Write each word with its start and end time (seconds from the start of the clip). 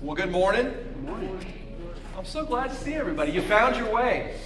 Well, 0.00 0.14
good 0.14 0.30
morning. 0.30 0.72
I'm 2.16 2.24
so 2.24 2.44
glad 2.44 2.70
to 2.70 2.76
see 2.76 2.94
everybody. 2.94 3.32
You 3.32 3.42
found 3.42 3.74
your 3.74 3.92
way. 3.92 4.36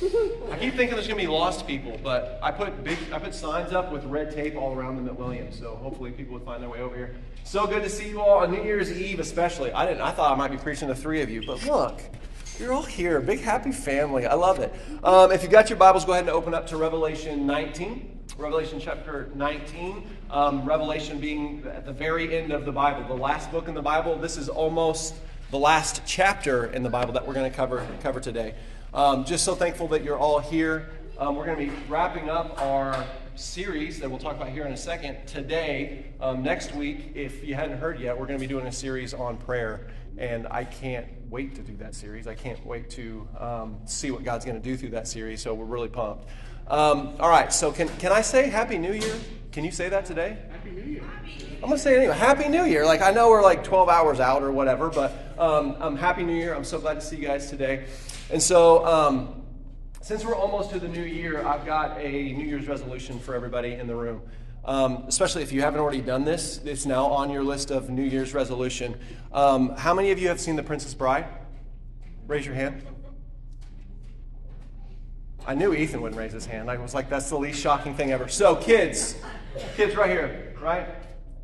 I 0.51 0.57
keep 0.57 0.75
thinking 0.75 0.95
there's 0.95 1.07
going 1.07 1.21
to 1.21 1.27
be 1.27 1.27
lost 1.27 1.67
people, 1.67 2.01
but 2.03 2.41
I 2.43 2.51
put 2.51 2.83
big, 2.83 2.97
I 3.13 3.19
put 3.19 3.35
signs 3.35 3.71
up 3.75 3.93
with 3.93 4.03
red 4.07 4.35
tape 4.35 4.57
all 4.57 4.75
around 4.75 4.97
them 4.97 5.09
at 5.09 5.19
Williams, 5.19 5.59
so 5.59 5.77
hopefully 5.77 6.11
people 6.11 6.33
would 6.35 6.45
find 6.45 6.63
their 6.63 6.71
way 6.71 6.81
over 6.81 6.97
here. 6.97 7.17
So 7.45 7.67
good 7.67 7.83
to 7.83 7.91
see 7.91 8.09
you 8.09 8.23
all 8.23 8.39
on 8.39 8.51
New 8.51 8.63
Year's 8.63 8.91
Eve, 8.91 9.21
especially. 9.21 9.71
I 9.73 9.85
didn't. 9.85 10.01
I 10.01 10.13
thought 10.13 10.33
I 10.33 10.37
might 10.37 10.51
be 10.51 10.57
preaching 10.57 10.89
to 10.89 10.95
three 10.95 11.21
of 11.21 11.29
you, 11.29 11.45
but 11.47 11.63
look, 11.67 12.01
you're 12.59 12.73
all 12.73 12.83
here. 12.83 13.21
Big 13.21 13.41
happy 13.41 13.73
family. 13.73 14.27
I 14.27 14.35
love 14.35 14.59
it. 14.59 14.75
Um, 15.05 15.33
if 15.33 15.43
you 15.43 15.51
got 15.51 15.69
your 15.69 15.79
Bibles, 15.79 16.07
go 16.07 16.13
ahead 16.13 16.25
and 16.25 16.31
open 16.31 16.55
up 16.55 16.67
to 16.69 16.79
Revelation 16.79 17.47
19. 17.47 18.21
Revelation 18.39 18.81
chapter 18.81 19.29
19. 19.35 20.09
Um, 20.31 20.65
Revelation 20.65 21.21
being 21.21 21.63
at 21.67 21.85
the 21.85 21.93
very 21.93 22.39
end 22.39 22.53
of 22.53 22.65
the 22.65 22.73
Bible, 22.73 23.07
the 23.07 23.23
last 23.23 23.53
book 23.53 23.69
in 23.69 23.75
the 23.75 23.83
Bible. 23.83 24.17
This 24.17 24.39
is 24.39 24.49
almost 24.49 25.15
the 25.53 25.59
last 25.59 26.01
chapter 26.07 26.65
in 26.65 26.83
the 26.83 26.89
Bible 26.89 27.13
that 27.13 27.27
we're 27.27 27.35
going 27.35 27.49
to 27.49 27.55
cover, 27.55 27.87
cover 28.03 28.21
today. 28.21 28.55
Um, 28.95 29.27
just 29.27 29.45
so 29.45 29.55
thankful 29.55 29.87
that 29.89 30.03
you're 30.03 30.17
all 30.17 30.39
here. 30.39 30.89
Um, 31.19 31.37
we're 31.37 31.45
going 31.45 31.59
to 31.59 31.71
be 31.71 31.79
wrapping 31.91 32.31
up 32.31 32.59
our 32.63 33.05
series 33.35 34.01
that 34.01 34.09
we'll 34.09 34.19
talk 34.19 34.35
about 34.35 34.49
here 34.49 34.65
in 34.65 34.73
a 34.73 34.77
second 34.79 35.27
today. 35.27 36.07
Um, 36.23 36.43
next 36.43 36.75
week, 36.75 37.13
if 37.15 37.45
you 37.45 37.55
hadn't 37.55 37.77
heard 37.77 38.01
yet, 38.01 38.19
we're 38.19 38.25
going 38.25 38.39
to 38.39 38.43
be 38.43 38.49
doing 38.49 38.67
a 38.67 38.73
series 38.73 39.13
on 39.13 39.37
prayer. 39.37 39.89
And 40.17 40.47
I 40.51 40.65
can't 40.65 41.07
wait 41.29 41.55
to 41.57 41.61
do 41.61 41.77
that 41.77 41.95
series. 41.95 42.27
I 42.27 42.35
can't 42.35 42.65
wait 42.65 42.89
to 42.93 43.29
um, 43.39 43.77
see 43.85 44.11
what 44.11 44.25
God's 44.25 44.47
going 44.47 44.59
to 44.59 44.67
do 44.67 44.75
through 44.79 44.91
that 44.91 45.07
series. 45.07 45.43
So 45.43 45.53
we're 45.53 45.67
really 45.67 45.89
pumped. 45.89 46.29
Um, 46.69 47.15
all 47.21 47.29
right, 47.29 47.53
so 47.53 47.73
can, 47.73 47.89
can 47.99 48.13
I 48.13 48.21
say 48.21 48.49
Happy 48.49 48.79
New 48.79 48.93
Year? 48.93 49.15
Can 49.51 49.65
you 49.65 49.71
say 49.71 49.89
that 49.89 50.07
today? 50.07 50.39
Happy 50.51 50.71
New 50.71 50.83
Year. 50.83 51.03
I'm 51.57 51.69
going 51.69 51.73
to 51.73 51.79
say 51.79 51.95
it 51.95 51.99
anyway. 51.99 52.17
Happy 52.17 52.49
New 52.49 52.65
Year. 52.65 52.85
Like, 52.87 53.03
I 53.03 53.11
know 53.11 53.29
we're 53.29 53.43
like 53.43 53.63
12 53.63 53.89
hours 53.89 54.21
out 54.21 54.43
or 54.43 54.51
whatever, 54.51 54.89
but 54.89 55.35
um, 55.39 55.77
I'm 55.79 55.97
Happy 55.97 56.25
New 56.25 56.35
Year. 56.35 56.55
I'm 56.55 56.65
so 56.65 56.79
glad 56.79 56.95
to 56.95 57.01
see 57.01 57.17
you 57.17 57.27
guys 57.27 57.51
today. 57.51 57.87
And 58.31 58.43
so, 58.43 58.87
um, 58.87 59.43
since 60.01 60.25
we're 60.25 60.35
almost 60.35 60.71
to 60.71 60.81
the 60.81 60.89
new 60.89 61.03
year, 61.03 61.47
I've 61.47 61.65
got 61.65 61.99
a 61.99 62.33
New 62.33 62.45
Year's 62.45 62.67
resolution 62.67 63.21
for 63.21 63.35
everybody 63.35 63.75
in 63.75 63.87
the 63.87 63.95
room. 63.95 64.23
Um, 64.65 65.05
especially 65.07 65.43
if 65.43 65.53
you 65.53 65.61
haven't 65.61 65.81
already 65.81 66.01
done 66.01 66.25
this, 66.25 66.61
it's 66.65 66.87
now 66.87 67.07
on 67.07 67.31
your 67.31 67.45
list 67.45 67.71
of 67.71 67.91
New 67.91 68.03
Year's 68.03 68.35
resolution. 68.35 68.99
Um, 69.33 69.77
how 69.77 69.95
many 69.95 70.11
of 70.11 70.19
you 70.19 70.29
have 70.29 70.41
seen 70.41 70.57
The 70.57 70.63
Princess 70.63 70.95
Bride? 70.95 71.27
Raise 72.27 72.47
your 72.47 72.55
hand. 72.55 72.83
I 75.47 75.55
knew 75.55 75.75
Ethan 75.75 76.01
wouldn't 76.01 76.19
raise 76.19 76.33
his 76.33 76.47
hand. 76.47 76.71
I 76.71 76.77
was 76.77 76.95
like, 76.95 77.09
that's 77.11 77.29
the 77.29 77.39
least 77.39 77.61
shocking 77.61 77.95
thing 77.95 78.13
ever. 78.13 78.29
So, 78.29 78.57
kids, 78.57 79.17
kids 79.77 79.97
right 79.97 80.11
here, 80.11 80.55
right? 80.61 80.89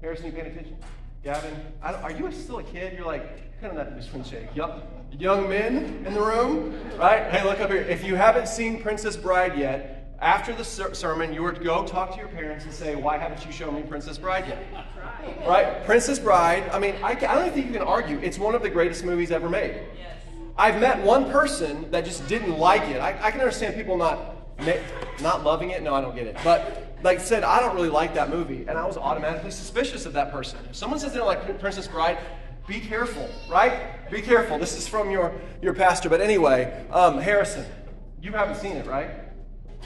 Harrison, 0.01 0.27
you 0.27 0.33
paying 0.33 0.47
attention? 0.47 0.77
Gavin, 1.25 1.55
are 1.83 2.13
you 2.13 2.31
still 2.31 2.59
a 2.59 2.63
kid? 2.63 2.95
You're 2.97 3.07
like, 3.07 3.61
kind 3.61 3.77
of 3.77 3.77
that 3.77 4.01
between 4.01 4.23
shake. 4.23 4.55
Yup. 4.55 4.95
Young 5.19 5.49
men 5.49 6.05
in 6.07 6.15
the 6.15 6.21
room, 6.21 6.79
right? 6.97 7.25
Hey, 7.31 7.45
look 7.45 7.61
up 7.61 7.71
here. 7.71 7.83
If 7.83 8.05
you 8.05 8.15
haven't 8.15 8.47
seen 8.47 8.81
Princess 8.81 9.17
Bride 9.17 9.59
yet, 9.59 10.17
after 10.21 10.55
the 10.55 10.65
ser- 10.65 10.95
sermon, 10.95 11.33
you 11.33 11.43
were 11.43 11.53
to 11.53 11.63
go 11.63 11.85
talk 11.85 12.13
to 12.13 12.19
your 12.19 12.29
parents 12.29 12.65
and 12.65 12.75
say, 12.75 12.95
Why 12.95 13.19
haven't 13.19 13.45
you 13.47 13.53
shown 13.53 13.75
me 13.75 13.83
Princess 13.83 14.19
Bride 14.19 14.47
yet? 14.47 14.65
Right? 15.47 15.85
Princess 15.85 16.19
Bride, 16.19 16.69
I 16.71 16.79
mean, 16.79 16.97
I, 17.03 17.13
I 17.13 17.15
don't 17.15 17.53
think 17.53 17.67
you 17.67 17.73
can 17.73 17.83
argue. 17.83 18.19
It's 18.19 18.39
one 18.39 18.55
of 18.55 18.63
the 18.63 18.71
greatest 18.71 19.05
movies 19.05 19.31
ever 19.31 19.49
made. 19.49 19.81
Yes. 19.97 20.18
I've 20.59 20.81
met 20.81 21.01
one 21.05 21.31
person 21.31 21.89
that 21.93 22.05
just 22.05 22.27
didn't 22.27 22.59
like 22.59 22.83
it. 22.89 23.01
I, 23.01 23.17
I 23.23 23.31
can 23.31 23.41
understand 23.41 23.77
people 23.77 23.97
not 23.97 24.35
not 25.23 25.45
loving 25.45 25.71
it. 25.71 25.85
No, 25.85 25.95
I 25.95 26.01
don't 26.01 26.17
get 26.17 26.27
it. 26.27 26.37
But 26.43 26.97
like 27.05 27.21
I 27.21 27.23
said, 27.23 27.45
I 27.45 27.61
don't 27.61 27.77
really 27.77 27.89
like 27.89 28.15
that 28.15 28.29
movie, 28.29 28.65
and 28.67 28.77
I 28.77 28.85
was 28.85 28.97
automatically 28.97 29.53
suspicious 29.53 30.05
of 30.05 30.15
that 30.15 30.33
person. 30.33 30.59
If 30.69 30.75
someone 30.75 30.99
says 30.99 31.13
they 31.13 31.19
don't 31.19 31.29
like 31.29 31.61
Princess 31.61 31.87
Bride, 31.87 32.19
be 32.67 32.81
careful, 32.81 33.31
right? 33.49 34.11
Be 34.11 34.21
careful. 34.21 34.59
This 34.59 34.77
is 34.77 34.89
from 34.89 35.13
your 35.13 35.33
your 35.63 35.75
pastor. 35.75 36.09
But 36.09 36.21
anyway, 36.21 36.85
um, 36.91 37.19
Harrison, 37.19 37.65
you 38.21 38.33
haven't 38.33 38.57
seen 38.57 38.77
it, 38.77 38.87
right? 38.87 39.11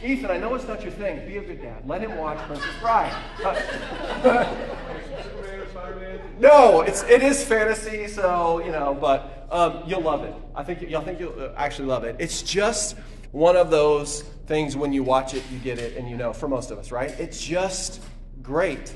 Ethan, 0.03 0.31
I 0.31 0.39
know 0.39 0.55
it's 0.55 0.67
not 0.67 0.83
your 0.83 0.93
thing. 0.93 1.29
Be 1.29 1.37
a 1.37 1.43
good 1.43 1.61
dad. 1.61 1.87
Let 1.87 2.01
him 2.01 2.17
watch 2.17 2.39
Princess 2.47 2.75
Bride. 2.81 3.13
Uh, 5.77 6.19
no, 6.39 6.83
it's 6.83 7.03
it 7.05 7.23
is 7.23 7.45
fantasy, 7.45 8.07
so 8.09 8.63
you 8.65 8.73
know, 8.73 8.97
but 8.99 9.47
um, 9.51 9.83
you'll 9.87 10.03
love 10.03 10.25
it. 10.25 10.35
I 10.55 10.63
think 10.63 10.83
you'll 10.83 11.03
think 11.03 11.21
you'll 11.21 11.39
uh, 11.41 11.53
actually 11.57 11.89
love 11.89 12.05
it. 12.05 12.17
It's 12.19 12.43
just 12.43 12.97
one 13.31 13.57
of 13.57 13.71
those 13.71 14.23
things 14.47 14.77
when 14.77 14.93
you 14.93 15.03
watch 15.03 15.35
it, 15.35 15.43
you 15.51 15.59
get 15.59 15.79
it, 15.79 15.97
and 15.97 16.09
you 16.09 16.17
know. 16.17 16.33
For 16.33 16.49
most 16.49 16.71
of 16.71 16.79
us, 16.79 16.93
right? 16.93 17.11
It's 17.19 17.43
just 17.43 18.03
great, 18.43 18.95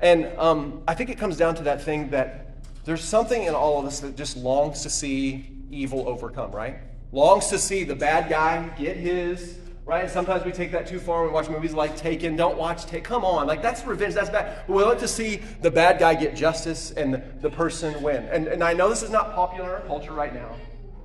and 0.00 0.26
um, 0.38 0.82
I 0.86 0.94
think 0.94 1.10
it 1.10 1.18
comes 1.18 1.36
down 1.36 1.54
to 1.56 1.62
that 1.64 1.82
thing 1.82 2.10
that 2.10 2.56
there's 2.84 3.04
something 3.04 3.44
in 3.44 3.54
all 3.54 3.78
of 3.78 3.86
us 3.86 4.00
that 4.00 4.16
just 4.16 4.36
longs 4.36 4.82
to 4.82 4.90
see 4.90 5.56
evil 5.70 6.08
overcome, 6.08 6.50
right? 6.52 6.78
Longs 7.12 7.48
to 7.48 7.58
see 7.58 7.84
the 7.84 7.96
bad 7.96 8.28
guy 8.28 8.68
get 8.76 8.96
his 8.96 9.58
right? 9.90 10.08
Sometimes 10.08 10.44
we 10.44 10.52
take 10.52 10.70
that 10.70 10.86
too 10.86 11.00
far. 11.00 11.24
We 11.24 11.30
watch 11.30 11.48
movies 11.48 11.74
like 11.74 11.96
Taken. 11.96 12.36
Don't 12.36 12.56
watch 12.56 12.86
Taken. 12.86 13.02
Come 13.02 13.24
on, 13.24 13.48
like 13.48 13.60
that's 13.60 13.84
revenge. 13.84 14.14
That's 14.14 14.30
bad. 14.30 14.62
We 14.68 14.84
like 14.84 15.00
to 15.00 15.08
see 15.08 15.42
the 15.62 15.70
bad 15.70 15.98
guy 15.98 16.14
get 16.14 16.36
justice 16.36 16.92
and 16.92 17.12
the, 17.12 17.24
the 17.40 17.50
person 17.50 18.00
win. 18.00 18.24
And, 18.26 18.46
and 18.46 18.62
I 18.62 18.72
know 18.72 18.88
this 18.88 19.02
is 19.02 19.10
not 19.10 19.34
popular 19.34 19.68
in 19.68 19.74
our 19.74 19.80
culture 19.88 20.12
right 20.12 20.32
now, 20.32 20.54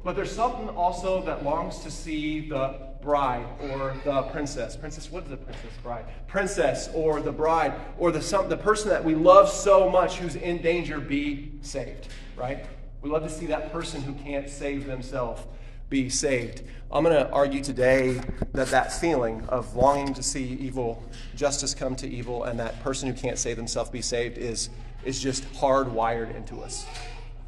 but 0.04 0.16
there's 0.16 0.32
something 0.32 0.70
also 0.70 1.24
that 1.24 1.44
longs 1.44 1.80
to 1.80 1.90
see 1.90 2.48
the 2.48 2.80
bride 3.02 3.48
or 3.72 3.96
the 4.04 4.22
princess. 4.32 4.76
Princess, 4.78 5.12
what 5.12 5.24
is 5.24 5.30
the 5.32 5.38
princess 5.38 5.74
bride? 5.82 6.06
Princess 6.28 6.88
or 6.94 7.22
the 7.22 7.32
bride 7.32 7.74
or 7.98 8.12
the, 8.12 8.22
some, 8.22 8.50
the 8.50 8.58
person 8.58 8.90
that 8.90 9.04
we 9.04 9.16
love 9.16 9.50
so 9.50 9.90
much 9.90 10.18
who's 10.18 10.36
in 10.36 10.62
danger 10.62 11.00
be 11.00 11.54
saved, 11.62 12.10
right? 12.36 12.68
We 13.02 13.10
love 13.10 13.24
to 13.24 13.32
see 13.32 13.48
that 13.48 13.72
person 13.72 14.04
who 14.04 14.14
can't 14.14 14.48
save 14.48 14.86
themselves 14.86 15.42
be 15.90 16.10
saved. 16.10 16.64
I'm 16.92 17.04
going 17.04 17.16
to 17.16 17.30
argue 17.32 17.64
today 17.64 18.22
that 18.54 18.68
that 18.68 18.94
feeling 18.94 19.44
of 19.50 19.76
longing 19.76 20.14
to 20.14 20.24
see 20.24 20.44
evil, 20.60 21.04
justice 21.36 21.74
come 21.74 21.96
to 21.98 22.08
evil, 22.08 22.44
and 22.44 22.60
that 22.60 22.82
person 22.84 23.08
who 23.08 23.14
can't 23.14 23.38
save 23.38 23.58
themselves 23.58 23.90
be 23.90 24.02
saved 24.02 24.38
is, 24.38 24.70
is 25.04 25.22
just 25.22 25.44
hardwired 25.54 26.36
into 26.36 26.62
us. 26.62 26.86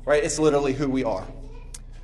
Right? 0.06 0.24
It's 0.24 0.40
literally 0.40 0.74
who 0.74 0.90
we 0.90 1.03
are. 1.03 1.25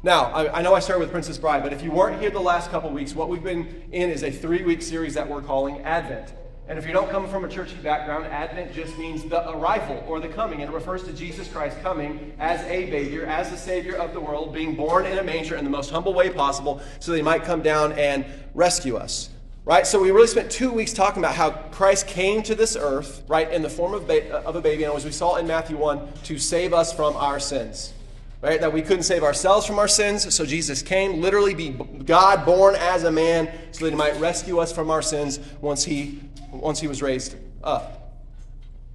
Now, 0.04 0.26
I, 0.26 0.60
I, 0.60 0.62
know 0.62 0.74
I 0.74 0.80
started 0.80 1.00
with 1.00 1.12
Princess 1.12 1.38
Bride, 1.38 1.64
but 1.64 1.72
if 1.72 1.82
you 1.82 1.92
weren't 1.92 2.20
here 2.20 2.30
the 2.30 2.40
last 2.40 2.70
couple 2.70 2.90
weeks, 2.90 3.16
what 3.16 3.30
we've 3.30 3.44
been 3.44 3.84
in 3.92 4.10
is 4.10 4.24
a 4.24 4.32
three 4.32 4.64
week 4.64 4.82
series 4.82 5.14
that 5.14 5.30
we're 5.30 5.42
calling 5.42 5.80
Advent. 5.82 6.34
And 6.70 6.80
if 6.80 6.88
you 6.88 6.94
don't 6.94 7.10
come 7.10 7.28
from 7.28 7.44
a 7.44 7.50
churchy 7.50 7.76
background, 7.76 8.26
Advent 8.26 8.74
just 8.74 8.98
means 8.98 9.24
the 9.26 9.50
arrival 9.50 10.02
or 10.08 10.22
the 10.22 10.30
coming. 10.30 10.62
And 10.62 10.72
it 10.72 10.74
refers 10.74 11.04
to 11.04 11.12
Jesus 11.12 11.50
Christ 11.50 11.78
coming 11.82 12.34
as 12.40 12.62
a 12.62 12.90
baby, 12.90 13.22
as 13.26 13.50
the 13.50 13.58
Savior 13.58 13.96
of 13.98 14.14
the 14.14 14.22
world, 14.22 14.54
being 14.54 14.74
born 14.74 15.06
in 15.06 15.18
a 15.18 15.24
manger 15.24 15.58
in 15.58 15.66
the 15.66 15.70
most 15.70 15.92
humble 15.92 16.14
way 16.14 16.30
possible 16.30 16.82
so 17.00 17.12
that 17.12 17.18
he 17.18 17.24
might 17.24 17.44
come 17.44 17.62
down 17.62 17.92
and 17.94 18.26
rescue 18.54 18.96
us. 18.96 19.30
Right? 19.66 19.86
So 19.86 20.02
we 20.02 20.12
really 20.12 20.28
spent 20.28 20.52
two 20.52 20.72
weeks 20.72 20.94
talking 20.94 21.22
about 21.22 21.36
how 21.36 21.52
Christ 21.52 22.08
came 22.08 22.44
to 22.44 22.56
this 22.56 22.76
earth, 22.76 23.24
right, 23.30 23.50
in 23.50 23.62
the 23.62 23.70
form 23.70 23.94
of, 23.94 24.08
ba- 24.08 24.40
uh, 24.40 24.42
of 24.48 24.58
a 24.58 24.62
baby, 24.62 24.84
and 24.84 24.94
as 24.94 25.06
we 25.06 25.12
saw 25.12 25.38
in 25.38 25.48
Matthew 25.48 25.78
1, 25.78 26.06
to 26.26 26.38
save 26.38 26.74
us 26.74 26.92
from 26.92 27.16
our 27.16 27.40
sins. 27.40 27.94
Right? 28.42 28.60
That 28.60 28.74
we 28.74 28.82
couldn't 28.82 29.04
save 29.04 29.24
ourselves 29.24 29.66
from 29.66 29.80
our 29.80 29.88
sins, 29.88 30.36
so 30.36 30.46
Jesus 30.46 30.82
came, 30.82 31.22
literally 31.22 31.54
be 31.54 31.70
God 31.70 32.46
born 32.46 32.76
as 32.76 33.06
a 33.06 33.12
man, 33.12 33.50
so 33.72 33.86
that 33.86 33.92
he 33.92 33.96
might 33.96 34.20
rescue 34.20 34.60
us 34.60 34.74
from 34.74 34.90
our 34.90 35.02
sins 35.02 35.40
once 35.62 35.86
he 35.86 36.20
once 36.54 36.80
he 36.80 36.88
was 36.88 37.02
raised 37.02 37.36
up. 37.64 38.00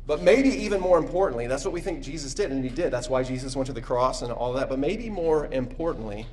But 0.06 0.22
maybe 0.22 0.48
even 0.48 0.80
more 0.80 0.96
importantly, 0.96 1.46
that's 1.46 1.64
what 1.64 1.74
we 1.74 1.82
think 1.82 2.02
Jesus 2.02 2.32
did, 2.32 2.50
and 2.50 2.64
he 2.64 2.70
did. 2.70 2.91
That's 2.91 3.10
why 3.10 3.22
Jesus 3.22 3.54
went 3.54 3.66
to 3.66 3.74
the 3.74 3.82
cross 3.82 4.22
and 4.22 4.32
all 4.32 4.54
that. 4.54 4.69
But 4.69 4.78
maybe 4.78 5.10
more 5.10 5.46
importantly, 5.52 6.26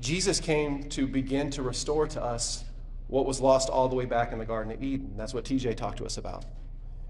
Jesus 0.00 0.40
came 0.40 0.88
to 0.90 1.06
begin 1.06 1.48
to 1.52 1.62
restore 1.62 2.06
to 2.08 2.22
us 2.22 2.64
what 3.06 3.24
was 3.24 3.40
lost 3.40 3.70
all 3.70 3.88
the 3.88 3.94
way 3.94 4.04
back 4.04 4.32
in 4.32 4.38
the 4.38 4.44
Garden 4.44 4.72
of 4.72 4.82
Eden. 4.82 5.14
That's 5.16 5.32
what 5.32 5.44
TJ 5.44 5.76
talked 5.76 5.98
to 5.98 6.04
us 6.04 6.18
about. 6.18 6.44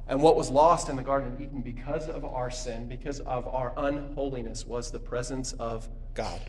And 0.06 0.20
what 0.20 0.36
was 0.36 0.50
lost 0.50 0.88
in 0.88 0.96
the 0.96 1.02
Garden 1.02 1.32
of 1.32 1.40
Eden 1.40 1.62
because 1.62 2.08
of 2.08 2.24
our 2.24 2.50
sin, 2.50 2.88
because 2.88 3.20
of 3.20 3.48
our 3.48 3.72
unholiness, 3.76 4.66
was 4.66 4.90
the 4.90 4.98
presence 4.98 5.52
of 5.54 5.88
God. 6.14 6.40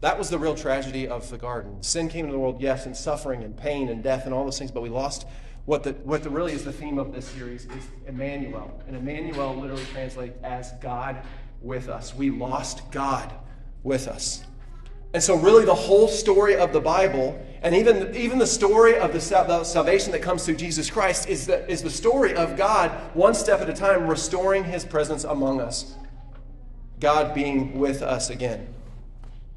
That 0.00 0.18
was 0.18 0.30
the 0.30 0.38
real 0.38 0.54
tragedy 0.54 1.06
of 1.06 1.28
the 1.30 1.36
garden. 1.36 1.82
Sin 1.82 2.08
came 2.08 2.24
into 2.24 2.32
the 2.32 2.38
world, 2.38 2.60
yes, 2.60 2.86
and 2.86 2.96
suffering 2.96 3.42
and 3.42 3.56
pain 3.56 3.88
and 3.90 4.02
death 4.02 4.24
and 4.24 4.34
all 4.34 4.44
those 4.44 4.58
things, 4.58 4.70
but 4.70 4.82
we 4.82 4.88
lost 4.88 5.26
what 5.66 5.82
the, 5.82 5.92
what 6.04 6.22
the 6.22 6.30
really 6.30 6.52
is 6.52 6.64
the 6.64 6.72
theme 6.72 6.98
of 6.98 7.12
this 7.12 7.26
series 7.26 7.66
is 7.66 7.84
Emmanuel. 8.06 8.82
And 8.86 8.96
Emmanuel 8.96 9.54
literally 9.54 9.84
translates 9.92 10.38
as 10.42 10.72
God 10.80 11.22
with 11.60 11.88
us. 11.88 12.14
We 12.14 12.30
lost 12.30 12.90
God 12.90 13.32
with 13.82 14.08
us. 14.08 14.44
And 15.12 15.22
so, 15.22 15.36
really, 15.36 15.64
the 15.64 15.74
whole 15.74 16.08
story 16.08 16.56
of 16.56 16.72
the 16.72 16.80
Bible, 16.80 17.44
and 17.62 17.74
even, 17.74 18.14
even 18.14 18.38
the 18.38 18.46
story 18.46 18.96
of 18.96 19.12
the, 19.12 19.20
salvation 19.20 20.12
that 20.12 20.22
comes 20.22 20.46
through 20.46 20.56
Jesus 20.56 20.88
Christ, 20.88 21.28
is 21.28 21.46
the, 21.46 21.68
is 21.68 21.82
the 21.82 21.90
story 21.90 22.34
of 22.34 22.56
God, 22.56 22.90
one 23.14 23.34
step 23.34 23.60
at 23.60 23.68
a 23.68 23.72
time, 23.72 24.06
restoring 24.06 24.64
his 24.64 24.84
presence 24.84 25.24
among 25.24 25.60
us. 25.60 25.96
God 27.00 27.34
being 27.34 27.78
with 27.78 28.02
us 28.02 28.30
again. 28.30 28.72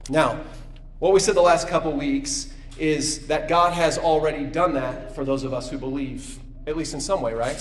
Now, 0.09 0.43
what 0.99 1.13
we 1.13 1.19
said 1.19 1.35
the 1.35 1.41
last 1.41 1.67
couple 1.67 1.91
weeks 1.93 2.53
is 2.77 3.27
that 3.27 3.47
God 3.47 3.73
has 3.73 3.97
already 3.97 4.45
done 4.45 4.73
that 4.73 5.15
for 5.15 5.23
those 5.23 5.43
of 5.43 5.53
us 5.53 5.69
who 5.69 5.77
believe, 5.77 6.39
at 6.67 6.75
least 6.75 6.93
in 6.93 7.01
some 7.01 7.21
way, 7.21 7.33
right? 7.33 7.57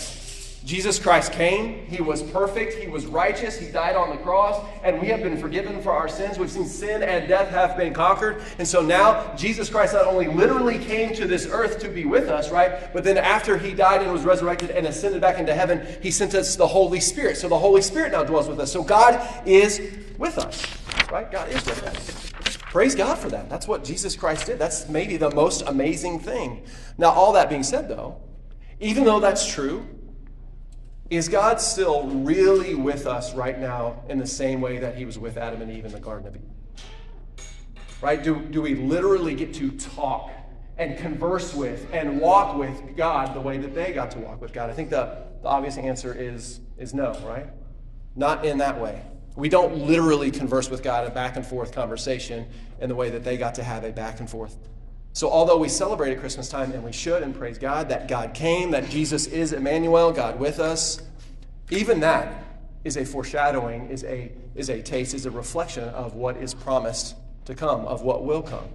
Jesus 0.65 0.99
Christ 1.01 1.33
came. 1.33 1.87
He 1.87 2.01
was 2.01 2.23
perfect. 2.23 2.75
He 2.75 2.89
was 2.89 3.07
righteous. 3.07 3.59
He 3.59 3.71
died 3.71 3.97
on 3.97 4.11
the 4.11 4.17
cross. 4.23 4.65
And 4.85 5.01
we 5.01 5.09
have 5.09 5.23
been 5.23 5.37
forgiven 5.37 5.83
for 5.83 5.93
our 5.93 6.09
sins. 6.09 6.39
We've 6.39 6.51
seen 6.51 6.67
sin 6.67 7.03
and 7.03 7.29
death 7.29 7.51
have 7.51 7.77
been 7.77 7.93
conquered. 7.93 8.43
And 8.59 8.67
so 8.67 8.81
now 8.81 9.35
Jesus 9.35 9.69
Christ 9.69 9.95
not 9.95 10.07
only 10.07 10.29
literally 10.29 10.79
came 10.79 11.15
to 11.15 11.27
this 11.27 11.47
earth 11.51 11.81
to 11.81 11.89
be 11.89 12.05
with 12.05 12.29
us, 12.29 12.51
right? 12.51 12.93
But 12.93 13.03
then 13.03 13.19
after 13.19 13.59
he 13.59 13.75
died 13.75 14.03
and 14.03 14.13
was 14.13 14.23
resurrected 14.23 14.71
and 14.71 14.87
ascended 14.87 15.21
back 15.21 15.39
into 15.39 15.55
heaven, 15.55 15.85
he 16.01 16.11
sent 16.11 16.35
us 16.35 16.55
the 16.55 16.69
Holy 16.69 17.01
Spirit. 17.01 17.37
So 17.37 17.49
the 17.49 17.59
Holy 17.59 17.83
Spirit 17.83 18.13
now 18.13 18.23
dwells 18.23 18.49
with 18.49 18.61
us. 18.61 18.71
So 18.71 18.85
God 18.85 19.21
is 19.45 19.81
with 20.17 20.39
us, 20.39 20.65
right? 21.11 21.31
God 21.31 21.49
is 21.49 21.65
with 21.67 21.83
us. 21.85 22.32
Praise 22.73 22.95
God 22.95 23.19
for 23.19 23.29
that. 23.29 23.51
That's 23.51 23.69
what 23.69 23.85
Jesus 23.85 24.17
Christ 24.17 24.47
did. 24.47 24.59
That's 24.59 24.89
maybe 24.89 25.19
the 25.19 25.31
most 25.33 25.61
amazing 25.67 26.21
thing. 26.21 26.65
Now, 26.97 27.11
all 27.11 27.35
that 27.35 27.51
being 27.51 27.65
said, 27.65 27.87
though, 27.87 28.23
even 28.81 29.05
though 29.05 29.21
that's 29.21 29.47
true, 29.47 29.87
is 31.11 31.29
God 31.29 31.61
still 31.61 32.07
really 32.07 32.75
with 32.75 33.07
us 33.07 33.35
right 33.35 33.59
now 33.61 34.03
in 34.09 34.17
the 34.17 34.27
same 34.27 34.63
way 34.63 34.79
that 34.79 34.97
he 34.97 35.05
was 35.05 35.19
with 35.19 35.37
Adam 35.37 35.61
and 35.61 35.71
Eve 35.71 35.85
in 35.85 35.93
the 35.93 36.01
Garden 36.01 36.27
of 36.27 36.35
Eden? 36.35 36.51
Right? 38.01 38.25
Do, 38.25 38.41
do 38.41 38.63
we 38.63 38.75
literally 38.75 39.35
get 39.35 39.53
to 39.53 39.73
talk 39.73 40.31
and 40.79 40.97
converse 40.97 41.53
with 41.53 41.87
and 41.93 42.23
walk 42.23 42.57
with 42.57 42.97
God 42.97 43.35
the 43.35 43.41
way 43.43 43.59
that 43.59 43.75
they 43.75 43.93
got 43.93 44.11
to 44.13 44.19
walk 44.19 44.41
with 44.41 44.55
God? 44.55 44.71
I 44.71 44.73
think 44.73 44.89
the, 44.89 45.27
the 45.43 45.49
obvious 45.49 45.77
answer 45.77 46.15
is, 46.19 46.61
is 46.79 46.95
no, 46.95 47.13
right? 47.27 47.49
Not 48.17 48.47
in 48.47 48.57
that 48.59 48.81
way. 48.81 49.03
We 49.35 49.49
don't 49.49 49.87
literally 49.87 50.31
converse 50.31 50.69
with 50.69 50.83
God 50.83 51.07
a 51.07 51.11
back 51.11 51.37
and 51.37 51.47
forth 51.47 51.73
conversation 51.73 52.47
in 52.81 52.89
the 52.89 52.95
way 52.95 53.11
that 53.11 53.25
they 53.25 53.37
got 53.37 53.55
to 53.57 53.63
have 53.63 53.85
a 53.85 53.93
back 53.93 54.21
and 54.21 54.29
forth. 54.29 54.57
So, 55.15 55.31
although 55.31 55.59
we 55.59 55.69
celebrate 55.69 56.13
at 56.13 56.21
Christmas 56.21 56.49
time, 56.49 56.73
and 56.73 56.83
we 56.83 56.93
should, 56.93 57.23
and 57.23 57.37
praise 57.37 57.59
God 57.59 57.91
that 57.91 58.09
God 58.09 58.33
came, 58.35 58.71
that 58.71 58.89
Jesus 58.89 59.27
is 59.27 59.53
Emmanuel, 59.53 60.11
God 60.13 60.39
with 60.39 60.59
us, 60.59 61.03
even 61.71 62.01
that 62.01 62.45
is 62.85 62.97
a 62.97 63.05
foreshadowing, 63.05 63.89
is 63.89 64.05
a, 64.05 64.33
is 64.55 64.71
a 64.71 64.83
taste, 64.83 65.15
is 65.15 65.27
a 65.27 65.31
reflection 65.31 65.85
of 65.91 66.15
what 66.15 66.37
is 66.39 66.55
promised 66.55 67.15
to 67.45 67.55
come, 67.55 67.87
of 67.87 68.03
what 68.03 68.25
will 68.25 68.43
come. 68.43 68.69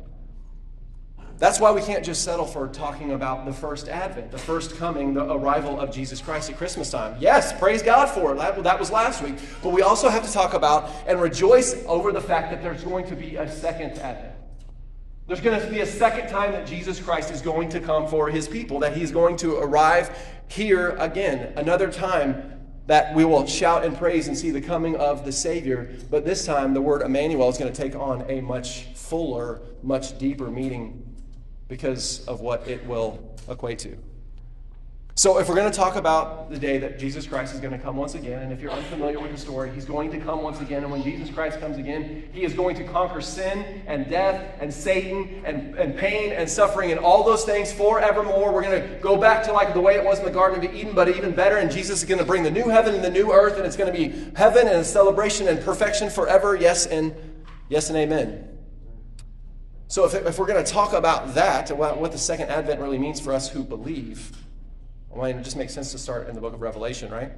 That's 1.39 1.59
why 1.59 1.71
we 1.71 1.81
can't 1.81 2.03
just 2.03 2.23
settle 2.23 2.45
for 2.45 2.67
talking 2.67 3.11
about 3.11 3.45
the 3.45 3.53
first 3.53 3.89
advent, 3.89 4.31
the 4.31 4.39
first 4.39 4.75
coming, 4.77 5.13
the 5.13 5.31
arrival 5.31 5.79
of 5.79 5.91
Jesus 5.91 6.19
Christ 6.19 6.49
at 6.49 6.57
Christmas 6.57 6.89
time. 6.89 7.15
Yes, 7.19 7.57
praise 7.59 7.83
God 7.83 8.07
for 8.07 8.33
it. 8.33 8.37
That, 8.37 8.63
that 8.63 8.79
was 8.79 8.89
last 8.89 9.21
week. 9.21 9.35
But 9.61 9.69
we 9.69 9.83
also 9.83 10.09
have 10.09 10.25
to 10.25 10.33
talk 10.33 10.55
about 10.55 10.89
and 11.05 11.21
rejoice 11.21 11.75
over 11.85 12.11
the 12.11 12.21
fact 12.21 12.49
that 12.49 12.63
there's 12.63 12.83
going 12.83 13.05
to 13.09 13.15
be 13.15 13.35
a 13.35 13.49
second 13.51 13.99
advent. 13.99 14.33
There's 15.27 15.41
going 15.41 15.61
to 15.61 15.69
be 15.69 15.81
a 15.81 15.85
second 15.85 16.27
time 16.27 16.53
that 16.53 16.65
Jesus 16.65 16.99
Christ 16.99 17.29
is 17.29 17.41
going 17.41 17.69
to 17.69 17.79
come 17.81 18.07
for 18.07 18.29
his 18.29 18.47
people, 18.47 18.79
that 18.79 18.97
he's 18.97 19.11
going 19.11 19.35
to 19.37 19.57
arrive 19.57 20.17
here 20.47 20.91
again. 20.97 21.53
Another 21.55 21.91
time 21.91 22.53
that 22.87 23.13
we 23.13 23.25
will 23.25 23.45
shout 23.45 23.85
and 23.85 23.95
praise 23.95 24.27
and 24.27 24.35
see 24.35 24.49
the 24.49 24.61
coming 24.61 24.95
of 24.95 25.23
the 25.23 25.31
Savior. 25.31 25.93
But 26.09 26.25
this 26.25 26.45
time, 26.47 26.73
the 26.73 26.81
word 26.81 27.03
Emmanuel 27.03 27.49
is 27.49 27.59
going 27.59 27.71
to 27.71 27.79
take 27.79 27.95
on 27.95 28.25
a 28.27 28.41
much 28.41 28.85
fuller, 28.95 29.59
much 29.83 30.17
deeper 30.17 30.49
meaning 30.49 31.06
because 31.67 32.25
of 32.27 32.41
what 32.41 32.67
it 32.67 32.85
will 32.85 33.19
equate 33.49 33.79
to. 33.79 33.97
So, 35.17 35.39
if 35.39 35.49
we're 35.49 35.55
going 35.55 35.71
to 35.71 35.75
talk 35.75 35.95
about 35.95 36.51
the 36.51 36.59
day 36.59 36.77
that 36.77 36.99
Jesus 36.99 37.25
Christ 37.25 37.55
is 37.55 37.59
going 37.59 37.73
to 37.73 37.79
come 37.79 37.97
once 37.97 38.13
again, 38.13 38.43
and 38.43 38.53
if 38.53 38.61
you're 38.61 38.69
unfamiliar 38.69 39.19
with 39.19 39.31
the 39.31 39.37
story, 39.39 39.71
he's 39.71 39.83
going 39.83 40.11
to 40.11 40.19
come 40.19 40.43
once 40.43 40.61
again. 40.61 40.83
And 40.83 40.91
when 40.91 41.01
Jesus 41.01 41.31
Christ 41.31 41.59
comes 41.59 41.79
again, 41.79 42.29
he 42.31 42.43
is 42.43 42.53
going 42.53 42.75
to 42.75 42.83
conquer 42.83 43.19
sin 43.19 43.81
and 43.87 44.07
death 44.07 44.53
and 44.59 44.71
Satan 44.71 45.41
and, 45.43 45.73
and 45.73 45.97
pain 45.97 46.33
and 46.33 46.47
suffering 46.47 46.91
and 46.91 46.99
all 46.99 47.23
those 47.23 47.45
things 47.45 47.73
forevermore. 47.73 48.53
We're 48.53 48.61
going 48.61 48.79
to 48.79 48.99
go 48.99 49.17
back 49.17 49.43
to 49.45 49.53
like 49.53 49.73
the 49.73 49.81
way 49.81 49.95
it 49.95 50.05
was 50.05 50.19
in 50.19 50.25
the 50.25 50.29
Garden 50.29 50.63
of 50.63 50.71
Eden, 50.71 50.93
but 50.93 51.09
even 51.09 51.31
better. 51.31 51.57
And 51.57 51.71
Jesus 51.71 52.03
is 52.03 52.07
going 52.07 52.19
to 52.19 52.25
bring 52.25 52.43
the 52.43 52.51
new 52.51 52.69
heaven 52.69 52.93
and 52.93 53.03
the 53.03 53.09
new 53.09 53.31
earth, 53.31 53.57
and 53.57 53.65
it's 53.65 53.75
going 53.75 53.91
to 53.91 53.97
be 53.97 54.31
heaven 54.35 54.67
and 54.67 54.77
a 54.77 54.83
celebration 54.83 55.47
and 55.47 55.59
perfection 55.61 56.11
forever. 56.11 56.55
Yes 56.55 56.85
and 56.85 57.15
yes 57.69 57.89
and 57.89 57.97
amen. 57.97 58.56
So, 59.89 60.05
if, 60.05 60.13
if 60.13 60.37
we're 60.37 60.47
going 60.47 60.63
to 60.63 60.69
talk 60.69 60.93
about 60.93 61.35
that, 61.35 61.71
about 61.71 61.97
what 61.99 62.11
the 62.11 62.17
second 62.17 62.49
advent 62.49 62.81
really 62.81 62.97
means 62.97 63.21
for 63.21 63.33
us 63.33 63.49
who 63.49 63.63
believe, 63.63 64.31
well, 65.09 65.25
it 65.25 65.41
just 65.43 65.55
makes 65.55 65.73
sense 65.73 65.91
to 65.93 65.97
start 65.97 66.27
in 66.27 66.35
the 66.35 66.41
book 66.41 66.53
of 66.53 66.61
Revelation, 66.61 67.11
right? 67.11 67.31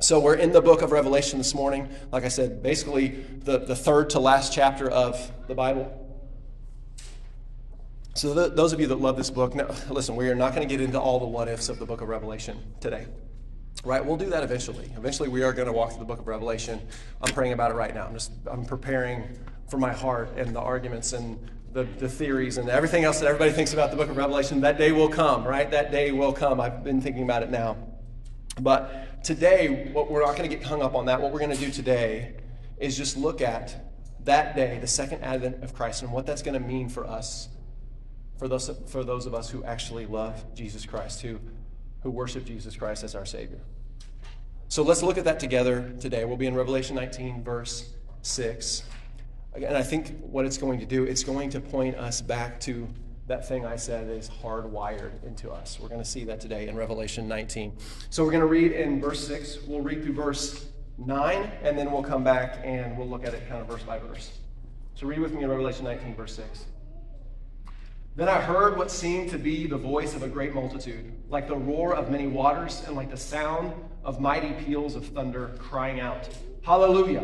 So, 0.00 0.18
we're 0.18 0.34
in 0.34 0.50
the 0.50 0.60
book 0.60 0.82
of 0.82 0.90
Revelation 0.90 1.38
this 1.38 1.54
morning. 1.54 1.88
Like 2.10 2.24
I 2.24 2.28
said, 2.28 2.62
basically 2.62 3.24
the, 3.44 3.58
the 3.58 3.76
third 3.76 4.10
to 4.10 4.20
last 4.20 4.52
chapter 4.52 4.90
of 4.90 5.30
the 5.46 5.54
Bible. 5.54 6.04
So, 8.14 8.34
those 8.48 8.72
of 8.72 8.80
you 8.80 8.88
that 8.88 9.00
love 9.00 9.16
this 9.16 9.30
book, 9.30 9.54
now, 9.54 9.68
listen, 9.90 10.16
we 10.16 10.28
are 10.28 10.34
not 10.34 10.56
going 10.56 10.68
to 10.68 10.72
get 10.72 10.84
into 10.84 10.98
all 10.98 11.20
the 11.20 11.26
what 11.26 11.46
ifs 11.46 11.68
of 11.68 11.78
the 11.78 11.86
book 11.86 12.00
of 12.00 12.08
Revelation 12.08 12.60
today. 12.80 13.06
Right? 13.84 14.04
We'll 14.04 14.16
do 14.16 14.28
that 14.30 14.42
eventually. 14.42 14.90
Eventually, 14.96 15.28
we 15.28 15.44
are 15.44 15.52
going 15.52 15.66
to 15.66 15.72
walk 15.72 15.90
through 15.90 16.00
the 16.00 16.04
book 16.04 16.18
of 16.18 16.26
Revelation. 16.26 16.80
I'm 17.22 17.32
praying 17.32 17.52
about 17.52 17.70
it 17.70 17.74
right 17.74 17.94
now. 17.94 18.06
I'm 18.06 18.14
just 18.14 18.32
I'm 18.50 18.64
preparing 18.64 19.38
for 19.68 19.78
my 19.78 19.92
heart 19.92 20.30
and 20.36 20.54
the 20.54 20.60
arguments 20.60 21.12
and 21.12 21.38
the, 21.72 21.84
the 21.98 22.08
theories 22.08 22.58
and 22.58 22.68
everything 22.68 23.04
else 23.04 23.20
that 23.20 23.26
everybody 23.26 23.52
thinks 23.52 23.72
about 23.72 23.90
the 23.90 23.96
book 23.96 24.08
of 24.08 24.16
Revelation. 24.16 24.60
That 24.60 24.78
day 24.78 24.92
will 24.92 25.08
come, 25.08 25.44
right? 25.44 25.70
That 25.70 25.92
day 25.92 26.12
will 26.12 26.32
come. 26.32 26.60
I've 26.60 26.82
been 26.82 27.00
thinking 27.00 27.22
about 27.22 27.42
it 27.42 27.50
now. 27.50 27.76
But 28.60 29.22
today, 29.22 29.90
what 29.92 30.10
we're 30.10 30.24
not 30.24 30.36
going 30.36 30.48
to 30.48 30.56
get 30.56 30.64
hung 30.64 30.82
up 30.82 30.94
on 30.94 31.06
that. 31.06 31.20
What 31.20 31.32
we're 31.32 31.38
going 31.38 31.54
to 31.54 31.60
do 31.60 31.70
today 31.70 32.34
is 32.78 32.96
just 32.96 33.16
look 33.16 33.40
at 33.40 33.84
that 34.24 34.56
day, 34.56 34.78
the 34.80 34.86
second 34.86 35.22
advent 35.22 35.62
of 35.62 35.74
Christ, 35.74 36.02
and 36.02 36.12
what 36.12 36.26
that's 36.26 36.42
going 36.42 36.60
to 36.60 36.66
mean 36.66 36.88
for 36.88 37.06
us, 37.06 37.48
for 38.38 38.48
those, 38.48 38.70
for 38.86 39.04
those 39.04 39.26
of 39.26 39.34
us 39.34 39.48
who 39.48 39.62
actually 39.64 40.06
love 40.06 40.44
Jesus 40.54 40.84
Christ, 40.84 41.22
who, 41.22 41.38
who 42.02 42.10
worship 42.10 42.44
Jesus 42.44 42.76
Christ 42.76 43.04
as 43.04 43.14
our 43.14 43.26
Savior. 43.26 43.60
So 44.68 44.82
let's 44.82 45.02
look 45.02 45.16
at 45.16 45.24
that 45.24 45.40
together 45.40 45.94
today. 46.00 46.24
We'll 46.24 46.36
be 46.36 46.46
in 46.46 46.54
Revelation 46.54 46.94
19, 46.96 47.42
verse 47.42 47.90
6. 48.22 48.82
And 49.62 49.76
I 49.76 49.82
think 49.82 50.18
what 50.22 50.44
it's 50.44 50.58
going 50.58 50.80
to 50.80 50.86
do, 50.86 51.04
it's 51.04 51.24
going 51.24 51.50
to 51.50 51.60
point 51.60 51.96
us 51.96 52.20
back 52.20 52.60
to 52.60 52.88
that 53.26 53.46
thing 53.46 53.66
I 53.66 53.76
said 53.76 54.08
is 54.08 54.28
hardwired 54.28 55.22
into 55.24 55.50
us. 55.50 55.78
We're 55.78 55.88
going 55.88 56.02
to 56.02 56.08
see 56.08 56.24
that 56.24 56.40
today 56.40 56.68
in 56.68 56.76
Revelation 56.76 57.28
19. 57.28 57.76
So 58.08 58.24
we're 58.24 58.30
going 58.30 58.40
to 58.40 58.46
read 58.46 58.72
in 58.72 59.00
verse 59.00 59.26
6. 59.26 59.58
We'll 59.66 59.82
read 59.82 60.02
through 60.02 60.14
verse 60.14 60.66
9, 60.96 61.50
and 61.62 61.78
then 61.78 61.92
we'll 61.92 62.02
come 62.02 62.24
back 62.24 62.60
and 62.64 62.96
we'll 62.96 63.08
look 63.08 63.24
at 63.24 63.34
it 63.34 63.46
kind 63.48 63.60
of 63.60 63.68
verse 63.68 63.82
by 63.82 63.98
verse. 63.98 64.32
So 64.94 65.06
read 65.06 65.20
with 65.20 65.32
me 65.32 65.42
in 65.42 65.50
Revelation 65.50 65.84
19, 65.84 66.14
verse 66.14 66.34
6. 66.36 66.64
Then 68.16 68.28
I 68.28 68.40
heard 68.40 68.76
what 68.76 68.90
seemed 68.90 69.30
to 69.30 69.38
be 69.38 69.66
the 69.66 69.76
voice 69.76 70.16
of 70.16 70.22
a 70.22 70.28
great 70.28 70.54
multitude, 70.54 71.12
like 71.28 71.46
the 71.46 71.56
roar 71.56 71.94
of 71.94 72.10
many 72.10 72.26
waters, 72.26 72.82
and 72.86 72.96
like 72.96 73.10
the 73.10 73.16
sound 73.16 73.72
of 74.02 74.20
mighty 74.20 74.52
peals 74.64 74.96
of 74.96 75.06
thunder, 75.06 75.54
crying 75.58 76.00
out, 76.00 76.28
Hallelujah! 76.62 77.22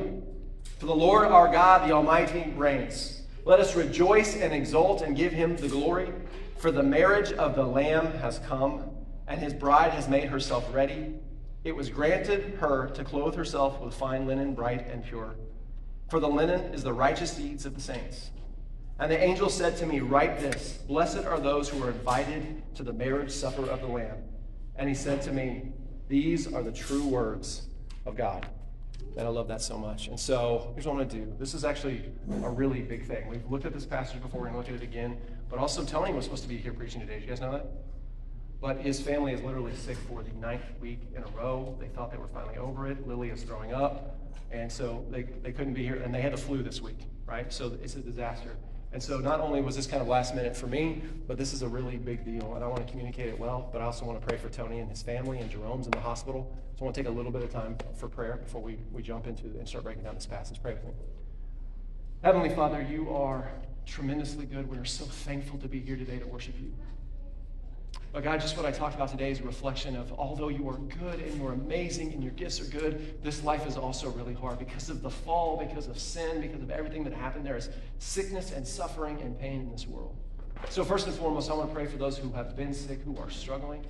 For 0.79 0.87
the 0.87 0.95
Lord 0.95 1.27
our 1.27 1.51
God, 1.51 1.89
the 1.89 1.95
Almighty, 1.95 2.53
reigns. 2.57 3.23
Let 3.45 3.61
us 3.61 3.77
rejoice 3.77 4.37
and 4.37 4.53
exult 4.53 5.03
and 5.03 5.17
give 5.17 5.33
him 5.33 5.57
the 5.57 5.69
glory. 5.69 6.13
For 6.59 6.71
the 6.71 6.83
marriage 6.83 7.33
of 7.33 7.55
the 7.55 7.65
Lamb 7.67 8.13
has 8.19 8.39
come, 8.41 8.91
and 9.29 9.41
his 9.41 9.53
bride 9.53 9.93
has 9.93 10.09
made 10.09 10.29
herself 10.29 10.67
ready. 10.75 11.15
It 11.63 11.75
was 11.75 11.89
granted 11.89 12.57
her 12.61 12.89
to 12.91 13.05
clothe 13.05 13.35
herself 13.35 13.81
with 13.81 13.95
fine 13.95 14.27
linen, 14.27 14.55
bright 14.55 14.87
and 14.89 15.05
pure. 15.05 15.35
For 16.09 16.21
the 16.21 16.29
linen 16.29 16.75
is 16.75 16.83
the 16.83 16.93
righteous 16.93 17.35
deeds 17.35 17.67
of 17.67 17.75
the 17.75 17.81
saints. 17.81 18.31
And 18.99 19.11
the 19.11 19.23
angel 19.23 19.49
said 19.49 19.77
to 19.79 19.87
me, 19.87 20.01
Write 20.01 20.39
this 20.39 20.79
Blessed 20.87 21.25
are 21.25 21.41
those 21.41 21.69
who 21.69 21.83
are 21.83 21.91
invited 21.91 22.63
to 22.77 22.83
the 22.83 22.93
marriage 22.93 23.31
supper 23.31 23.69
of 23.69 23.81
the 23.81 23.89
Lamb. 23.89 24.19
And 24.77 24.89
he 24.89 24.95
said 24.95 25.23
to 25.23 25.33
me, 25.33 25.73
These 26.09 26.53
are 26.53 26.63
the 26.63 26.73
true 26.73 27.07
words 27.07 27.63
of 28.07 28.17
God. 28.17 28.47
And 29.17 29.27
I 29.27 29.31
love 29.31 29.49
that 29.49 29.63
so 29.63 29.79
much. 29.79 30.09
And 30.09 30.19
so 30.19 30.73
here's 30.75 30.87
what 30.87 30.93
I'm 30.93 30.99
going 30.99 31.09
to 31.11 31.17
do. 31.17 31.33
This 31.39 31.55
is 31.55 31.65
actually 31.65 32.05
a 32.43 32.51
really 32.51 32.81
big 32.81 33.07
thing. 33.07 33.29
We've 33.29 33.49
looked 33.49 33.65
at 33.65 33.73
this 33.73 33.87
passage 33.87 34.21
before. 34.21 34.41
We're 34.41 34.51
going 34.51 34.65
to 34.65 34.71
look 34.71 34.81
at 34.81 34.83
it 34.83 34.89
again. 34.89 35.19
But 35.49 35.59
also, 35.59 35.85
Tony 35.85 36.13
was 36.13 36.25
supposed 36.25 36.43
to 36.43 36.49
be 36.49 36.57
here 36.57 36.73
preaching 36.73 37.01
today. 37.01 37.15
Did 37.15 37.23
you 37.23 37.29
guys 37.29 37.41
know 37.41 37.53
that? 37.53 37.67
But 38.61 38.79
his 38.79 39.01
family 39.01 39.33
is 39.33 39.43
literally 39.43 39.75
sick 39.77 39.97
for 40.09 40.23
the 40.23 40.33
ninth 40.41 40.65
week 40.81 41.01
in 41.15 41.23
a 41.23 41.27
row. 41.29 41.77
They 41.79 41.89
thought 41.89 42.11
they 42.11 42.17
were 42.17 42.29
finally 42.29 42.57
over 42.57 42.89
it. 42.89 43.07
Lily 43.07 43.31
is 43.31 43.43
throwing 43.43 43.73
up. 43.73 44.19
And 44.51 44.71
so 44.71 45.05
they, 45.11 45.23
they 45.23 45.53
couldn't 45.53 45.75
be 45.75 45.85
here. 45.85 45.97
And 45.97 46.13
they 46.13 46.21
had 46.21 46.33
the 46.33 46.39
flu 46.39 46.63
this 46.63 46.81
week, 46.81 47.01
right? 47.27 47.53
So 47.53 47.77
it's 47.83 47.95
a 47.95 48.01
disaster. 48.01 48.57
And 48.95 49.03
so 49.03 49.19
not 49.19 49.41
only 49.41 49.61
was 49.61 49.75
this 49.75 49.89
kind 49.89 50.01
of 50.01 50.07
last 50.07 50.37
minute 50.37 50.57
for 50.57 50.69
me, 50.69 51.03
but 51.27 51.37
this 51.37 51.53
is 51.53 51.63
a 51.63 51.69
really 51.69 51.97
big 51.97 52.25
deal. 52.25 52.55
And 52.55 52.63
I 52.63 52.69
want 52.69 52.87
to 52.87 52.89
communicate 52.89 53.27
it 53.29 53.37
well, 53.37 53.69
but 53.73 53.83
I 53.83 53.87
also 53.87 54.05
want 54.05 54.21
to 54.21 54.25
pray 54.25 54.39
for 54.39 54.49
Tony 54.49 54.79
and 54.79 54.89
his 54.89 55.03
family 55.03 55.41
and 55.41 55.51
Jerome's 55.51 55.87
in 55.87 55.91
the 55.91 55.99
hospital. 55.99 56.57
So 56.77 56.83
I 56.83 56.85
want 56.85 56.95
to 56.95 57.03
take 57.03 57.09
a 57.09 57.13
little 57.13 57.33
bit 57.33 57.43
of 57.43 57.51
time 57.51 57.77
for 57.97 58.09
prayer 58.09 58.37
before 58.37 58.63
we, 58.63 58.79
we 58.93 59.03
jump 59.03 59.27
into 59.27 59.47
and 59.47 59.69
start 59.69 59.83
breaking 59.83 60.05
down 60.05 60.15
this 60.15 60.27
passage. 60.27 60.63
Pray 60.63 60.75
with 60.75 60.85
me. 60.85 60.91
Heavenly 62.23 62.51
Father, 62.51 62.87
you 62.89 63.13
are 63.13 63.51
tremendously 63.85 64.47
good. 64.47 64.71
We 64.71 64.79
are 64.79 64.85
so 64.85 65.05
thankful 65.05 65.59
to 65.59 65.67
be 65.67 65.81
here 65.81 65.97
today 65.97 66.21
to 66.21 66.27
worship 66.29 66.55
you. 66.61 66.73
But 68.15 68.23
God, 68.23 68.41
just 68.41 68.57
what 68.57 68.65
I 68.65 68.71
talked 68.71 68.95
about 68.95 69.09
today 69.09 69.33
is 69.33 69.41
a 69.41 69.43
reflection 69.43 69.97
of 69.97 70.13
although 70.13 70.47
you 70.47 70.69
are 70.69 70.77
good 70.77 71.19
and 71.19 71.37
you're 71.37 71.53
amazing 71.53 72.13
and 72.13 72.23
your 72.23 72.31
gifts 72.35 72.61
are 72.61 72.65
good, 72.67 73.21
this 73.25 73.43
life 73.43 73.67
is 73.67 73.77
also 73.77 74.09
really 74.11 74.35
hard 74.35 74.61
because 74.61 74.89
of 74.89 75.03
the 75.03 75.11
fall, 75.11 75.57
because 75.57 75.89
of 75.89 75.99
sin, 75.99 76.41
because 76.41 76.63
of 76.63 76.71
everything 76.71 77.03
that 77.03 77.13
happened. 77.13 77.45
There 77.45 77.57
is 77.57 77.71
sickness 77.99 78.53
and 78.53 78.65
suffering 78.65 79.21
and 79.21 79.37
pain 79.37 79.63
in 79.63 79.73
this 79.73 79.89
world. 79.89 80.15
So, 80.71 80.85
first 80.85 81.09
and 81.09 81.17
foremost, 81.17 81.51
I 81.51 81.55
want 81.55 81.71
to 81.71 81.75
pray 81.75 81.87
for 81.87 81.97
those 81.97 82.17
who 82.17 82.31
have 82.35 82.57
been 82.57 82.73
sick, 82.73 83.01
who 83.05 83.19
are 83.19 83.31
struggling. 83.31 83.85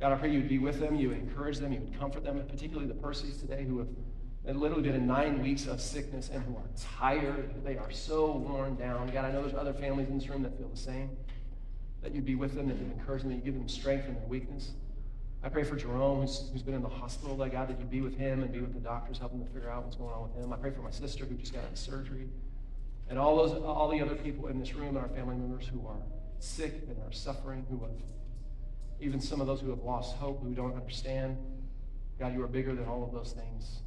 God, 0.00 0.12
I 0.12 0.16
pray 0.16 0.30
you 0.30 0.38
would 0.38 0.48
be 0.48 0.58
with 0.58 0.80
them, 0.80 0.96
you 0.96 1.10
would 1.10 1.18
encourage 1.18 1.58
them, 1.58 1.74
you 1.74 1.80
would 1.80 1.98
comfort 2.00 2.24
them, 2.24 2.42
particularly 2.48 2.88
the 2.88 2.94
persons 2.94 3.36
today 3.36 3.64
who 3.64 3.80
have 3.80 3.88
literally 4.56 4.82
been 4.82 4.94
in 4.94 5.06
nine 5.06 5.42
weeks 5.42 5.66
of 5.66 5.78
sickness 5.78 6.30
and 6.32 6.42
who 6.44 6.56
are 6.56 6.70
tired. 6.98 7.62
They 7.62 7.76
are 7.76 7.90
so 7.90 8.32
worn 8.32 8.76
down. 8.76 9.10
God, 9.10 9.26
I 9.26 9.30
know 9.30 9.42
there's 9.42 9.54
other 9.54 9.74
families 9.74 10.08
in 10.08 10.18
this 10.18 10.28
room 10.30 10.42
that 10.42 10.56
feel 10.56 10.68
the 10.68 10.76
same. 10.76 11.10
That 12.02 12.14
you'd 12.14 12.26
be 12.26 12.34
with 12.34 12.54
them, 12.54 12.68
that 12.68 12.76
you'd 12.78 12.92
encourage 12.92 13.22
them, 13.22 13.30
that 13.30 13.36
you 13.36 13.42
give 13.42 13.54
them 13.54 13.68
strength 13.68 14.08
in 14.08 14.14
their 14.14 14.26
weakness. 14.26 14.72
I 15.44 15.48
pray 15.48 15.64
for 15.64 15.76
Jerome, 15.76 16.20
who's, 16.20 16.48
who's 16.52 16.62
been 16.62 16.74
in 16.74 16.82
the 16.82 16.88
hospital, 16.88 17.36
that 17.38 17.50
God, 17.50 17.68
that 17.68 17.78
you'd 17.78 17.90
be 17.90 18.00
with 18.00 18.16
him 18.16 18.42
and 18.42 18.52
be 18.52 18.60
with 18.60 18.74
the 18.74 18.80
doctors, 18.80 19.18
helping 19.18 19.44
to 19.44 19.50
figure 19.52 19.70
out 19.70 19.84
what's 19.84 19.96
going 19.96 20.12
on 20.14 20.22
with 20.22 20.36
him. 20.36 20.52
I 20.52 20.56
pray 20.56 20.70
for 20.70 20.82
my 20.82 20.90
sister 20.90 21.24
who 21.24 21.34
just 21.34 21.52
got 21.52 21.64
of 21.64 21.76
surgery. 21.76 22.28
And 23.08 23.18
all 23.18 23.36
those 23.36 23.52
all 23.62 23.88
the 23.88 24.00
other 24.00 24.14
people 24.14 24.46
in 24.46 24.58
this 24.58 24.74
room 24.74 24.96
and 24.96 24.98
our 24.98 25.08
family 25.08 25.34
members 25.34 25.66
who 25.66 25.86
are 25.86 26.00
sick 26.38 26.82
and 26.88 26.96
are 27.06 27.12
suffering, 27.12 27.66
who 27.68 27.80
have 27.80 27.90
even 29.00 29.20
some 29.20 29.40
of 29.40 29.46
those 29.46 29.60
who 29.60 29.70
have 29.70 29.82
lost 29.82 30.16
hope, 30.16 30.42
who 30.42 30.54
don't 30.54 30.74
understand. 30.74 31.36
God, 32.18 32.34
you 32.34 32.42
are 32.42 32.48
bigger 32.48 32.74
than 32.74 32.86
all 32.86 33.02
of 33.02 33.12
those 33.12 33.32
things. 33.32 33.80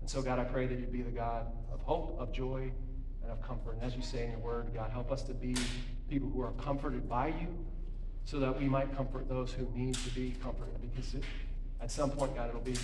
And 0.00 0.08
so, 0.08 0.22
God, 0.22 0.38
I 0.38 0.44
pray 0.44 0.66
that 0.66 0.78
you'd 0.78 0.92
be 0.92 1.02
the 1.02 1.10
God 1.10 1.46
of 1.72 1.80
hope, 1.80 2.16
of 2.18 2.32
joy, 2.32 2.70
and 3.22 3.32
of 3.32 3.42
comfort. 3.42 3.74
And 3.74 3.82
as 3.82 3.96
you 3.96 4.02
say 4.02 4.24
in 4.24 4.30
your 4.30 4.40
word, 4.40 4.70
God, 4.72 4.90
help 4.90 5.10
us 5.10 5.22
to 5.24 5.34
be 5.34 5.56
people 6.10 6.28
who 6.28 6.42
are 6.42 6.50
comforted 6.52 7.08
by 7.08 7.28
you 7.28 7.46
so 8.24 8.40
that 8.40 8.60
we 8.60 8.68
might 8.68 8.94
comfort 8.96 9.28
those 9.28 9.52
who 9.52 9.66
need 9.74 9.94
to 9.94 10.10
be 10.10 10.34
comforted. 10.42 10.74
Because 10.82 11.14
it, 11.14 11.22
at 11.80 11.90
some 11.90 12.10
point, 12.10 12.34
God, 12.34 12.48
it'll 12.48 12.60
be, 12.60 12.74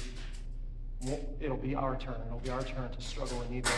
it'll 1.41 1.57
be 1.57 1.75
our 1.75 1.97
turn. 1.97 2.15
It'll 2.27 2.39
be 2.39 2.51
our 2.51 2.63
turn 2.63 2.91
to 2.91 3.03
struggle 3.03 3.41
and 3.43 3.51
need 3.51 3.65
those, 3.65 3.73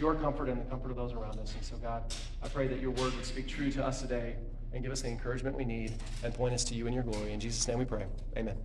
your 0.00 0.14
comfort 0.14 0.48
and 0.48 0.60
the 0.60 0.64
comfort 0.64 0.90
of 0.90 0.96
those 0.96 1.12
around 1.12 1.38
us. 1.38 1.54
And 1.54 1.64
so, 1.64 1.76
God, 1.76 2.02
I 2.42 2.48
pray 2.48 2.66
that 2.68 2.80
your 2.80 2.90
word 2.90 3.14
would 3.14 3.24
speak 3.24 3.46
true 3.46 3.70
to 3.72 3.84
us 3.84 4.00
today 4.00 4.36
and 4.72 4.82
give 4.82 4.92
us 4.92 5.02
the 5.02 5.08
encouragement 5.08 5.56
we 5.56 5.64
need 5.64 5.92
and 6.24 6.32
point 6.32 6.54
us 6.54 6.64
to 6.64 6.74
you 6.74 6.86
in 6.86 6.92
your 6.92 7.02
glory. 7.02 7.32
In 7.32 7.40
Jesus' 7.40 7.66
name 7.68 7.78
we 7.78 7.84
pray. 7.84 8.06
Amen. 8.36 8.56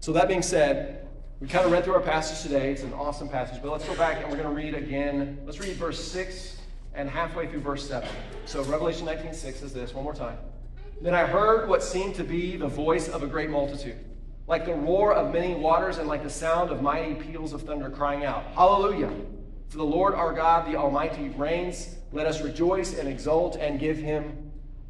So, 0.00 0.12
that 0.12 0.28
being 0.28 0.42
said, 0.42 1.08
we 1.40 1.48
kind 1.48 1.66
of 1.66 1.72
read 1.72 1.84
through 1.84 1.94
our 1.94 2.00
passage 2.00 2.42
today. 2.42 2.72
It's 2.72 2.82
an 2.82 2.94
awesome 2.94 3.28
passage, 3.28 3.60
but 3.62 3.70
let's 3.70 3.84
go 3.84 3.94
back 3.96 4.22
and 4.22 4.30
we're 4.30 4.42
going 4.42 4.48
to 4.48 4.54
read 4.54 4.74
again. 4.74 5.38
Let's 5.44 5.60
read 5.60 5.76
verse 5.76 6.02
6 6.02 6.56
and 6.96 7.08
halfway 7.08 7.46
through 7.46 7.60
verse 7.60 7.86
7. 7.86 8.08
So, 8.46 8.64
Revelation 8.64 9.06
19 9.06 9.34
6 9.34 9.60
says 9.60 9.72
this 9.72 9.94
one 9.94 10.04
more 10.04 10.14
time. 10.14 10.38
Then 11.00 11.14
I 11.14 11.26
heard 11.26 11.68
what 11.68 11.82
seemed 11.82 12.14
to 12.16 12.24
be 12.24 12.56
the 12.56 12.66
voice 12.66 13.08
of 13.08 13.22
a 13.22 13.26
great 13.26 13.50
multitude, 13.50 13.98
like 14.46 14.64
the 14.64 14.74
roar 14.74 15.12
of 15.12 15.32
many 15.32 15.54
waters 15.54 15.98
and 15.98 16.08
like 16.08 16.22
the 16.22 16.30
sound 16.30 16.70
of 16.70 16.80
mighty 16.80 17.14
peals 17.14 17.52
of 17.52 17.62
thunder 17.62 17.90
crying 17.90 18.24
out, 18.24 18.44
Hallelujah! 18.54 19.12
For 19.68 19.76
the 19.76 19.84
Lord 19.84 20.14
our 20.14 20.32
God, 20.32 20.66
the 20.66 20.76
Almighty, 20.76 21.28
reigns. 21.30 21.96
Let 22.12 22.26
us 22.26 22.40
rejoice 22.40 22.98
and 22.98 23.08
exult 23.08 23.56
and 23.56 23.78
give 23.78 23.98
him 23.98 24.45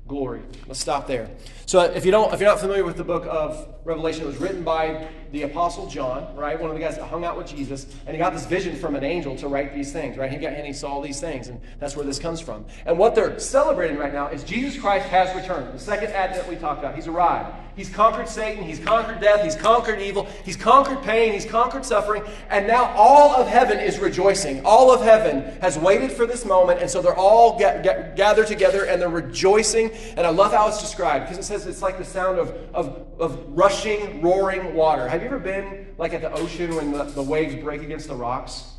glory. 0.09 0.43
Let's 0.67 0.81
stop 0.81 1.07
there. 1.07 1.31
So 1.67 1.81
if 1.81 2.05
you 2.05 2.13
don't 2.13 2.33
if 2.33 2.41
you're 2.41 2.49
not 2.49 2.61
familiar 2.61 2.85
with 2.85 2.97
the 2.97 3.05
book 3.05 3.27
of 3.29 3.69
Revelation, 3.85 4.23
it 4.23 4.27
was 4.27 4.37
written 4.37 4.63
by 4.63 5.09
the 5.33 5.43
apostle 5.43 5.87
John, 5.89 6.35
right? 6.37 6.61
One 6.61 6.71
of 6.71 6.77
the 6.77 6.83
guys 6.83 6.97
that 6.97 7.05
hung 7.07 7.25
out 7.25 7.37
with 7.37 7.47
Jesus, 7.47 7.87
and 8.07 8.15
he 8.15 8.19
got 8.19 8.33
this 8.33 8.47
vision 8.47 8.77
from 8.77 8.95
an 8.95 9.05
angel 9.05 9.37
to 9.37 9.49
write 9.49 9.75
these 9.75 9.93
things, 9.93 10.17
right? 10.17 10.31
He 10.31 10.39
got 10.39 10.53
and 10.53 10.67
he 10.67 10.73
saw 10.73 11.01
these 11.01 11.21
things, 11.21 11.49
and 11.49 11.61
that's 11.79 11.97
where 11.97 12.07
this 12.07 12.19
comes 12.19 12.41
from. 12.41 12.65
And 12.85 12.99
what 12.99 13.15
they're 13.15 13.39
celebrating 13.39 13.97
right 13.97 14.13
now 14.13 14.29
is 14.29 14.45
Jesus 14.45 14.81
Christ 14.81 15.07
has 15.09 15.35
returned. 15.35 15.75
The 15.75 15.79
second 15.79 16.13
advent 16.13 16.49
we 16.49 16.57
talked 16.57 16.79
about, 16.79 16.95
he's 16.95 17.09
arrived. 17.09 17.55
He's 17.77 17.91
conquered 17.91 18.27
Satan, 18.27 18.65
he's 18.65 18.79
conquered 18.79 19.21
death, 19.21 19.45
he's 19.45 19.55
conquered 19.55 20.01
evil, 20.01 20.27
he's 20.45 20.57
conquered 20.57 21.03
pain, 21.03 21.35
he's 21.35 21.45
conquered 21.45 21.85
suffering, 21.85 22.23
and 22.49 22.67
now 22.67 22.87
all 22.97 23.37
of 23.37 23.47
heaven 23.47 23.79
is 23.79 23.99
rejoicing. 23.99 24.65
All 24.65 24.91
of 24.91 25.03
heaven 25.03 25.43
has 25.61 25.79
waited 25.79 26.11
for 26.11 26.25
this 26.25 26.47
moment, 26.47 26.81
and 26.81 26.91
so 26.91 27.03
they're 27.03 27.15
all 27.15 27.59
gathered 27.59 28.47
together 28.47 28.85
and 28.85 29.01
they're 29.01 29.11
rejoicing. 29.11 29.91
And 30.17 30.27
I 30.27 30.31
love 30.31 30.53
how 30.53 30.69
it's 30.69 30.81
described 30.81 31.27
because 31.27 31.37
it 31.37 31.47
says 31.47 31.67
it's 31.67 31.83
like 31.83 31.99
the 31.99 32.05
sound 32.05 32.39
of, 32.39 32.49
of, 32.73 33.07
of 33.19 33.47
rushing, 33.51 34.23
roaring 34.23 34.75
water. 34.75 35.07
Have 35.07 35.21
you 35.21 35.27
ever 35.27 35.39
been 35.39 35.89
like 35.99 36.15
at 36.15 36.23
the 36.23 36.33
ocean 36.33 36.75
when 36.75 36.93
the, 36.93 37.05
the 37.05 37.23
waves 37.23 37.63
break 37.63 37.83
against 37.83 38.09
the 38.09 38.17
rocks? 38.17 38.73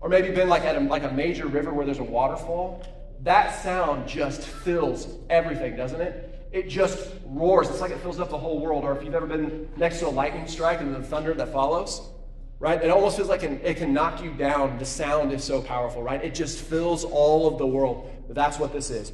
Or 0.00 0.08
maybe 0.08 0.30
been 0.30 0.48
like 0.48 0.62
at 0.62 0.74
a, 0.74 0.80
like 0.80 1.02
a 1.02 1.12
major 1.12 1.48
river 1.48 1.74
where 1.74 1.84
there's 1.84 1.98
a 1.98 2.04
waterfall? 2.04 2.82
That 3.24 3.62
sound 3.62 4.08
just 4.08 4.40
fills 4.40 5.08
everything, 5.28 5.76
doesn't 5.76 6.00
it? 6.00 6.37
It 6.52 6.68
just 6.68 7.12
roars. 7.26 7.68
It's 7.68 7.80
like 7.80 7.90
it 7.90 8.00
fills 8.00 8.20
up 8.20 8.30
the 8.30 8.38
whole 8.38 8.60
world. 8.60 8.84
Or 8.84 8.96
if 8.96 9.04
you've 9.04 9.14
ever 9.14 9.26
been 9.26 9.68
next 9.76 10.00
to 10.00 10.08
a 10.08 10.10
lightning 10.10 10.46
strike 10.46 10.80
and 10.80 10.94
the 10.94 11.02
thunder 11.02 11.34
that 11.34 11.52
follows, 11.52 12.10
right? 12.58 12.82
It 12.82 12.90
almost 12.90 13.16
feels 13.16 13.28
like 13.28 13.42
it 13.42 13.76
can 13.76 13.92
knock 13.92 14.22
you 14.22 14.32
down. 14.32 14.78
The 14.78 14.84
sound 14.84 15.32
is 15.32 15.44
so 15.44 15.60
powerful, 15.60 16.02
right? 16.02 16.22
It 16.24 16.34
just 16.34 16.58
fills 16.58 17.04
all 17.04 17.46
of 17.46 17.58
the 17.58 17.66
world. 17.66 18.10
That's 18.30 18.58
what 18.58 18.72
this 18.72 18.90
is. 18.90 19.12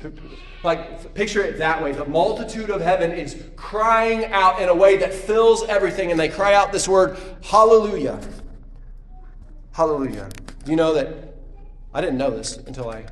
Like, 0.65 1.15
picture 1.15 1.43
it 1.43 1.59
that 1.59 1.83
way. 1.83 1.93
The 1.93 2.05
multitude 2.05 2.71
of 2.71 2.81
heaven 2.81 3.13
is 3.13 3.43
crying 3.55 4.25
out 4.27 4.61
in 4.61 4.69
a 4.69 4.75
way 4.75 4.97
that 4.97 5.15
fills 5.15 5.63
everything, 5.65 6.11
and 6.11 6.19
they 6.19 6.29
cry 6.29 6.55
out 6.55 6.73
this 6.73 6.89
word, 6.89 7.17
hallelujah. 7.43 8.21
Hallelujah. 9.73 10.31
Do 10.65 10.71
you 10.71 10.77
know 10.77 10.95
that? 10.95 11.35
I 11.93 12.01
didn't 12.01 12.19
know 12.19 12.31
this 12.31 12.57
until 12.57 12.91
I, 12.91 13.05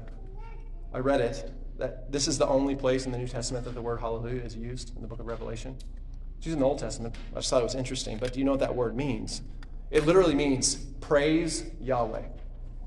I 0.92 0.98
read 0.98 1.20
it 1.20 1.52
that 1.78 2.10
this 2.12 2.28
is 2.28 2.38
the 2.38 2.46
only 2.46 2.74
place 2.74 3.06
in 3.06 3.12
the 3.12 3.18
New 3.18 3.28
Testament 3.28 3.64
that 3.64 3.74
the 3.74 3.82
word 3.82 4.00
hallelujah 4.00 4.42
is 4.42 4.56
used 4.56 4.94
in 4.96 5.02
the 5.02 5.08
book 5.08 5.20
of 5.20 5.26
Revelation. 5.26 5.76
It's 6.38 6.46
used 6.46 6.56
in 6.56 6.60
the 6.60 6.66
Old 6.66 6.78
Testament. 6.78 7.16
I 7.32 7.36
just 7.36 7.50
thought 7.50 7.60
it 7.60 7.64
was 7.64 7.74
interesting. 7.74 8.18
But 8.18 8.32
do 8.32 8.38
you 8.38 8.44
know 8.44 8.52
what 8.52 8.60
that 8.60 8.74
word 8.74 8.96
means? 8.96 9.42
It 9.90 10.06
literally 10.06 10.34
means 10.34 10.76
praise 11.00 11.64
Yahweh. 11.80 12.22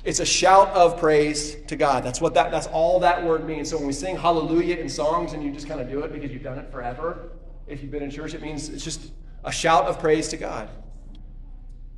It's 0.04 0.20
a 0.20 0.26
shout 0.26 0.70
of 0.70 1.00
praise 1.00 1.56
to 1.66 1.76
God. 1.76 2.04
That's 2.04 2.22
what 2.22 2.34
that 2.36 2.52
that's 2.52 2.68
all 2.68 3.00
that 3.00 3.24
word 3.24 3.46
means. 3.46 3.70
So 3.70 3.78
when 3.78 3.88
we 3.88 3.94
sing 3.94 4.16
hallelujah 4.16 4.76
in 4.76 4.88
songs 4.88 5.34
and 5.34 5.44
you 5.44 5.52
just 5.52 5.68
kind 5.68 5.82
of 5.82 5.90
do 5.90 6.02
it 6.02 6.14
because 6.14 6.32
you've 6.32 6.44
done 6.44 6.60
it 6.60 6.72
forever, 6.72 7.32
if 7.68 7.82
you've 7.82 7.92
been 7.92 8.04
in 8.04 8.12
church, 8.12 8.34
it 8.34 8.42
means 8.42 8.70
it's 8.70 8.84
just 8.84 9.12
a 9.44 9.52
shout 9.52 9.86
of 9.86 10.00
praise 10.00 10.28
to 10.30 10.38
God. 10.38 10.70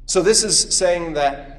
So 0.05 0.21
this 0.21 0.43
is 0.43 0.57
saying 0.75 1.13
that 1.13 1.56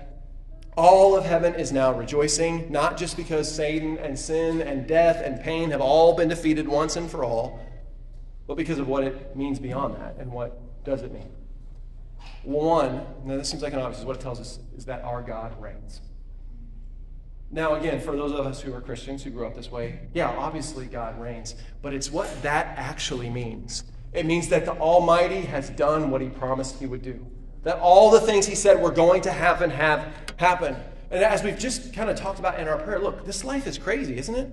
all 0.78 1.16
of 1.16 1.24
heaven 1.24 1.56
is 1.56 1.72
now 1.72 1.92
rejoicing, 1.92 2.70
not 2.70 2.96
just 2.96 3.16
because 3.16 3.52
Satan 3.52 3.98
and 3.98 4.16
sin 4.16 4.62
and 4.62 4.86
death 4.86 5.20
and 5.24 5.40
pain 5.40 5.72
have 5.72 5.80
all 5.80 6.14
been 6.14 6.28
defeated 6.28 6.68
once 6.68 6.94
and 6.94 7.10
for 7.10 7.24
all, 7.24 7.58
but 8.46 8.56
because 8.56 8.78
of 8.78 8.86
what 8.86 9.02
it 9.02 9.34
means 9.36 9.58
beyond 9.58 9.96
that. 9.96 10.14
And 10.20 10.30
what 10.30 10.84
does 10.84 11.02
it 11.02 11.12
mean? 11.12 11.28
One, 12.44 13.04
now 13.24 13.36
this 13.36 13.48
seems 13.48 13.60
like 13.60 13.72
an 13.72 13.80
obvious, 13.80 14.04
what 14.04 14.16
it 14.16 14.22
tells 14.22 14.38
us 14.38 14.60
is 14.76 14.84
that 14.84 15.02
our 15.02 15.20
God 15.20 15.60
reigns. 15.60 16.00
Now, 17.50 17.74
again, 17.74 18.00
for 18.00 18.14
those 18.14 18.30
of 18.30 18.46
us 18.46 18.60
who 18.60 18.72
are 18.72 18.80
Christians 18.80 19.24
who 19.24 19.30
grew 19.30 19.48
up 19.48 19.56
this 19.56 19.72
way, 19.72 19.98
yeah, 20.14 20.28
obviously 20.28 20.86
God 20.86 21.20
reigns, 21.20 21.56
but 21.82 21.92
it's 21.92 22.12
what 22.12 22.42
that 22.42 22.78
actually 22.78 23.30
means. 23.30 23.82
It 24.12 24.26
means 24.26 24.46
that 24.48 24.64
the 24.64 24.74
Almighty 24.74 25.40
has 25.40 25.70
done 25.70 26.10
what 26.10 26.20
He 26.20 26.28
promised 26.28 26.78
He 26.78 26.86
would 26.86 27.02
do. 27.02 27.26
That 27.64 27.78
all 27.78 28.10
the 28.10 28.20
things 28.20 28.46
He 28.46 28.54
said 28.54 28.80
were 28.80 28.90
going 28.90 29.22
to 29.22 29.32
happen 29.32 29.70
have 29.70 30.12
happened. 30.36 30.76
And 31.10 31.22
as 31.24 31.42
we've 31.42 31.58
just 31.58 31.92
kind 31.94 32.10
of 32.10 32.16
talked 32.16 32.38
about 32.38 32.60
in 32.60 32.68
our 32.68 32.78
prayer, 32.78 32.98
look, 32.98 33.24
this 33.24 33.44
life 33.44 33.66
is 33.66 33.78
crazy, 33.78 34.18
isn't 34.18 34.34
it? 34.34 34.50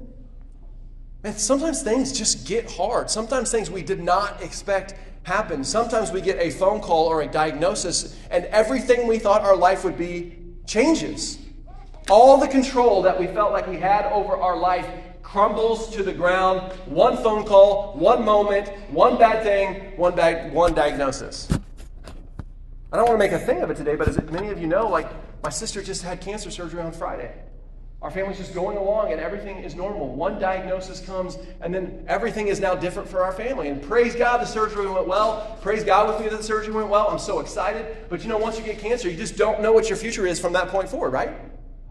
Man, 1.24 1.38
sometimes 1.38 1.82
things 1.82 2.12
just 2.18 2.48
get 2.48 2.72
hard. 2.72 3.10
Sometimes 3.10 3.52
things 3.52 3.70
we 3.70 3.82
did 3.82 4.02
not 4.02 4.42
expect 4.42 4.96
happen. 5.24 5.64
Sometimes 5.64 6.12
we 6.12 6.22
get 6.22 6.40
a 6.40 6.52
phone 6.52 6.80
call 6.80 7.08
or 7.08 7.24
a 7.24 7.28
diagnosis, 7.28 8.18
and 8.30 8.46
everything 8.46 9.08
we 9.08 9.20
thought 9.20 9.42
our 9.42 9.56
life 9.56 9.84
would 9.84 9.98
be 9.98 10.38
changes. 10.68 11.40
All 12.10 12.38
the 12.38 12.48
control 12.48 13.02
that 13.02 13.20
we 13.20 13.26
felt 13.28 13.52
like 13.52 13.68
we 13.68 13.78
had 13.78 14.06
over 14.12 14.38
our 14.38 14.56
life 14.56 14.88
crumbles 15.24 15.90
to 15.96 16.04
the 16.04 16.14
ground. 16.14 16.72
One 16.86 17.18
phone 17.18 17.44
call, 17.44 17.94
one 17.94 18.24
moment, 18.24 18.70
one 18.92 19.18
bad 19.18 19.44
thing, 19.44 19.98
one 19.98 20.16
bad 20.16 20.54
one 20.54 20.76
diagnosis. 20.76 21.48
I 22.96 22.98
don't 22.98 23.10
want 23.10 23.20
to 23.20 23.26
make 23.28 23.34
a 23.34 23.46
thing 23.46 23.62
of 23.62 23.70
it 23.70 23.76
today, 23.76 23.98
but 23.98 24.08
as 24.08 24.18
many 24.32 24.52
of 24.52 24.58
you 24.58 24.68
know, 24.68 24.88
like 24.88 25.12
my 25.44 25.50
sister 25.50 25.84
just 25.84 26.02
had 26.02 26.22
cancer 26.22 26.50
surgery 26.50 26.82
on 26.82 26.94
Friday. 26.94 27.30
Our 28.02 28.10
family's 28.10 28.38
just 28.38 28.54
going 28.54 28.78
along 28.78 29.12
and 29.12 29.20
everything 29.20 29.58
is 29.58 29.76
normal. 29.76 30.16
One 30.16 30.40
diagnosis 30.40 31.02
comes 31.02 31.38
and 31.60 31.76
then 31.76 32.06
everything 32.08 32.48
is 32.48 32.62
now 32.62 32.74
different 32.74 33.10
for 33.10 33.22
our 33.22 33.34
family. 33.34 33.68
And 33.68 33.82
praise 33.82 34.16
God 34.16 34.40
the 34.40 34.46
surgery 34.46 34.88
went 34.90 35.10
well. 35.10 35.58
Praise 35.62 35.84
God 35.84 36.08
with 36.08 36.22
me 36.22 36.30
that 36.30 36.38
the 36.38 36.44
surgery 36.44 36.74
went 36.74 36.88
well. 36.88 37.10
I'm 37.10 37.20
so 37.20 37.42
excited. 37.42 37.98
But 38.08 38.24
you 38.24 38.30
know, 38.30 38.38
once 38.38 38.58
you 38.58 38.64
get 38.64 38.80
cancer, 38.80 39.10
you 39.10 39.18
just 39.18 39.36
don't 39.36 39.62
know 39.62 39.74
what 39.74 39.90
your 39.90 39.98
future 39.98 40.26
is 40.26 40.40
from 40.40 40.54
that 40.54 40.70
point 40.70 40.88
forward, 40.88 41.10
right? 41.10 41.32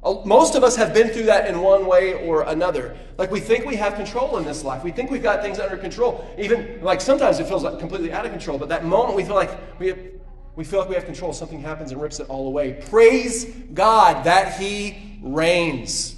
Uh, 0.03 0.23
most 0.25 0.55
of 0.55 0.65
us 0.65 0.75
have 0.77 0.95
been 0.95 1.11
through 1.11 1.25
that 1.25 1.47
in 1.47 1.61
one 1.61 1.85
way 1.85 2.15
or 2.27 2.45
another. 2.45 2.97
Like 3.19 3.31
we 3.31 3.41
think 3.41 3.67
we 3.67 3.77
have 3.77 3.95
control 3.97 4.39
in 4.39 4.45
this 4.45 4.65
life. 4.65 4.83
We 4.83 4.91
think 4.91 5.11
we've 5.11 5.23
got 5.23 5.43
things 5.43 5.59
under 5.59 5.77
control. 5.77 6.27
Even 6.39 6.81
like 6.81 7.03
sometimes 7.03 7.41
it 7.41 7.47
feels 7.47 7.63
like 7.63 7.79
completely 7.79 8.11
out 8.11 8.25
of 8.25 8.33
control, 8.33 8.57
but 8.57 8.71
that 8.71 8.87
moment 8.87 9.17
we 9.17 9.25
feel 9.25 9.35
like 9.35 9.79
we 9.79 10.14
we 10.57 10.65
feel 10.65 10.81
like 10.81 10.89
we 10.89 10.95
have 10.95 11.05
control. 11.05 11.33
Something 11.33 11.61
happens 11.61 11.91
and 11.91 12.01
rips 12.01 12.21
it 12.21 12.29
all 12.29 12.47
away. 12.47 12.75
Praise 12.89 13.45
God 13.73 14.25
that 14.25 14.59
He 14.59 15.19
reigns. 15.23 16.17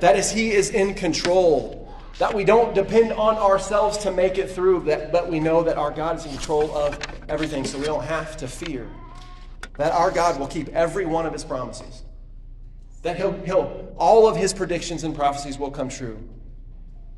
That 0.00 0.16
is, 0.16 0.30
He 0.30 0.52
is 0.52 0.70
in 0.70 0.94
control. 0.94 1.92
That 2.18 2.34
we 2.34 2.44
don't 2.44 2.74
depend 2.74 3.12
on 3.12 3.36
ourselves 3.36 3.98
to 3.98 4.12
make 4.12 4.38
it 4.38 4.50
through, 4.50 4.80
that, 4.84 5.10
but 5.10 5.30
we 5.30 5.40
know 5.40 5.62
that 5.62 5.78
our 5.78 5.90
God 5.90 6.18
is 6.18 6.26
in 6.26 6.32
control 6.32 6.70
of 6.76 6.98
everything, 7.28 7.64
so 7.64 7.78
we 7.78 7.86
don't 7.86 8.04
have 8.04 8.36
to 8.38 8.46
fear. 8.46 8.86
That 9.78 9.92
our 9.92 10.10
God 10.10 10.38
will 10.38 10.46
keep 10.46 10.68
every 10.68 11.06
one 11.06 11.26
of 11.26 11.32
His 11.32 11.44
promises. 11.44 12.02
That 13.02 13.16
He'll, 13.16 13.32
he'll 13.44 13.94
all 13.96 14.28
of 14.28 14.36
His 14.36 14.52
predictions 14.52 15.02
and 15.02 15.14
prophecies 15.14 15.58
will 15.58 15.70
come 15.70 15.88
true. 15.88 16.22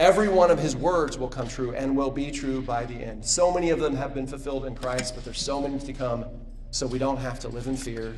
Every 0.02 0.28
one 0.28 0.50
of 0.50 0.58
his 0.58 0.74
words 0.74 1.16
will 1.16 1.28
come 1.28 1.46
true 1.46 1.76
and 1.76 1.96
will 1.96 2.10
be 2.10 2.32
true 2.32 2.60
by 2.60 2.84
the 2.84 2.94
end. 2.94 3.24
So 3.24 3.52
many 3.52 3.70
of 3.70 3.78
them 3.78 3.94
have 3.94 4.14
been 4.14 4.26
fulfilled 4.26 4.64
in 4.64 4.74
Christ, 4.74 5.14
but 5.14 5.22
there's 5.22 5.40
so 5.40 5.62
many 5.62 5.78
to 5.78 5.92
come, 5.92 6.24
so 6.72 6.88
we 6.88 6.98
don't 6.98 7.18
have 7.18 7.38
to 7.38 7.48
live 7.48 7.68
in 7.68 7.76
fear. 7.76 8.12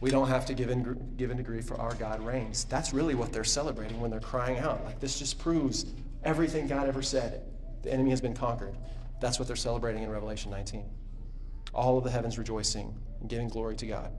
We 0.00 0.12
don't 0.12 0.28
have 0.28 0.46
to 0.46 0.54
give 0.54 0.70
in, 0.70 1.16
give 1.16 1.32
in 1.32 1.42
grief, 1.42 1.64
for 1.64 1.80
our 1.80 1.96
God 1.96 2.24
reigns. 2.24 2.62
That's 2.66 2.92
really 2.92 3.16
what 3.16 3.32
they're 3.32 3.42
celebrating 3.42 4.00
when 4.00 4.08
they're 4.08 4.20
crying 4.20 4.60
out. 4.60 4.84
Like, 4.84 5.00
this 5.00 5.18
just 5.18 5.40
proves 5.40 5.86
everything 6.22 6.68
God 6.68 6.86
ever 6.86 7.02
said. 7.02 7.42
The 7.82 7.92
enemy 7.92 8.10
has 8.10 8.20
been 8.20 8.34
conquered. 8.34 8.76
That's 9.20 9.40
what 9.40 9.48
they're 9.48 9.56
celebrating 9.56 10.04
in 10.04 10.10
Revelation 10.10 10.52
19. 10.52 10.84
All 11.74 11.98
of 11.98 12.04
the 12.04 12.10
heavens 12.10 12.38
rejoicing 12.38 12.96
and 13.20 13.28
giving 13.28 13.48
glory 13.48 13.74
to 13.74 13.86
God. 13.88 14.12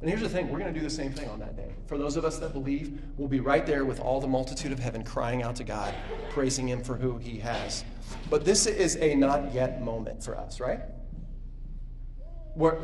And 0.00 0.08
here's 0.08 0.22
the 0.22 0.28
thing 0.28 0.48
we're 0.48 0.60
going 0.60 0.72
to 0.72 0.78
do 0.78 0.84
the 0.84 0.90
same 0.90 1.12
thing 1.12 1.28
on 1.28 1.40
that 1.40 1.56
day. 1.56 1.72
For 1.86 1.98
those 1.98 2.16
of 2.16 2.24
us 2.24 2.38
that 2.38 2.52
believe, 2.52 3.00
we'll 3.16 3.28
be 3.28 3.40
right 3.40 3.66
there 3.66 3.84
with 3.84 3.98
all 3.98 4.20
the 4.20 4.28
multitude 4.28 4.70
of 4.70 4.78
heaven 4.78 5.02
crying 5.02 5.42
out 5.42 5.56
to 5.56 5.64
God, 5.64 5.92
praising 6.30 6.68
Him 6.68 6.82
for 6.82 6.96
who 6.96 7.18
He 7.18 7.38
has. 7.38 7.84
But 8.30 8.44
this 8.44 8.66
is 8.66 8.96
a 8.96 9.14
not 9.14 9.52
yet 9.52 9.82
moment 9.82 10.22
for 10.22 10.36
us, 10.38 10.60
right? 10.60 10.80
We're, 12.54 12.74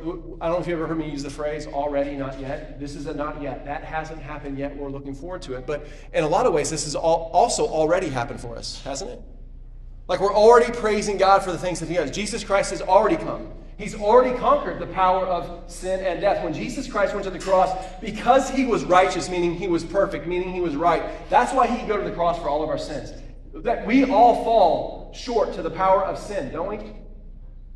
I 0.40 0.48
don't 0.48 0.56
know 0.56 0.58
if 0.58 0.66
you 0.66 0.74
ever 0.74 0.86
heard 0.86 0.98
me 0.98 1.10
use 1.10 1.22
the 1.22 1.30
phrase 1.30 1.66
already, 1.66 2.16
not 2.16 2.38
yet. 2.40 2.78
This 2.78 2.94
is 2.94 3.06
a 3.06 3.14
not 3.14 3.40
yet. 3.40 3.64
That 3.64 3.84
hasn't 3.84 4.20
happened 4.20 4.58
yet. 4.58 4.76
We're 4.76 4.90
looking 4.90 5.14
forward 5.14 5.42
to 5.42 5.54
it. 5.54 5.66
But 5.66 5.86
in 6.12 6.24
a 6.24 6.28
lot 6.28 6.46
of 6.46 6.52
ways, 6.52 6.70
this 6.70 6.84
has 6.84 6.94
also 6.94 7.66
already 7.66 8.08
happened 8.08 8.40
for 8.40 8.56
us, 8.56 8.82
hasn't 8.84 9.10
it? 9.10 9.22
Like 10.06 10.20
we're 10.20 10.34
already 10.34 10.72
praising 10.72 11.16
God 11.16 11.42
for 11.42 11.50
the 11.50 11.58
things 11.58 11.80
that 11.80 11.88
He 11.88 11.94
has. 11.94 12.10
Jesus 12.10 12.44
Christ 12.44 12.70
has 12.70 12.82
already 12.82 13.16
come. 13.16 13.52
He's 13.76 13.94
already 13.94 14.38
conquered 14.38 14.78
the 14.78 14.86
power 14.86 15.26
of 15.26 15.70
sin 15.70 16.04
and 16.04 16.20
death. 16.20 16.44
When 16.44 16.54
Jesus 16.54 16.86
Christ 16.86 17.12
went 17.12 17.24
to 17.24 17.30
the 17.30 17.38
cross, 17.38 17.76
because 18.00 18.48
he 18.48 18.64
was 18.64 18.84
righteous, 18.84 19.28
meaning 19.28 19.54
he 19.54 19.66
was 19.66 19.82
perfect, 19.82 20.26
meaning 20.26 20.52
he 20.52 20.60
was 20.60 20.76
right, 20.76 21.02
that's 21.28 21.52
why 21.52 21.66
he 21.66 21.78
could 21.78 21.88
go 21.88 21.96
to 21.96 22.04
the 22.04 22.14
cross 22.14 22.38
for 22.38 22.48
all 22.48 22.62
of 22.62 22.68
our 22.68 22.78
sins. 22.78 23.12
That 23.52 23.84
we 23.84 24.04
all 24.04 24.44
fall 24.44 25.12
short 25.12 25.52
to 25.54 25.62
the 25.62 25.70
power 25.70 26.04
of 26.04 26.18
sin, 26.18 26.52
don't 26.52 26.68
we? 26.68 26.92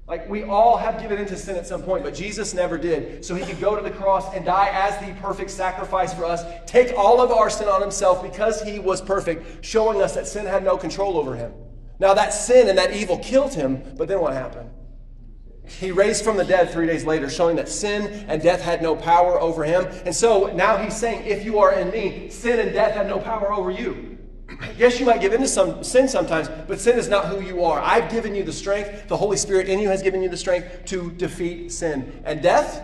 Like 0.07 0.29
we 0.29 0.45
all 0.45 0.77
have 0.77 1.01
given 1.01 1.19
into 1.19 1.37
sin 1.37 1.57
at 1.57 1.67
some 1.67 1.83
point, 1.83 2.03
but 2.03 2.15
Jesus 2.15 2.55
never 2.55 2.79
did. 2.79 3.25
So 3.25 3.35
he 3.35 3.45
could 3.45 3.61
go 3.61 3.77
to 3.77 3.83
the 3.83 3.91
cross 3.91 4.33
and 4.35 4.45
die 4.45 4.71
as 4.73 4.99
the 5.07 5.13
perfect 5.21 5.51
sacrifice 5.51 6.15
for 6.15 6.25
us, 6.25 6.45
take 6.67 6.97
all 6.97 7.21
of 7.21 7.31
our 7.31 7.51
sin 7.51 7.69
on 7.69 7.83
himself 7.83 8.23
because 8.23 8.63
he 8.63 8.79
was 8.79 9.03
perfect, 9.03 9.65
showing 9.65 10.01
us 10.01 10.15
that 10.15 10.27
sin 10.27 10.47
had 10.47 10.65
no 10.65 10.79
control 10.79 11.19
over 11.19 11.35
him. 11.35 11.53
Now 11.99 12.15
that 12.15 12.33
sin 12.33 12.69
and 12.69 12.79
that 12.79 12.93
evil 12.93 13.19
killed 13.19 13.53
him, 13.53 13.83
but 13.97 14.09
then 14.09 14.21
what 14.21 14.33
happened? 14.33 14.71
He 15.69 15.91
raised 15.91 16.25
from 16.25 16.37
the 16.37 16.45
dead 16.45 16.71
three 16.71 16.87
days 16.87 17.05
later, 17.05 17.29
showing 17.29 17.57
that 17.57 17.69
sin 17.69 18.25
and 18.29 18.43
death 18.43 18.61
had 18.61 18.83
no 18.83 18.97
power 18.97 19.41
over 19.41 19.65
him. 19.65 19.87
And 20.05 20.15
so 20.15 20.47
now 20.55 20.77
he's 20.79 20.97
saying, 20.97 21.27
if 21.27 21.45
you 21.45 21.59
are 21.59 21.73
in 21.73 21.91
me, 21.91 22.31
sin 22.31 22.59
and 22.59 22.73
death 22.73 22.95
have 22.95 23.07
no 23.07 23.19
power 23.19 23.53
over 23.53 23.71
you. 23.71 24.17
Yes, 24.77 24.99
you 24.99 25.07
might 25.07 25.21
give 25.21 25.33
into 25.33 25.47
some 25.47 25.85
sin 25.85 26.09
sometimes, 26.09 26.49
but 26.67 26.81
sin 26.81 26.99
is 26.99 27.09
not 27.09 27.27
who 27.27 27.41
you 27.41 27.65
are. 27.65 27.81
I've 27.81 28.11
given 28.11 28.35
you 28.35 28.45
the 28.45 28.53
strength. 28.53 29.07
The 29.07 29.17
Holy 29.17 29.37
Spirit 29.37 29.69
in 29.69 29.79
you 29.79 29.89
has 29.89 30.03
given 30.03 30.23
you 30.23 30.29
the 30.29 30.37
strength 30.37 30.85
to 30.87 31.11
defeat 31.13 31.71
sin. 31.71 32.23
And 32.25 32.43
death? 32.43 32.83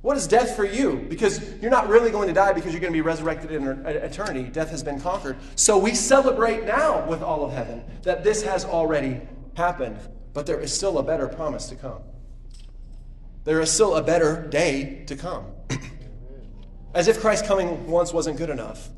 What 0.00 0.16
is 0.16 0.26
death 0.26 0.54
for 0.54 0.64
you? 0.64 1.06
Because 1.08 1.54
you're 1.60 1.70
not 1.70 1.88
really 1.88 2.10
going 2.10 2.28
to 2.28 2.34
die 2.34 2.52
because 2.52 2.72
you're 2.72 2.80
going 2.80 2.92
to 2.92 2.96
be 2.96 3.02
resurrected 3.02 3.52
in 3.52 3.66
eternity. 3.86 4.44
Death 4.44 4.70
has 4.70 4.82
been 4.82 5.00
conquered. 5.00 5.36
So 5.54 5.78
we 5.78 5.94
celebrate 5.94 6.64
now 6.64 7.06
with 7.06 7.22
all 7.22 7.44
of 7.44 7.52
heaven 7.52 7.84
that 8.02 8.24
this 8.24 8.42
has 8.42 8.64
already 8.64 9.20
happened. 9.56 9.98
But 10.38 10.46
there 10.46 10.60
is 10.60 10.72
still 10.72 10.98
a 10.98 11.02
better 11.02 11.26
promise 11.26 11.66
to 11.66 11.74
come. 11.74 11.98
There 13.42 13.60
is 13.60 13.72
still 13.72 13.96
a 13.96 14.02
better 14.04 14.46
day 14.46 15.02
to 15.08 15.16
come. 15.16 15.46
As 16.94 17.08
if 17.08 17.20
Christ 17.20 17.44
coming 17.44 17.88
once 17.88 18.12
wasn't 18.12 18.38
good 18.38 18.48
enough. 18.48 18.88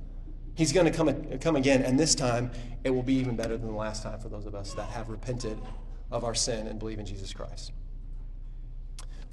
He's 0.54 0.70
going 0.70 0.84
to 0.84 0.92
come, 0.92 1.38
come 1.38 1.56
again, 1.56 1.80
and 1.80 1.98
this 1.98 2.14
time 2.14 2.50
it 2.84 2.90
will 2.90 3.02
be 3.02 3.14
even 3.14 3.36
better 3.36 3.56
than 3.56 3.68
the 3.68 3.74
last 3.74 4.02
time 4.02 4.20
for 4.20 4.28
those 4.28 4.44
of 4.44 4.54
us 4.54 4.74
that 4.74 4.90
have 4.90 5.08
repented 5.08 5.58
of 6.10 6.24
our 6.24 6.34
sin 6.34 6.66
and 6.66 6.78
believe 6.78 6.98
in 6.98 7.06
Jesus 7.06 7.32
Christ. 7.32 7.72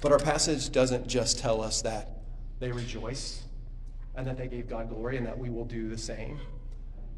But 0.00 0.10
our 0.10 0.18
passage 0.18 0.70
doesn't 0.70 1.08
just 1.08 1.38
tell 1.38 1.60
us 1.60 1.82
that 1.82 2.22
they 2.58 2.72
rejoice 2.72 3.42
and 4.14 4.26
that 4.26 4.38
they 4.38 4.48
gave 4.48 4.66
God 4.66 4.88
glory 4.88 5.18
and 5.18 5.26
that 5.26 5.36
we 5.36 5.50
will 5.50 5.66
do 5.66 5.90
the 5.90 5.98
same. 5.98 6.40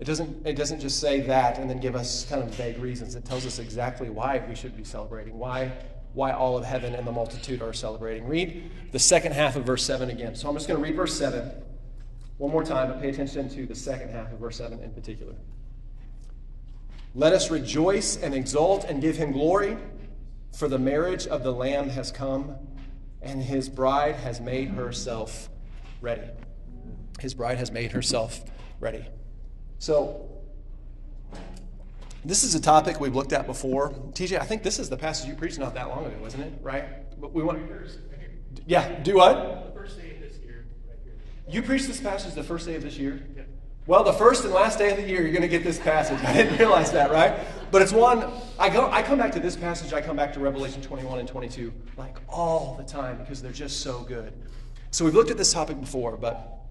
It 0.01 0.05
doesn't, 0.07 0.47
it 0.47 0.57
doesn't 0.57 0.81
just 0.81 0.99
say 0.99 1.21
that 1.21 1.59
and 1.59 1.69
then 1.69 1.79
give 1.79 1.95
us 1.95 2.25
kind 2.25 2.43
of 2.43 2.49
vague 2.55 2.79
reasons. 2.79 3.15
It 3.17 3.27
tells 3.27 3.45
us 3.45 3.59
exactly 3.59 4.09
why 4.09 4.43
we 4.49 4.55
should 4.55 4.75
be 4.75 4.83
celebrating, 4.83 5.39
why, 5.39 5.71
why 6.15 6.33
all 6.33 6.57
of 6.57 6.65
heaven 6.65 6.95
and 6.95 7.07
the 7.07 7.13
multitude 7.13 7.61
are 7.61 7.75
celebrating. 7.75 8.27
Read 8.27 8.71
the 8.93 8.99
second 8.99 9.33
half 9.33 9.57
of 9.57 9.65
verse 9.65 9.85
7 9.85 10.09
again. 10.09 10.35
So 10.35 10.49
I'm 10.49 10.55
just 10.55 10.67
going 10.67 10.81
to 10.81 10.83
read 10.83 10.97
verse 10.97 11.17
7 11.19 11.53
one 12.39 12.51
more 12.51 12.65
time, 12.65 12.89
but 12.89 13.03
pay 13.03 13.11
attention 13.11 13.51
to 13.51 13.67
the 13.67 13.75
second 13.75 14.09
half 14.09 14.33
of 14.33 14.39
verse 14.39 14.57
7 14.57 14.81
in 14.81 14.91
particular. 14.93 15.35
Let 17.15 17.35
us 17.35 17.51
rejoice 17.51 18.17
and 18.17 18.35
exult 18.35 18.85
and 18.85 19.03
give 19.03 19.19
him 19.19 19.33
glory, 19.33 19.77
for 20.57 20.67
the 20.67 20.79
marriage 20.79 21.27
of 21.27 21.43
the 21.43 21.53
Lamb 21.53 21.91
has 21.91 22.11
come, 22.11 22.57
and 23.21 23.43
his 23.43 23.69
bride 23.69 24.15
has 24.15 24.41
made 24.41 24.69
herself 24.69 25.51
ready. 26.01 26.27
His 27.19 27.35
bride 27.35 27.59
has 27.59 27.71
made 27.71 27.93
herself 27.93 28.43
ready. 28.81 29.05
So, 29.81 30.29
this 32.23 32.45
is 32.45 32.55
a 32.55 32.61
topic 32.61 33.01
we've 33.01 33.17
looked 33.17 33.33
at 33.33 33.47
before. 33.47 33.91
TJ, 34.13 34.39
I 34.39 34.45
think 34.45 34.63
this 34.63 34.79
is 34.79 34.91
the 34.91 34.97
passage 34.97 35.27
you 35.27 35.35
preached 35.35 35.59
not 35.59 35.73
that 35.73 35.89
long 35.89 36.05
ago, 36.05 36.15
wasn't 36.21 36.45
it? 36.45 36.53
Right? 36.61 36.85
But 37.19 37.33
we 37.33 37.43
want. 37.43 37.63
Yeah. 38.67 39.01
Do 39.01 39.17
what? 39.17 39.73
The 39.73 39.81
first 39.81 39.99
day 39.99 40.11
of 40.11 40.21
this 40.21 40.39
year, 40.45 40.67
right 40.87 40.99
here. 41.03 41.15
You 41.49 41.63
preached 41.63 41.87
this 41.87 41.99
passage 41.99 42.35
the 42.35 42.45
first 42.45 42.67
day 42.67 42.75
of 42.75 42.83
this 42.83 42.99
year. 42.99 43.27
Yeah. 43.35 43.45
Well, 43.87 44.05
the 44.05 44.13
first 44.13 44.45
and 44.45 44.53
last 44.53 44.79
day 44.79 44.91
of 44.91 44.99
the 44.99 45.09
year, 45.09 45.23
you're 45.23 45.33
going 45.33 45.41
to 45.41 45.49
get 45.49 45.65
this 45.65 45.79
passage. 45.79 46.19
I 46.25 46.35
didn't 46.35 46.59
realize 46.59 46.93
that, 46.93 47.11
right? 47.11 47.39
But 47.71 47.81
it's 47.81 47.93
one. 47.93 48.31
I 48.59 48.69
go. 48.69 48.91
I 48.91 49.03
come 49.03 49.17
back 49.17 49.33
to 49.33 49.41
this 49.41 49.57
passage. 49.57 49.95
I 49.95 50.03
come 50.03 50.15
back 50.15 50.35
to 50.35 50.41
Revelation 50.41 50.83
21 50.83 51.21
and 51.21 51.29
22 51.29 51.73
like 51.97 52.19
all 52.29 52.75
the 52.77 52.85
time 52.85 53.17
because 53.17 53.41
they're 53.41 53.51
just 53.51 53.81
so 53.81 54.01
good. 54.01 54.35
So 54.91 55.07
we've 55.07 55.15
looked 55.15 55.31
at 55.31 55.39
this 55.39 55.55
topic 55.55 55.81
before, 55.81 56.19
but 56.19 56.67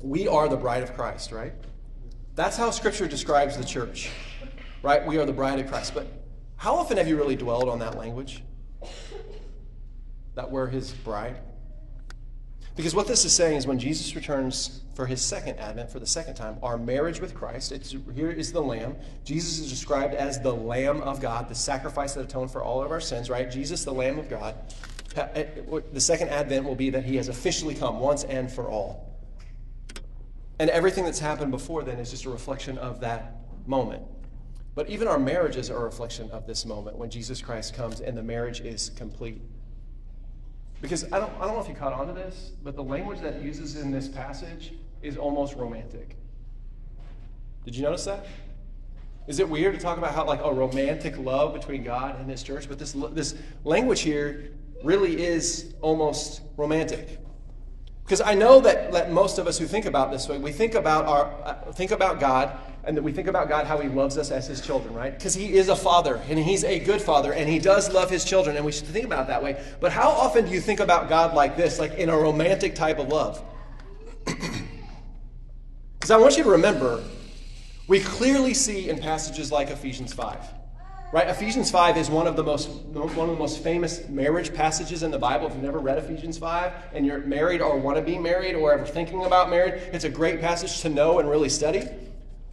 we 0.00 0.26
are 0.28 0.48
the 0.48 0.56
bride 0.56 0.82
of 0.82 0.94
Christ, 0.94 1.30
right? 1.30 1.52
That's 2.34 2.56
how 2.56 2.70
Scripture 2.70 3.06
describes 3.06 3.56
the 3.56 3.64
church, 3.64 4.10
right? 4.82 5.06
We 5.06 5.18
are 5.18 5.24
the 5.24 5.32
bride 5.32 5.60
of 5.60 5.68
Christ. 5.68 5.94
But 5.94 6.08
how 6.56 6.74
often 6.74 6.96
have 6.96 7.06
you 7.06 7.16
really 7.16 7.36
dwelled 7.36 7.68
on 7.68 7.78
that 7.78 7.96
language? 7.96 8.42
That 10.34 10.50
we're 10.50 10.66
his 10.66 10.92
bride? 10.92 11.36
Because 12.76 12.92
what 12.92 13.06
this 13.06 13.24
is 13.24 13.32
saying 13.32 13.56
is 13.56 13.68
when 13.68 13.78
Jesus 13.78 14.16
returns 14.16 14.80
for 14.96 15.06
his 15.06 15.22
second 15.22 15.60
advent, 15.60 15.90
for 15.90 16.00
the 16.00 16.06
second 16.06 16.34
time, 16.34 16.58
our 16.60 16.76
marriage 16.76 17.20
with 17.20 17.32
Christ, 17.32 17.70
it's, 17.70 17.94
here 18.14 18.30
is 18.30 18.52
the 18.52 18.60
Lamb. 18.60 18.96
Jesus 19.24 19.60
is 19.60 19.70
described 19.70 20.14
as 20.14 20.40
the 20.40 20.52
Lamb 20.52 21.00
of 21.02 21.20
God, 21.20 21.48
the 21.48 21.54
sacrifice 21.54 22.14
that 22.14 22.22
atoned 22.22 22.50
for 22.50 22.64
all 22.64 22.82
of 22.82 22.90
our 22.90 23.00
sins, 23.00 23.30
right? 23.30 23.48
Jesus, 23.48 23.84
the 23.84 23.94
Lamb 23.94 24.18
of 24.18 24.28
God. 24.28 24.56
Eh, 25.14 25.22
eh, 25.34 25.80
the 25.92 26.00
second 26.00 26.30
advent 26.30 26.64
will 26.64 26.74
be 26.74 26.90
that 26.90 27.04
he 27.04 27.14
has 27.14 27.28
officially 27.28 27.76
come 27.76 28.00
once 28.00 28.24
and 28.24 28.50
for 28.50 28.68
all. 28.68 29.13
And 30.58 30.70
everything 30.70 31.04
that's 31.04 31.18
happened 31.18 31.50
before 31.50 31.82
then 31.82 31.98
is 31.98 32.10
just 32.10 32.24
a 32.26 32.30
reflection 32.30 32.78
of 32.78 33.00
that 33.00 33.36
moment. 33.66 34.02
But 34.74 34.88
even 34.88 35.08
our 35.08 35.18
marriages 35.18 35.70
are 35.70 35.76
a 35.76 35.84
reflection 35.84 36.30
of 36.30 36.46
this 36.46 36.64
moment 36.64 36.96
when 36.96 37.10
Jesus 37.10 37.40
Christ 37.40 37.74
comes 37.74 38.00
and 38.00 38.16
the 38.16 38.22
marriage 38.22 38.60
is 38.60 38.90
complete. 38.90 39.40
Because 40.80 41.04
I 41.12 41.20
don't, 41.20 41.32
I 41.40 41.46
don't 41.46 41.54
know 41.54 41.60
if 41.60 41.68
you 41.68 41.74
caught 41.74 41.92
on 41.92 42.08
to 42.08 42.12
this, 42.12 42.52
but 42.62 42.76
the 42.76 42.82
language 42.82 43.20
that 43.20 43.40
uses 43.40 43.76
in 43.76 43.90
this 43.90 44.08
passage 44.08 44.72
is 45.02 45.16
almost 45.16 45.56
romantic. 45.56 46.16
Did 47.64 47.76
you 47.76 47.82
notice 47.82 48.04
that? 48.04 48.26
Is 49.26 49.38
it 49.38 49.48
weird 49.48 49.74
to 49.74 49.80
talk 49.80 49.96
about 49.96 50.14
how 50.14 50.26
like 50.26 50.40
a 50.42 50.52
romantic 50.52 51.16
love 51.16 51.54
between 51.54 51.82
God 51.82 52.20
and 52.20 52.28
His 52.28 52.42
church? 52.42 52.68
But 52.68 52.78
this 52.78 52.92
this 53.12 53.34
language 53.64 54.02
here 54.02 54.50
really 54.82 55.24
is 55.24 55.74
almost 55.80 56.42
romantic. 56.56 57.18
Because 58.04 58.20
I 58.20 58.34
know 58.34 58.60
that, 58.60 58.92
that 58.92 59.12
most 59.12 59.38
of 59.38 59.46
us 59.46 59.58
who 59.58 59.66
think 59.66 59.86
about 59.86 60.12
this 60.12 60.28
way, 60.28 60.36
we 60.36 60.52
think 60.52 60.74
about, 60.74 61.06
our, 61.06 61.24
uh, 61.42 61.72
think 61.72 61.90
about 61.90 62.20
God, 62.20 62.52
and 62.84 62.94
that 62.96 63.02
we 63.02 63.12
think 63.12 63.28
about 63.28 63.48
God 63.48 63.66
how 63.66 63.78
He 63.78 63.88
loves 63.88 64.18
us 64.18 64.30
as 64.30 64.46
His 64.46 64.60
children, 64.60 64.92
right? 64.92 65.16
Because 65.16 65.34
He 65.34 65.54
is 65.54 65.70
a 65.70 65.76
father, 65.76 66.20
and 66.28 66.38
He's 66.38 66.64
a 66.64 66.78
good 66.80 67.00
father, 67.00 67.32
and 67.32 67.48
He 67.48 67.58
does 67.58 67.90
love 67.92 68.10
His 68.10 68.22
children, 68.24 68.56
and 68.56 68.64
we 68.64 68.72
should 68.72 68.86
think 68.88 69.06
about 69.06 69.22
it 69.22 69.26
that 69.28 69.42
way. 69.42 69.62
But 69.80 69.90
how 69.90 70.10
often 70.10 70.44
do 70.44 70.50
you 70.50 70.60
think 70.60 70.80
about 70.80 71.08
God 71.08 71.34
like 71.34 71.56
this, 71.56 71.78
like 71.78 71.94
in 71.94 72.10
a 72.10 72.16
romantic 72.16 72.74
type 72.74 72.98
of 72.98 73.08
love? 73.08 73.42
Because 75.94 76.10
I 76.10 76.18
want 76.18 76.36
you 76.36 76.44
to 76.44 76.50
remember, 76.50 77.02
we 77.88 77.98
clearly 77.98 78.52
see 78.52 78.90
in 78.90 78.98
passages 78.98 79.50
like 79.50 79.70
Ephesians 79.70 80.12
5 80.12 80.38
Right? 81.14 81.28
Ephesians 81.28 81.70
5 81.70 81.96
is 81.96 82.10
one 82.10 82.26
of 82.26 82.34
the 82.34 82.42
most 82.42 82.68
one 82.68 83.28
of 83.28 83.36
the 83.36 83.38
most 83.38 83.62
famous 83.62 84.08
marriage 84.08 84.52
passages 84.52 85.04
in 85.04 85.12
the 85.12 85.18
Bible. 85.18 85.46
If 85.46 85.54
you've 85.54 85.62
never 85.62 85.78
read 85.78 85.96
Ephesians 85.96 86.38
5 86.38 86.72
and 86.92 87.06
you're 87.06 87.20
married 87.20 87.60
or 87.60 87.78
want 87.78 87.98
to 87.98 88.02
be 88.02 88.18
married 88.18 88.56
or 88.56 88.72
ever 88.72 88.84
thinking 88.84 89.24
about 89.24 89.48
marriage, 89.48 89.80
it's 89.92 90.02
a 90.02 90.08
great 90.08 90.40
passage 90.40 90.80
to 90.80 90.88
know 90.88 91.20
and 91.20 91.30
really 91.30 91.48
study. 91.48 91.84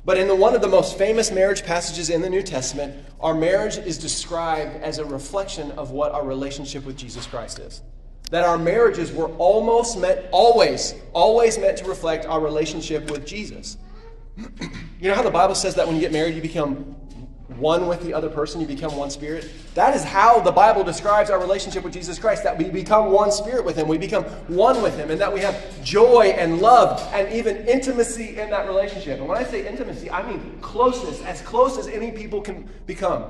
But 0.05 0.19
in 0.19 0.27
the, 0.27 0.35
one 0.35 0.53
of 0.53 0.61
the 0.61 0.67
most 0.67 0.95
famous 0.95 1.31
marriage 1.31 1.65
passages 1.65 2.11
in 2.11 2.21
the 2.21 2.29
New 2.29 2.43
Testament, 2.43 3.03
our 3.19 3.33
marriage 3.33 3.77
is 3.77 3.97
described 3.97 4.75
as 4.83 4.99
a 4.99 5.05
reflection 5.05 5.71
of 5.71 5.89
what 5.89 6.11
our 6.11 6.23
relationship 6.23 6.85
with 6.85 6.95
Jesus 6.95 7.25
Christ 7.25 7.57
is. 7.57 7.81
That 8.29 8.43
our 8.43 8.59
marriages 8.59 9.11
were 9.11 9.29
almost 9.37 9.97
meant, 9.97 10.27
always, 10.31 10.93
always 11.13 11.57
meant 11.57 11.79
to 11.79 11.85
reflect 11.85 12.27
our 12.27 12.39
relationship 12.39 13.09
with 13.09 13.25
Jesus. 13.25 13.77
You 15.01 15.09
know 15.09 15.15
how 15.15 15.23
the 15.23 15.31
Bible 15.31 15.55
says 15.55 15.73
that 15.75 15.87
when 15.87 15.95
you 15.95 16.01
get 16.01 16.11
married, 16.11 16.35
you 16.35 16.43
become 16.43 16.95
one 17.57 17.87
with 17.87 18.01
the 18.01 18.13
other 18.13 18.29
person, 18.29 18.61
you 18.61 18.67
become 18.67 18.95
one 18.95 19.09
spirit. 19.09 19.49
That 19.73 19.95
is 19.95 20.03
how 20.03 20.39
the 20.39 20.51
Bible 20.51 20.83
describes 20.83 21.29
our 21.29 21.39
relationship 21.39 21.83
with 21.83 21.93
Jesus 21.93 22.19
Christ 22.19 22.43
that 22.43 22.57
we 22.57 22.69
become 22.69 23.11
one 23.11 23.31
spirit 23.31 23.65
with 23.65 23.75
Him, 23.75 23.87
we 23.87 23.97
become 23.97 24.23
one 24.47 24.81
with 24.81 24.97
Him, 24.97 25.11
and 25.11 25.21
that 25.21 25.33
we 25.33 25.39
have 25.41 25.83
joy 25.83 26.33
and 26.37 26.59
love 26.59 27.01
and 27.13 27.31
even 27.33 27.57
intimacy 27.67 28.39
in 28.39 28.49
that 28.49 28.67
relationship. 28.67 29.19
And 29.19 29.27
when 29.27 29.37
I 29.37 29.43
say 29.43 29.67
intimacy, 29.67 30.09
I 30.09 30.27
mean 30.27 30.57
closeness, 30.61 31.21
as 31.23 31.41
close 31.41 31.77
as 31.77 31.87
any 31.87 32.11
people 32.11 32.41
can 32.41 32.69
become. 32.85 33.23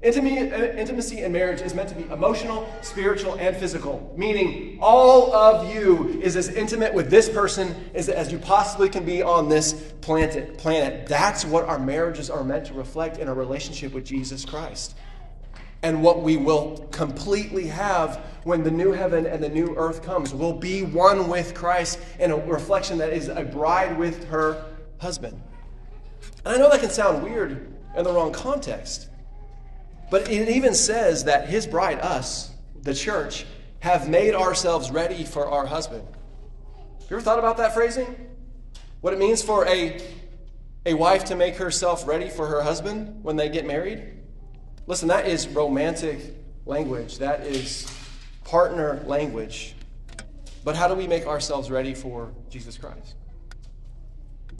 Uh, 0.00 0.06
intimacy 0.06 1.22
in 1.22 1.32
marriage 1.32 1.60
is 1.60 1.74
meant 1.74 1.88
to 1.88 1.94
be 1.96 2.04
emotional, 2.04 2.72
spiritual, 2.82 3.34
and 3.34 3.56
physical, 3.56 4.14
meaning 4.16 4.78
all 4.80 5.34
of 5.34 5.74
you 5.74 6.20
is 6.22 6.36
as 6.36 6.48
intimate 6.50 6.94
with 6.94 7.10
this 7.10 7.28
person 7.28 7.74
as, 7.94 8.08
as 8.08 8.30
you 8.30 8.38
possibly 8.38 8.88
can 8.88 9.04
be 9.04 9.22
on 9.22 9.48
this 9.48 9.72
planet, 10.00 10.56
planet. 10.56 11.08
That's 11.08 11.44
what 11.44 11.64
our 11.64 11.80
marriages 11.80 12.30
are 12.30 12.44
meant 12.44 12.66
to 12.66 12.74
reflect 12.74 13.18
in 13.18 13.28
our 13.28 13.34
relationship 13.34 13.92
with 13.92 14.04
Jesus 14.04 14.44
Christ. 14.44 14.94
And 15.82 16.00
what 16.00 16.22
we 16.22 16.36
will 16.36 16.76
completely 16.92 17.66
have 17.66 18.24
when 18.44 18.62
the 18.62 18.70
new 18.70 18.92
heaven 18.92 19.26
and 19.26 19.42
the 19.42 19.48
new 19.48 19.74
earth 19.76 20.04
comes 20.04 20.32
will 20.32 20.52
be 20.52 20.82
one 20.82 21.28
with 21.28 21.54
Christ 21.54 21.98
in 22.20 22.30
a 22.30 22.36
reflection 22.36 22.98
that 22.98 23.12
is 23.12 23.26
a 23.26 23.42
bride 23.42 23.98
with 23.98 24.28
her 24.28 24.64
husband. 24.98 25.40
And 26.44 26.54
I 26.54 26.58
know 26.58 26.70
that 26.70 26.80
can 26.80 26.90
sound 26.90 27.24
weird 27.24 27.72
in 27.96 28.04
the 28.04 28.12
wrong 28.12 28.32
context. 28.32 29.08
But 30.10 30.30
it 30.30 30.48
even 30.48 30.74
says 30.74 31.24
that 31.24 31.48
his 31.48 31.66
bride, 31.66 32.00
us, 32.00 32.50
the 32.82 32.94
church, 32.94 33.44
have 33.80 34.08
made 34.08 34.34
ourselves 34.34 34.90
ready 34.90 35.24
for 35.24 35.46
our 35.46 35.66
husband. 35.66 36.06
Have 36.06 37.10
You 37.10 37.16
ever 37.16 37.20
thought 37.20 37.38
about 37.38 37.58
that 37.58 37.74
phrasing? 37.74 38.28
What 39.00 39.12
it 39.12 39.18
means 39.18 39.42
for 39.42 39.66
a, 39.66 40.02
a 40.86 40.94
wife 40.94 41.24
to 41.26 41.36
make 41.36 41.56
herself 41.56 42.06
ready 42.08 42.28
for 42.28 42.46
her 42.46 42.62
husband 42.62 43.22
when 43.22 43.36
they 43.36 43.48
get 43.48 43.66
married? 43.66 44.02
Listen, 44.86 45.08
that 45.08 45.26
is 45.26 45.46
romantic 45.48 46.34
language. 46.64 47.18
That 47.18 47.46
is 47.46 47.86
partner 48.44 49.02
language. 49.06 49.74
But 50.64 50.74
how 50.74 50.88
do 50.88 50.94
we 50.94 51.06
make 51.06 51.26
ourselves 51.26 51.70
ready 51.70 51.94
for 51.94 52.32
Jesus 52.50 52.76
Christ? 52.78 53.14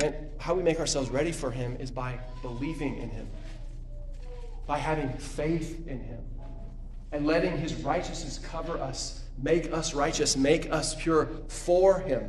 And 0.01 0.15
how 0.39 0.55
we 0.55 0.63
make 0.63 0.79
ourselves 0.79 1.11
ready 1.11 1.33
for 1.33 1.51
him 1.51 1.77
is 1.81 1.91
by 1.91 2.21
believing 2.43 2.99
in 2.99 3.11
him 3.11 3.27
by 4.69 4.79
having 4.79 5.11
faith 5.15 5.89
in 5.89 5.99
him 5.99 6.21
and 7.11 7.27
letting 7.27 7.57
his 7.57 7.75
righteousness 7.77 8.39
cover 8.39 8.79
us, 8.79 9.25
make 9.43 9.73
us 9.73 9.95
righteous, 9.95 10.37
make 10.37 10.71
us 10.71 10.95
pure 10.95 11.31
for 11.49 12.01
him. 12.01 12.29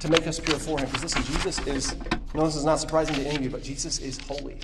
To 0.00 0.08
make 0.08 0.26
us 0.26 0.40
pure 0.40 0.58
for 0.58 0.78
him. 0.78 0.86
Because 0.86 1.02
listen, 1.02 1.22
Jesus 1.24 1.58
is, 1.66 1.94
know, 2.32 2.46
this 2.46 2.56
is 2.56 2.64
not 2.64 2.80
surprising 2.80 3.16
to 3.16 3.26
any 3.26 3.36
of 3.36 3.42
you, 3.42 3.50
but 3.50 3.62
Jesus 3.62 3.98
is 3.98 4.18
holy. 4.26 4.58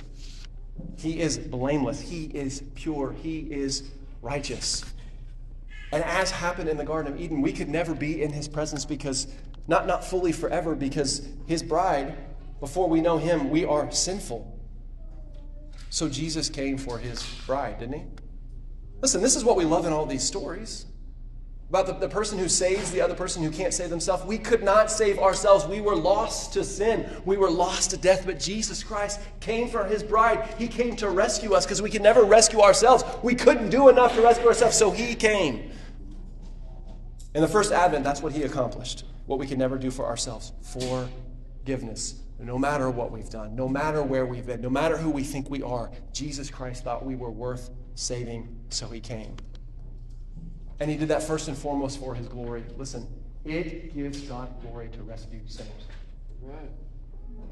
He 0.97 1.19
is 1.19 1.37
blameless. 1.37 2.01
He 2.01 2.25
is 2.25 2.63
pure. 2.73 3.13
He 3.21 3.41
is 3.41 3.91
righteous. 4.23 4.83
And 5.91 6.03
as 6.03 6.31
happened 6.31 6.67
in 6.67 6.77
the 6.77 6.83
Garden 6.83 7.13
of 7.13 7.21
Eden, 7.21 7.43
we 7.43 7.53
could 7.53 7.69
never 7.69 7.93
be 7.93 8.23
in 8.23 8.31
his 8.31 8.47
presence 8.47 8.85
because, 8.85 9.27
not, 9.67 9.85
not 9.85 10.03
fully 10.03 10.31
forever, 10.31 10.73
because 10.73 11.27
his 11.45 11.61
bride, 11.61 12.17
before 12.59 12.89
we 12.89 13.01
know 13.01 13.19
him, 13.19 13.51
we 13.51 13.65
are 13.65 13.91
sinful. 13.91 14.54
So 15.95 16.09
Jesus 16.09 16.49
came 16.49 16.77
for 16.77 16.97
his 16.97 17.25
bride, 17.47 17.79
didn't 17.79 17.99
he? 17.99 18.03
Listen, 18.99 19.21
this 19.21 19.37
is 19.37 19.45
what 19.45 19.55
we 19.55 19.63
love 19.63 19.85
in 19.85 19.93
all 19.93 20.05
these 20.05 20.25
stories 20.25 20.87
about 21.69 21.87
the, 21.87 21.93
the 21.93 22.09
person 22.09 22.37
who 22.37 22.49
saves 22.49 22.91
the 22.91 22.99
other 22.99 23.15
person 23.15 23.41
who 23.41 23.49
can't 23.49 23.73
save 23.73 23.91
themselves. 23.91 24.25
We 24.25 24.37
could 24.37 24.61
not 24.61 24.91
save 24.91 25.19
ourselves. 25.19 25.65
We 25.65 25.79
were 25.79 25.95
lost 25.95 26.51
to 26.51 26.65
sin. 26.65 27.09
We 27.23 27.37
were 27.37 27.49
lost 27.49 27.91
to 27.91 27.97
death. 27.97 28.23
But 28.25 28.41
Jesus 28.41 28.83
Christ 28.83 29.21
came 29.39 29.69
for 29.69 29.85
his 29.85 30.03
bride. 30.03 30.53
He 30.57 30.67
came 30.67 30.97
to 30.97 31.09
rescue 31.09 31.53
us 31.53 31.65
because 31.65 31.81
we 31.81 31.89
could 31.89 32.01
never 32.03 32.25
rescue 32.25 32.59
ourselves. 32.59 33.05
We 33.23 33.33
couldn't 33.33 33.69
do 33.69 33.87
enough 33.87 34.15
to 34.15 34.21
rescue 34.21 34.49
ourselves, 34.49 34.77
so 34.77 34.91
he 34.91 35.15
came. 35.15 35.71
In 37.33 37.39
the 37.39 37.47
first 37.47 37.71
advent, 37.71 38.03
that's 38.03 38.21
what 38.21 38.33
he 38.33 38.43
accomplished. 38.43 39.05
What 39.27 39.39
we 39.39 39.47
could 39.47 39.59
never 39.59 39.77
do 39.77 39.91
for 39.91 40.05
ourselves 40.05 40.51
forgiveness. 40.61 42.15
No 42.39 42.57
matter 42.57 42.89
what 42.89 43.11
we've 43.11 43.29
done, 43.29 43.55
no 43.55 43.67
matter 43.67 44.03
where 44.03 44.25
we've 44.25 44.45
been, 44.45 44.61
no 44.61 44.69
matter 44.69 44.97
who 44.97 45.09
we 45.09 45.23
think 45.23 45.49
we 45.49 45.63
are, 45.63 45.91
Jesus 46.13 46.49
Christ 46.49 46.83
thought 46.83 47.05
we 47.05 47.15
were 47.15 47.31
worth 47.31 47.69
saving, 47.95 48.55
so 48.69 48.87
he 48.87 48.99
came. 48.99 49.35
And 50.79 50.91
he 50.91 50.97
did 50.97 51.07
that 51.07 51.23
first 51.23 51.47
and 51.47 51.57
foremost 51.57 51.99
for 51.99 52.13
his 52.13 52.27
glory. 52.27 52.63
Listen, 52.77 53.07
it 53.45 53.95
gives 53.95 54.21
God 54.21 54.49
glory 54.61 54.89
to 54.89 55.01
rescue 55.03 55.39
sinners. 55.45 55.85
Right 56.41 56.69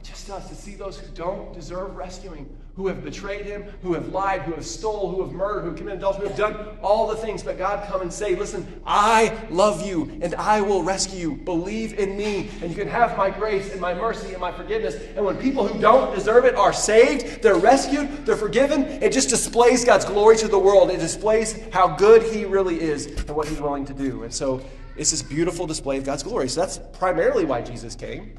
just 0.04 0.30
us 0.30 0.50
to 0.50 0.56
see 0.56 0.76
those 0.76 1.00
who 1.00 1.08
don't 1.16 1.54
deserve 1.54 1.96
rescuing, 1.96 2.56
who 2.76 2.88
have 2.88 3.04
betrayed 3.04 3.46
him, 3.46 3.64
who 3.84 3.94
have 3.94 4.10
lied, 4.10 4.42
who 4.42 4.54
have 4.54 4.66
stole, 4.66 5.12
who 5.12 5.22
have 5.22 5.32
murdered, 5.32 5.62
who 5.62 5.76
committed 5.76 6.00
adultery, 6.00 6.24
who 6.24 6.30
have 6.30 6.38
done 6.38 6.78
all 6.82 7.08
the 7.08 7.16
things. 7.16 7.44
But 7.44 7.58
God 7.58 7.88
come 7.88 8.02
and 8.02 8.12
say, 8.12 8.36
listen, 8.36 8.82
I 8.86 9.38
love 9.52 9.86
you 9.86 10.18
and 10.22 10.34
I 10.36 10.62
will 10.62 10.82
rescue 10.82 11.20
you. 11.20 11.36
Believe 11.36 12.00
in 12.00 12.18
me 12.18 12.50
and 12.62 12.72
you 12.72 12.76
can 12.76 12.88
have 12.88 13.16
my 13.16 13.30
grace 13.30 13.72
and 13.72 13.80
my 13.80 13.94
mercy 13.94 14.32
and 14.32 14.42
my 14.42 14.52
forgiveness. 14.52 14.96
And 15.16 15.24
when 15.24 15.38
people 15.38 15.68
who 15.68 15.80
don't 15.80 16.16
deserve 16.16 16.46
it 16.46 16.56
are 16.56 16.74
saved, 16.74 17.44
they're 17.44 17.56
rescued, 17.56 18.26
they're 18.26 18.36
forgiven, 18.36 18.84
it 18.84 19.12
just 19.12 19.30
displays 19.30 19.86
God's 19.86 20.06
glory 20.06 20.38
to 20.38 20.48
the 20.48 20.60
world. 20.60 20.90
It 20.90 21.00
displays 21.00 21.60
how 21.72 21.96
good 21.96 22.24
he 22.24 22.46
really 22.46 22.82
is 22.82 23.06
and 23.06 23.30
what 23.32 23.48
he's 23.48 23.62
willing 23.62 23.86
to 23.86 23.94
do. 23.94 24.24
And 24.24 24.34
so 24.34 24.66
it's 24.98 25.12
this 25.12 25.22
beautiful 25.22 25.68
display 25.68 25.98
of 25.98 26.06
God's 26.06 26.24
glory. 26.24 26.50
So 26.50 26.62
that's 26.62 26.80
primarily 26.94 27.46
why 27.46 27.62
Jesus 27.62 27.96
came. 27.96 28.36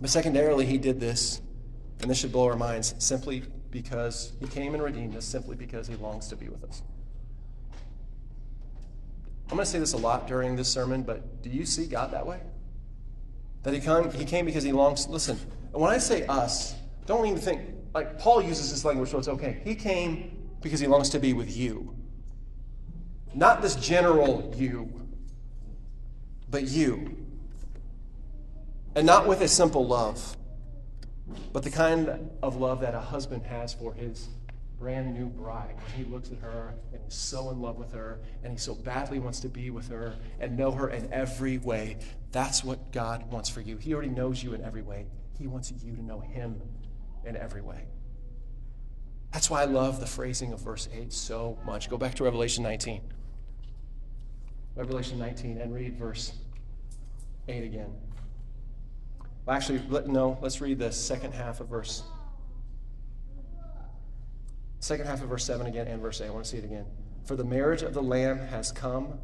But 0.00 0.10
secondarily, 0.10 0.64
he 0.64 0.78
did 0.78 0.98
this, 0.98 1.42
and 2.00 2.10
this 2.10 2.18
should 2.18 2.32
blow 2.32 2.46
our 2.46 2.56
minds, 2.56 2.94
simply 2.98 3.42
because 3.70 4.32
he 4.40 4.46
came 4.46 4.74
and 4.74 4.82
redeemed 4.82 5.16
us, 5.16 5.24
simply 5.24 5.56
because 5.56 5.86
he 5.86 5.94
longs 5.96 6.28
to 6.28 6.36
be 6.36 6.48
with 6.48 6.64
us. 6.64 6.82
I'm 9.50 9.56
going 9.56 9.64
to 9.64 9.70
say 9.70 9.78
this 9.78 9.94
a 9.94 9.98
lot 9.98 10.28
during 10.28 10.56
this 10.56 10.68
sermon, 10.68 11.02
but 11.02 11.42
do 11.42 11.50
you 11.50 11.66
see 11.66 11.86
God 11.86 12.12
that 12.12 12.24
way? 12.24 12.40
That 13.64 13.74
he, 13.74 13.80
come, 13.80 14.10
he 14.12 14.24
came 14.24 14.46
because 14.46 14.62
he 14.62 14.72
longs. 14.72 15.08
Listen, 15.08 15.38
when 15.72 15.90
I 15.90 15.98
say 15.98 16.24
us, 16.26 16.74
don't 17.06 17.26
even 17.26 17.38
think, 17.38 17.62
like 17.92 18.18
Paul 18.18 18.42
uses 18.42 18.70
this 18.70 18.84
language, 18.84 19.10
so 19.10 19.18
it's 19.18 19.28
okay. 19.28 19.60
He 19.64 19.74
came 19.74 20.48
because 20.62 20.80
he 20.80 20.86
longs 20.86 21.10
to 21.10 21.18
be 21.18 21.32
with 21.32 21.56
you. 21.56 21.96
Not 23.34 23.60
this 23.60 23.74
general 23.76 24.52
you, 24.56 24.88
but 26.48 26.64
you. 26.64 27.16
And 28.94 29.06
not 29.06 29.26
with 29.26 29.40
a 29.40 29.48
simple 29.48 29.86
love, 29.86 30.36
but 31.52 31.62
the 31.62 31.70
kind 31.70 32.30
of 32.42 32.56
love 32.56 32.80
that 32.80 32.94
a 32.94 33.00
husband 33.00 33.44
has 33.44 33.74
for 33.74 33.92
his 33.94 34.28
brand 34.80 35.14
new 35.14 35.26
bride. 35.26 35.74
When 35.76 36.04
he 36.04 36.10
looks 36.10 36.32
at 36.32 36.38
her 36.38 36.74
and 36.92 37.00
is 37.06 37.14
so 37.14 37.50
in 37.50 37.60
love 37.60 37.76
with 37.76 37.92
her 37.92 38.18
and 38.42 38.52
he 38.52 38.58
so 38.58 38.74
badly 38.74 39.18
wants 39.18 39.38
to 39.40 39.48
be 39.48 39.70
with 39.70 39.88
her 39.88 40.14
and 40.40 40.56
know 40.56 40.72
her 40.72 40.88
in 40.88 41.12
every 41.12 41.58
way. 41.58 41.98
That's 42.32 42.64
what 42.64 42.90
God 42.90 43.30
wants 43.30 43.50
for 43.50 43.60
you. 43.60 43.76
He 43.76 43.92
already 43.92 44.08
knows 44.08 44.42
you 44.42 44.54
in 44.54 44.64
every 44.64 44.82
way. 44.82 45.06
He 45.38 45.46
wants 45.46 45.70
you 45.70 45.94
to 45.94 46.02
know 46.02 46.20
him 46.20 46.60
in 47.24 47.36
every 47.36 47.60
way. 47.60 47.84
That's 49.32 49.50
why 49.50 49.62
I 49.62 49.66
love 49.66 50.00
the 50.00 50.06
phrasing 50.06 50.52
of 50.52 50.60
verse 50.60 50.88
8 50.92 51.12
so 51.12 51.58
much. 51.64 51.90
Go 51.90 51.98
back 51.98 52.14
to 52.16 52.24
Revelation 52.24 52.64
19. 52.64 53.02
Revelation 54.74 55.18
19 55.18 55.58
and 55.58 55.74
read 55.74 55.96
verse 55.96 56.32
8 57.48 57.64
again. 57.64 57.92
Well, 59.50 59.56
actually, 59.56 59.82
let, 59.88 60.06
no, 60.06 60.38
let's 60.40 60.60
read 60.60 60.78
the 60.78 60.92
second 60.92 61.34
half 61.34 61.58
of 61.58 61.66
verse. 61.66 62.04
Second 64.78 65.06
half 65.06 65.24
of 65.24 65.28
verse 65.28 65.44
7 65.44 65.66
again 65.66 65.88
and 65.88 66.00
verse 66.00 66.20
8. 66.20 66.28
I 66.28 66.30
want 66.30 66.44
to 66.44 66.50
see 66.52 66.58
it 66.58 66.62
again. 66.62 66.86
For 67.24 67.34
the 67.34 67.42
marriage 67.42 67.82
of 67.82 67.92
the 67.92 68.00
Lamb 68.00 68.38
has 68.38 68.70
come, 68.70 69.18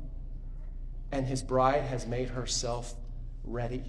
and 1.12 1.28
his 1.28 1.44
bride 1.44 1.84
has 1.84 2.08
made 2.08 2.30
herself 2.30 2.94
ready. 3.44 3.84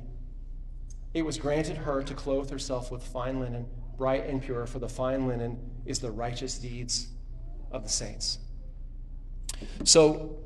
It 1.15 1.25
was 1.25 1.39
granted 1.39 1.75
her 1.75 2.03
to 2.03 2.13
clothe 2.13 2.51
herself 2.51 2.91
with 2.91 3.01
fine 3.01 3.39
linen, 3.39 3.65
bright 3.97 4.27
and 4.27 4.39
pure, 4.39 4.67
for 4.67 4.77
the 4.77 4.87
fine 4.87 5.27
linen 5.27 5.57
is 5.87 5.97
the 5.97 6.11
righteous 6.11 6.59
deeds 6.59 7.07
of 7.71 7.81
the 7.81 7.89
saints. 7.89 8.37
So, 9.85 10.37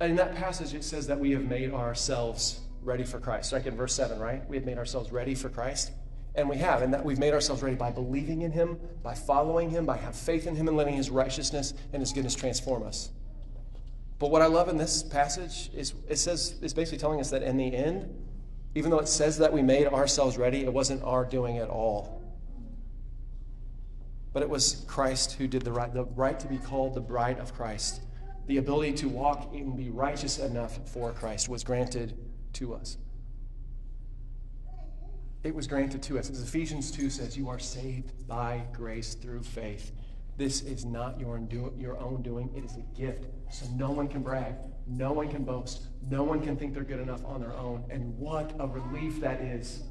in 0.00 0.14
that 0.14 0.36
passage, 0.36 0.74
it 0.74 0.84
says 0.84 1.08
that 1.08 1.18
we 1.18 1.32
have 1.32 1.42
made 1.42 1.72
ourselves 1.72 2.60
ready 2.90 3.04
for 3.04 3.20
Christ. 3.20 3.48
Second, 3.48 3.76
verse 3.76 3.94
7, 3.94 4.18
right? 4.18 4.46
We 4.48 4.56
have 4.56 4.66
made 4.66 4.76
ourselves 4.76 5.12
ready 5.12 5.36
for 5.36 5.48
Christ. 5.48 5.92
And 6.34 6.48
we 6.48 6.56
have, 6.56 6.82
and 6.82 6.92
that 6.92 7.04
we've 7.04 7.20
made 7.20 7.32
ourselves 7.32 7.62
ready 7.62 7.76
by 7.76 7.92
believing 7.92 8.42
in 8.42 8.50
Him, 8.50 8.78
by 9.02 9.14
following 9.14 9.70
Him, 9.70 9.86
by 9.86 9.96
having 9.96 10.12
faith 10.12 10.48
in 10.48 10.56
Him, 10.56 10.66
and 10.66 10.76
letting 10.76 10.96
His 10.96 11.08
righteousness 11.08 11.72
and 11.92 12.02
His 12.02 12.12
goodness 12.12 12.34
transform 12.34 12.82
us. 12.82 13.10
But 14.18 14.32
what 14.32 14.42
I 14.42 14.46
love 14.46 14.68
in 14.68 14.76
this 14.76 15.04
passage 15.04 15.70
is 15.72 15.94
it 16.08 16.16
says 16.16 16.56
it's 16.60 16.74
basically 16.74 16.98
telling 16.98 17.20
us 17.20 17.30
that 17.30 17.42
in 17.42 17.56
the 17.56 17.74
end, 17.74 18.12
even 18.74 18.90
though 18.90 18.98
it 18.98 19.08
says 19.08 19.38
that 19.38 19.52
we 19.52 19.62
made 19.62 19.86
ourselves 19.86 20.36
ready, 20.36 20.64
it 20.64 20.72
wasn't 20.72 21.02
our 21.04 21.24
doing 21.24 21.58
at 21.58 21.68
all. 21.68 22.20
But 24.32 24.42
it 24.42 24.50
was 24.50 24.84
Christ 24.88 25.34
who 25.34 25.46
did 25.46 25.62
the 25.62 25.72
right, 25.72 25.92
the 25.92 26.04
right 26.04 26.38
to 26.40 26.46
be 26.48 26.58
called 26.58 26.94
the 26.94 27.00
bride 27.00 27.38
of 27.38 27.54
Christ. 27.54 28.02
The 28.46 28.58
ability 28.58 28.94
to 28.94 29.08
walk 29.08 29.54
and 29.54 29.76
be 29.76 29.90
righteous 29.90 30.38
enough 30.38 30.78
for 30.88 31.12
Christ 31.12 31.48
was 31.48 31.62
granted 31.62 32.16
to 32.54 32.74
us. 32.74 32.96
it 35.42 35.54
was 35.54 35.66
granted 35.66 36.02
to 36.02 36.18
us. 36.18 36.28
As 36.28 36.42
Ephesians 36.42 36.90
2 36.90 37.08
says, 37.08 37.36
you 37.36 37.48
are 37.48 37.58
saved 37.58 38.26
by 38.26 38.62
grace 38.72 39.14
through 39.14 39.42
faith. 39.42 39.92
This 40.36 40.62
is 40.62 40.84
not 40.84 41.18
your, 41.18 41.40
your 41.78 41.98
own 41.98 42.22
doing, 42.22 42.50
it 42.54 42.64
is 42.64 42.76
a 42.76 42.98
gift. 42.98 43.26
So 43.50 43.66
no 43.76 43.90
one 43.90 44.08
can 44.08 44.22
brag, 44.22 44.54
no 44.86 45.12
one 45.12 45.28
can 45.28 45.44
boast, 45.44 45.88
no 46.08 46.22
one 46.22 46.40
can 46.40 46.56
think 46.56 46.74
they're 46.74 46.84
good 46.84 47.00
enough 47.00 47.24
on 47.24 47.40
their 47.40 47.54
own. 47.54 47.84
And 47.90 48.16
what 48.18 48.54
a 48.58 48.66
relief 48.66 49.20
that 49.20 49.40
is 49.40 49.82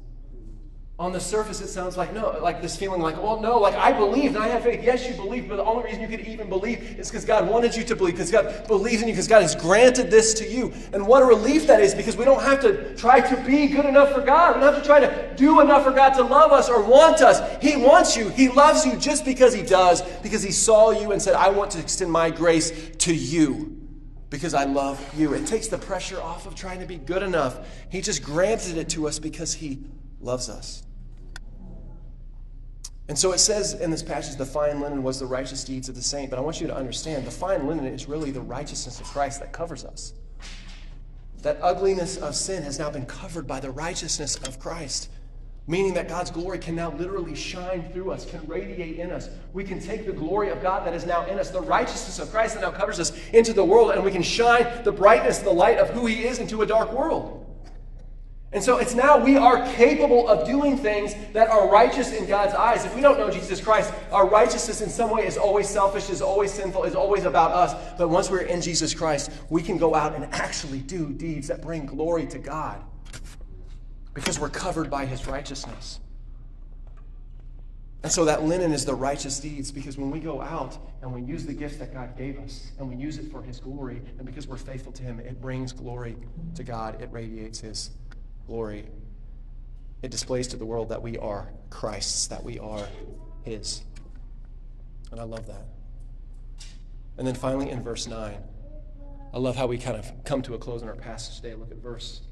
on 1.00 1.12
the 1.12 1.18
surface, 1.18 1.62
it 1.62 1.68
sounds 1.68 1.96
like 1.96 2.12
no, 2.12 2.38
like 2.42 2.60
this 2.60 2.76
feeling 2.76 3.00
like, 3.00 3.16
well, 3.22 3.40
no, 3.40 3.58
like 3.58 3.74
I 3.74 3.90
believe 3.90 4.34
and 4.34 4.44
I 4.44 4.48
have 4.48 4.64
faith. 4.64 4.84
Yes, 4.84 5.08
you 5.08 5.14
believe, 5.14 5.48
but 5.48 5.56
the 5.56 5.64
only 5.64 5.84
reason 5.84 6.02
you 6.02 6.08
could 6.08 6.20
even 6.26 6.50
believe 6.50 6.98
is 6.98 7.08
because 7.08 7.24
God 7.24 7.48
wanted 7.48 7.74
you 7.74 7.82
to 7.84 7.96
believe, 7.96 8.16
because 8.16 8.30
God 8.30 8.66
believes 8.66 9.00
in 9.00 9.08
you, 9.08 9.14
because 9.14 9.26
God 9.26 9.40
has 9.40 9.56
granted 9.56 10.10
this 10.10 10.34
to 10.34 10.46
you. 10.46 10.74
And 10.92 11.06
what 11.06 11.22
a 11.22 11.24
relief 11.24 11.66
that 11.68 11.80
is, 11.80 11.94
because 11.94 12.18
we 12.18 12.26
don't 12.26 12.42
have 12.42 12.60
to 12.60 12.94
try 12.96 13.18
to 13.18 13.42
be 13.44 13.68
good 13.68 13.86
enough 13.86 14.12
for 14.12 14.20
God. 14.20 14.56
We 14.56 14.60
don't 14.60 14.74
have 14.74 14.82
to 14.82 14.86
try 14.86 15.00
to 15.00 15.34
do 15.36 15.60
enough 15.60 15.84
for 15.84 15.90
God 15.90 16.10
to 16.16 16.22
love 16.22 16.52
us 16.52 16.68
or 16.68 16.84
want 16.84 17.22
us. 17.22 17.40
He 17.62 17.78
wants 17.78 18.14
you. 18.14 18.28
He 18.28 18.50
loves 18.50 18.84
you 18.84 18.94
just 18.96 19.24
because 19.24 19.54
He 19.54 19.62
does, 19.62 20.02
because 20.22 20.42
He 20.42 20.52
saw 20.52 20.90
you 20.90 21.12
and 21.12 21.22
said, 21.22 21.32
I 21.32 21.48
want 21.48 21.70
to 21.70 21.78
extend 21.78 22.12
my 22.12 22.28
grace 22.28 22.90
to 22.98 23.14
you 23.14 23.74
because 24.28 24.52
I 24.52 24.64
love 24.64 25.02
you. 25.18 25.32
It 25.32 25.46
takes 25.46 25.68
the 25.68 25.78
pressure 25.78 26.20
off 26.20 26.46
of 26.46 26.54
trying 26.54 26.80
to 26.80 26.86
be 26.86 26.98
good 26.98 27.22
enough. 27.22 27.66
He 27.88 28.02
just 28.02 28.22
granted 28.22 28.76
it 28.76 28.90
to 28.90 29.08
us 29.08 29.18
because 29.18 29.54
He 29.54 29.78
loves 30.20 30.50
us. 30.50 30.82
And 33.10 33.18
so 33.18 33.32
it 33.32 33.38
says 33.38 33.74
in 33.74 33.90
this 33.90 34.04
passage, 34.04 34.36
the 34.36 34.46
fine 34.46 34.80
linen 34.80 35.02
was 35.02 35.18
the 35.18 35.26
righteous 35.26 35.64
deeds 35.64 35.88
of 35.88 35.96
the 35.96 36.00
saint. 36.00 36.30
But 36.30 36.38
I 36.38 36.42
want 36.42 36.60
you 36.60 36.68
to 36.68 36.76
understand 36.76 37.26
the 37.26 37.30
fine 37.32 37.66
linen 37.66 37.84
is 37.86 38.08
really 38.08 38.30
the 38.30 38.40
righteousness 38.40 39.00
of 39.00 39.06
Christ 39.06 39.40
that 39.40 39.50
covers 39.50 39.84
us. 39.84 40.12
That 41.42 41.58
ugliness 41.60 42.18
of 42.18 42.36
sin 42.36 42.62
has 42.62 42.78
now 42.78 42.88
been 42.88 43.06
covered 43.06 43.48
by 43.48 43.58
the 43.58 43.72
righteousness 43.72 44.36
of 44.46 44.60
Christ, 44.60 45.08
meaning 45.66 45.92
that 45.94 46.06
God's 46.06 46.30
glory 46.30 46.60
can 46.60 46.76
now 46.76 46.92
literally 46.92 47.34
shine 47.34 47.90
through 47.92 48.12
us, 48.12 48.30
can 48.30 48.46
radiate 48.46 49.00
in 49.00 49.10
us. 49.10 49.28
We 49.52 49.64
can 49.64 49.80
take 49.80 50.06
the 50.06 50.12
glory 50.12 50.50
of 50.50 50.62
God 50.62 50.86
that 50.86 50.94
is 50.94 51.04
now 51.04 51.26
in 51.26 51.36
us, 51.40 51.50
the 51.50 51.62
righteousness 51.62 52.20
of 52.20 52.30
Christ 52.30 52.54
that 52.54 52.60
now 52.60 52.70
covers 52.70 53.00
us, 53.00 53.10
into 53.30 53.52
the 53.52 53.64
world, 53.64 53.90
and 53.90 54.04
we 54.04 54.12
can 54.12 54.22
shine 54.22 54.84
the 54.84 54.92
brightness, 54.92 55.40
the 55.40 55.50
light 55.50 55.78
of 55.78 55.90
who 55.90 56.06
He 56.06 56.28
is 56.28 56.38
into 56.38 56.62
a 56.62 56.66
dark 56.66 56.92
world. 56.92 57.44
And 58.52 58.62
so 58.64 58.78
it's 58.78 58.94
now 58.94 59.16
we 59.16 59.36
are 59.36 59.64
capable 59.74 60.28
of 60.28 60.44
doing 60.44 60.76
things 60.76 61.14
that 61.32 61.48
are 61.50 61.70
righteous 61.70 62.12
in 62.12 62.26
God's 62.26 62.52
eyes. 62.52 62.84
If 62.84 62.96
we 62.96 63.00
don't 63.00 63.16
know 63.16 63.30
Jesus 63.30 63.60
Christ, 63.60 63.92
our 64.10 64.28
righteousness 64.28 64.80
in 64.80 64.88
some 64.90 65.10
way 65.10 65.24
is 65.24 65.36
always 65.36 65.68
selfish, 65.68 66.10
is 66.10 66.20
always 66.20 66.52
sinful, 66.52 66.82
is 66.82 66.96
always 66.96 67.24
about 67.26 67.52
us. 67.52 67.74
But 67.96 68.08
once 68.08 68.28
we're 68.28 68.40
in 68.40 68.60
Jesus 68.60 68.92
Christ, 68.92 69.30
we 69.50 69.62
can 69.62 69.78
go 69.78 69.94
out 69.94 70.16
and 70.16 70.24
actually 70.34 70.80
do 70.80 71.12
deeds 71.12 71.46
that 71.46 71.62
bring 71.62 71.86
glory 71.86 72.26
to 72.26 72.38
God 72.38 72.82
because 74.14 74.40
we're 74.40 74.48
covered 74.48 74.90
by 74.90 75.06
his 75.06 75.28
righteousness. 75.28 76.00
And 78.02 78.10
so 78.10 78.24
that 78.24 78.42
linen 78.42 78.72
is 78.72 78.84
the 78.84 78.94
righteous 78.94 79.38
deeds 79.38 79.70
because 79.70 79.96
when 79.96 80.10
we 80.10 80.18
go 80.18 80.40
out 80.40 80.76
and 81.02 81.12
we 81.12 81.22
use 81.22 81.46
the 81.46 81.52
gifts 81.52 81.76
that 81.76 81.92
God 81.92 82.16
gave 82.16 82.40
us 82.40 82.72
and 82.78 82.88
we 82.88 82.96
use 82.96 83.18
it 83.18 83.30
for 83.30 83.42
his 83.42 83.60
glory, 83.60 84.00
and 84.18 84.26
because 84.26 84.48
we're 84.48 84.56
faithful 84.56 84.90
to 84.92 85.02
him, 85.04 85.20
it 85.20 85.40
brings 85.40 85.70
glory 85.70 86.16
to 86.56 86.64
God, 86.64 87.00
it 87.00 87.10
radiates 87.12 87.60
his 87.60 87.90
glory. 88.50 88.84
It 90.02 90.10
displays 90.10 90.48
to 90.48 90.56
the 90.56 90.66
world 90.66 90.88
that 90.88 91.00
we 91.02 91.16
are 91.18 91.52
Christ's, 91.70 92.26
that 92.26 92.42
we 92.42 92.58
are 92.58 92.88
His. 93.44 93.84
And 95.12 95.20
I 95.20 95.22
love 95.22 95.46
that. 95.46 95.66
And 97.16 97.24
then 97.24 97.36
finally, 97.36 97.70
in 97.70 97.84
verse 97.84 98.08
9, 98.08 98.34
I 99.32 99.38
love 99.38 99.54
how 99.54 99.68
we 99.68 99.78
kind 99.78 99.96
of 99.96 100.10
come 100.24 100.42
to 100.42 100.54
a 100.54 100.58
close 100.58 100.82
in 100.82 100.88
our 100.88 100.96
passage 100.96 101.36
today. 101.36 101.54
Look 101.54 101.70
at 101.70 101.76
verse 101.76 102.22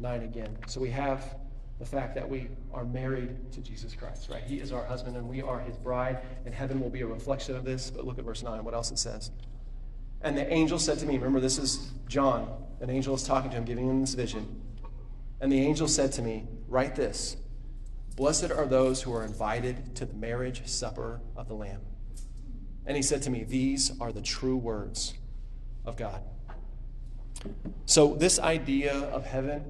9 0.00 0.22
again. 0.22 0.58
So 0.66 0.80
we 0.80 0.90
have 0.90 1.36
the 1.78 1.86
fact 1.86 2.16
that 2.16 2.28
we 2.28 2.48
are 2.74 2.84
married 2.84 3.52
to 3.52 3.60
Jesus 3.60 3.94
Christ, 3.94 4.30
right? 4.30 4.42
He 4.42 4.58
is 4.58 4.72
our 4.72 4.84
husband 4.84 5.16
and 5.16 5.28
we 5.28 5.42
are 5.42 5.60
his 5.60 5.76
bride, 5.76 6.18
and 6.44 6.52
heaven 6.52 6.80
will 6.80 6.90
be 6.90 7.02
a 7.02 7.06
reflection 7.06 7.54
of 7.54 7.64
this. 7.64 7.88
But 7.88 8.04
look 8.04 8.18
at 8.18 8.24
verse 8.24 8.42
9, 8.42 8.64
what 8.64 8.74
else 8.74 8.90
it 8.90 8.98
says. 8.98 9.30
And 10.22 10.36
the 10.36 10.52
angel 10.52 10.80
said 10.80 10.98
to 10.98 11.06
me, 11.06 11.18
remember, 11.18 11.38
this 11.38 11.58
is 11.58 11.92
John. 12.08 12.52
An 12.80 12.90
angel 12.90 13.14
is 13.14 13.22
talking 13.22 13.52
to 13.52 13.56
him, 13.56 13.64
giving 13.64 13.88
him 13.88 14.00
this 14.00 14.14
vision. 14.14 14.60
And 15.42 15.50
the 15.50 15.60
angel 15.60 15.88
said 15.88 16.12
to 16.12 16.22
me, 16.22 16.46
Write 16.68 16.94
this 16.94 17.36
Blessed 18.16 18.52
are 18.52 18.64
those 18.64 19.02
who 19.02 19.12
are 19.12 19.24
invited 19.24 19.96
to 19.96 20.06
the 20.06 20.14
marriage 20.14 20.66
supper 20.66 21.20
of 21.36 21.48
the 21.48 21.54
Lamb. 21.54 21.80
And 22.86 22.96
he 22.96 23.02
said 23.02 23.22
to 23.22 23.30
me, 23.30 23.42
These 23.42 24.00
are 24.00 24.12
the 24.12 24.22
true 24.22 24.56
words 24.56 25.14
of 25.84 25.96
God. 25.96 26.22
So, 27.86 28.14
this 28.14 28.38
idea 28.38 28.94
of 28.94 29.26
heaven 29.26 29.64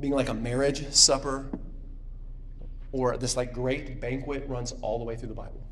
being 0.00 0.12
like 0.12 0.28
a 0.28 0.34
marriage 0.34 0.92
supper 0.92 1.48
or 2.90 3.16
this 3.16 3.36
like 3.36 3.52
great 3.52 4.00
banquet 4.00 4.48
runs 4.48 4.72
all 4.82 4.98
the 4.98 5.04
way 5.04 5.14
through 5.14 5.28
the 5.28 5.34
Bible 5.34 5.64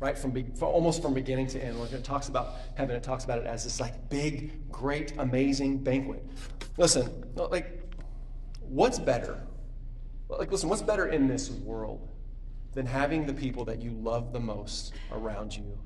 right? 0.00 0.16
From, 0.16 0.30
be, 0.30 0.44
from, 0.54 0.68
almost 0.68 1.02
from 1.02 1.14
beginning 1.14 1.46
to 1.48 1.62
end. 1.62 1.78
When 1.78 1.88
it 1.92 2.04
talks 2.04 2.28
about 2.28 2.54
heaven, 2.76 2.94
it 2.94 3.02
talks 3.02 3.24
about 3.24 3.38
it 3.38 3.46
as 3.46 3.64
this 3.64 3.80
like 3.80 4.08
big, 4.08 4.70
great, 4.70 5.12
amazing 5.18 5.78
banquet. 5.78 6.24
Listen, 6.76 7.24
like, 7.34 7.80
what's 8.60 8.98
better? 8.98 9.40
Like, 10.28 10.52
listen, 10.52 10.68
what's 10.68 10.82
better 10.82 11.08
in 11.08 11.26
this 11.26 11.50
world 11.50 12.08
than 12.74 12.86
having 12.86 13.26
the 13.26 13.34
people 13.34 13.64
that 13.64 13.82
you 13.82 13.90
love 13.90 14.32
the 14.32 14.40
most 14.40 14.92
around 15.10 15.56
you 15.56 15.78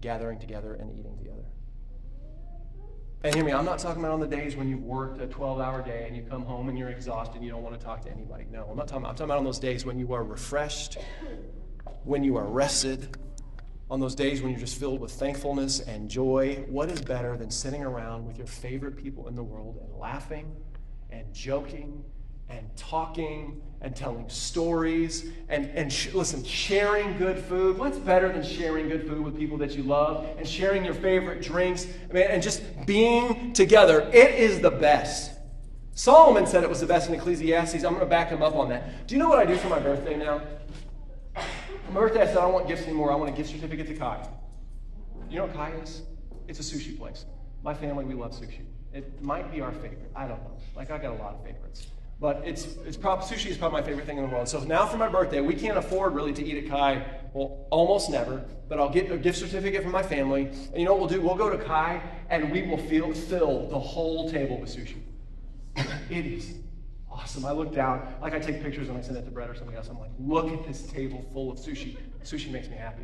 gathering 0.00 0.38
together 0.38 0.74
and 0.74 0.96
eating 0.96 1.16
together? 1.16 1.44
And 3.24 3.34
hear 3.34 3.44
me, 3.44 3.52
I'm 3.52 3.64
not 3.64 3.80
talking 3.80 4.00
about 4.00 4.12
on 4.12 4.20
the 4.20 4.28
days 4.28 4.54
when 4.54 4.68
you've 4.68 4.84
worked 4.84 5.20
a 5.20 5.26
12 5.26 5.60
hour 5.60 5.82
day 5.82 6.04
and 6.06 6.16
you 6.16 6.22
come 6.22 6.44
home 6.44 6.68
and 6.68 6.78
you're 6.78 6.90
exhausted 6.90 7.36
and 7.36 7.44
you 7.44 7.50
don't 7.50 7.64
want 7.64 7.78
to 7.78 7.84
talk 7.84 8.02
to 8.02 8.10
anybody. 8.12 8.46
No, 8.52 8.68
I'm 8.70 8.76
not 8.76 8.86
talking 8.86 9.02
about, 9.02 9.10
I'm 9.10 9.16
talking 9.16 9.24
about 9.24 9.38
on 9.38 9.44
those 9.44 9.58
days 9.58 9.84
when 9.84 9.98
you 9.98 10.12
are 10.12 10.22
refreshed, 10.22 10.98
when 12.04 12.22
you 12.22 12.36
are 12.36 12.44
rested, 12.44 13.16
on 13.90 14.00
those 14.00 14.14
days 14.14 14.42
when 14.42 14.50
you're 14.50 14.60
just 14.60 14.78
filled 14.78 15.00
with 15.00 15.12
thankfulness 15.12 15.80
and 15.80 16.10
joy, 16.10 16.64
what 16.68 16.90
is 16.90 17.00
better 17.00 17.36
than 17.36 17.50
sitting 17.50 17.82
around 17.82 18.26
with 18.26 18.36
your 18.36 18.46
favorite 18.46 18.96
people 18.96 19.28
in 19.28 19.34
the 19.34 19.42
world 19.42 19.78
and 19.80 19.98
laughing 19.98 20.54
and 21.10 21.32
joking 21.32 22.04
and 22.50 22.68
talking 22.76 23.60
and 23.80 23.94
telling 23.96 24.28
stories 24.28 25.30
and, 25.48 25.66
and 25.70 25.90
sh- 25.90 26.12
listen, 26.12 26.44
sharing 26.44 27.16
good 27.16 27.38
food? 27.38 27.78
What's 27.78 27.98
better 27.98 28.30
than 28.30 28.42
sharing 28.42 28.88
good 28.88 29.06
food 29.06 29.24
with 29.24 29.38
people 29.38 29.56
that 29.58 29.74
you 29.74 29.82
love 29.84 30.26
and 30.36 30.46
sharing 30.46 30.84
your 30.84 30.94
favorite 30.94 31.40
drinks 31.40 31.86
I 32.10 32.12
mean, 32.12 32.24
and 32.24 32.42
just 32.42 32.62
being 32.84 33.54
together? 33.54 34.02
It 34.12 34.34
is 34.34 34.60
the 34.60 34.70
best. 34.70 35.32
Solomon 35.94 36.46
said 36.46 36.62
it 36.62 36.68
was 36.68 36.80
the 36.80 36.86
best 36.86 37.08
in 37.08 37.14
Ecclesiastes. 37.14 37.82
I'm 37.82 37.94
going 37.94 38.00
to 38.00 38.06
back 38.06 38.28
him 38.28 38.42
up 38.42 38.54
on 38.54 38.68
that. 38.68 39.06
Do 39.08 39.14
you 39.14 39.18
know 39.18 39.28
what 39.28 39.38
I 39.38 39.46
do 39.46 39.56
for 39.56 39.68
my 39.68 39.80
birthday 39.80 40.16
now? 40.16 40.42
My 41.90 42.00
birthday, 42.00 42.20
I 42.20 42.26
said, 42.26 42.36
I 42.36 42.42
don't 42.42 42.52
want 42.52 42.68
gifts 42.68 42.82
anymore. 42.82 43.10
I 43.10 43.14
want 43.14 43.30
a 43.30 43.36
gift 43.36 43.50
certificate 43.50 43.86
to 43.86 43.94
Kai. 43.94 44.28
You 45.30 45.38
know 45.38 45.46
what 45.46 45.54
Kai 45.54 45.72
is? 45.82 46.02
It's 46.46 46.60
a 46.60 46.62
sushi 46.62 46.98
place. 46.98 47.24
My 47.62 47.72
family, 47.72 48.04
we 48.04 48.14
love 48.14 48.32
sushi. 48.32 48.60
It 48.92 49.22
might 49.22 49.50
be 49.50 49.62
our 49.62 49.72
favorite. 49.72 50.10
I 50.14 50.28
don't 50.28 50.42
know. 50.42 50.56
Like, 50.76 50.90
I 50.90 50.98
got 50.98 51.12
a 51.12 51.22
lot 51.22 51.34
of 51.34 51.44
favorites. 51.44 51.86
But 52.20 52.42
it's, 52.44 52.76
it's 52.84 52.96
prob- 52.96 53.22
sushi 53.22 53.46
is 53.46 53.56
probably 53.56 53.80
my 53.80 53.86
favorite 53.86 54.06
thing 54.06 54.18
in 54.18 54.24
the 54.24 54.28
world. 54.28 54.48
So 54.48 54.60
now 54.64 54.84
for 54.84 54.98
my 54.98 55.08
birthday, 55.08 55.40
we 55.40 55.54
can't 55.54 55.78
afford 55.78 56.14
really 56.14 56.34
to 56.34 56.44
eat 56.44 56.64
at 56.64 56.70
Kai. 56.70 57.06
Well, 57.32 57.66
almost 57.70 58.10
never. 58.10 58.44
But 58.68 58.78
I'll 58.80 58.90
get 58.90 59.10
a 59.10 59.16
gift 59.16 59.38
certificate 59.38 59.82
from 59.82 59.92
my 59.92 60.02
family. 60.02 60.46
And 60.46 60.76
you 60.76 60.84
know 60.84 60.92
what 60.92 61.00
we'll 61.00 61.08
do? 61.08 61.20
We'll 61.22 61.36
go 61.36 61.48
to 61.48 61.58
Kai 61.58 62.02
and 62.28 62.52
we 62.52 62.62
will 62.62 62.76
feel, 62.76 63.14
fill 63.14 63.68
the 63.68 63.78
whole 63.78 64.30
table 64.30 64.60
with 64.60 64.76
sushi. 64.76 64.96
it 66.10 66.26
is 66.26 66.54
awesome. 67.18 67.44
I 67.44 67.52
look 67.52 67.74
down, 67.74 68.06
like 68.20 68.34
I 68.34 68.38
take 68.38 68.62
pictures 68.62 68.88
and 68.88 68.96
I 68.96 69.00
send 69.00 69.16
it 69.16 69.24
to 69.24 69.30
Brett 69.30 69.50
or 69.50 69.54
somebody 69.54 69.76
else. 69.76 69.88
I'm 69.88 69.98
like, 69.98 70.10
look 70.18 70.52
at 70.52 70.66
this 70.66 70.82
table 70.82 71.24
full 71.32 71.50
of 71.50 71.58
sushi. 71.58 71.96
Sushi 72.24 72.50
makes 72.50 72.68
me 72.68 72.76
happy. 72.76 73.02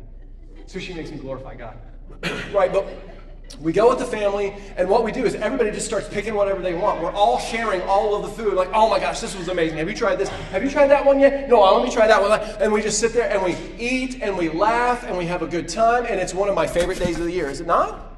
Sushi 0.67 0.95
makes 0.95 1.11
me 1.11 1.17
glorify 1.17 1.55
God. 1.55 1.77
right, 2.53 2.71
but 2.71 2.87
we 3.59 3.71
go 3.71 3.89
with 3.89 3.99
the 3.99 4.05
family, 4.05 4.55
and 4.75 4.89
what 4.89 5.03
we 5.03 5.11
do 5.11 5.25
is 5.25 5.35
everybody 5.35 5.69
just 5.71 5.85
starts 5.85 6.07
picking 6.07 6.33
whatever 6.33 6.61
they 6.61 6.73
want. 6.73 7.01
We're 7.01 7.11
all 7.11 7.39
sharing 7.39 7.81
all 7.83 8.15
of 8.15 8.23
the 8.23 8.29
food. 8.29 8.55
Like, 8.55 8.69
oh 8.73 8.89
my 8.89 8.99
gosh, 8.99 9.19
this 9.19 9.37
was 9.37 9.49
amazing. 9.49 9.77
Have 9.77 9.89
you 9.89 9.95
tried 9.95 10.15
this? 10.15 10.29
Have 10.29 10.63
you 10.63 10.69
tried 10.69 10.87
that 10.87 11.05
one 11.05 11.19
yet? 11.19 11.47
No, 11.47 11.61
let 11.61 11.85
me 11.85 11.91
try 11.91 12.07
that 12.07 12.21
one. 12.21 12.39
And 12.59 12.73
we 12.73 12.81
just 12.81 12.99
sit 12.99 13.13
there 13.13 13.29
and 13.29 13.43
we 13.43 13.55
eat 13.77 14.21
and 14.21 14.37
we 14.37 14.49
laugh 14.49 15.03
and 15.03 15.17
we 15.17 15.25
have 15.25 15.41
a 15.41 15.47
good 15.47 15.67
time, 15.67 16.05
and 16.07 16.19
it's 16.19 16.33
one 16.33 16.49
of 16.49 16.55
my 16.55 16.65
favorite 16.65 16.97
days 16.99 17.19
of 17.19 17.25
the 17.25 17.31
year. 17.31 17.49
Is 17.49 17.61
it 17.61 17.67
not? 17.67 18.17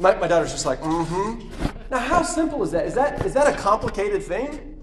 My, 0.00 0.14
my 0.14 0.26
daughter's 0.26 0.52
just 0.52 0.66
like, 0.66 0.80
mm-hmm. 0.80 1.48
Now, 1.90 1.98
how 1.98 2.22
simple 2.22 2.62
is 2.62 2.70
that? 2.70 2.86
Is 2.86 2.94
that 2.94 3.24
is 3.26 3.34
that 3.34 3.52
a 3.52 3.56
complicated 3.56 4.22
thing? 4.22 4.73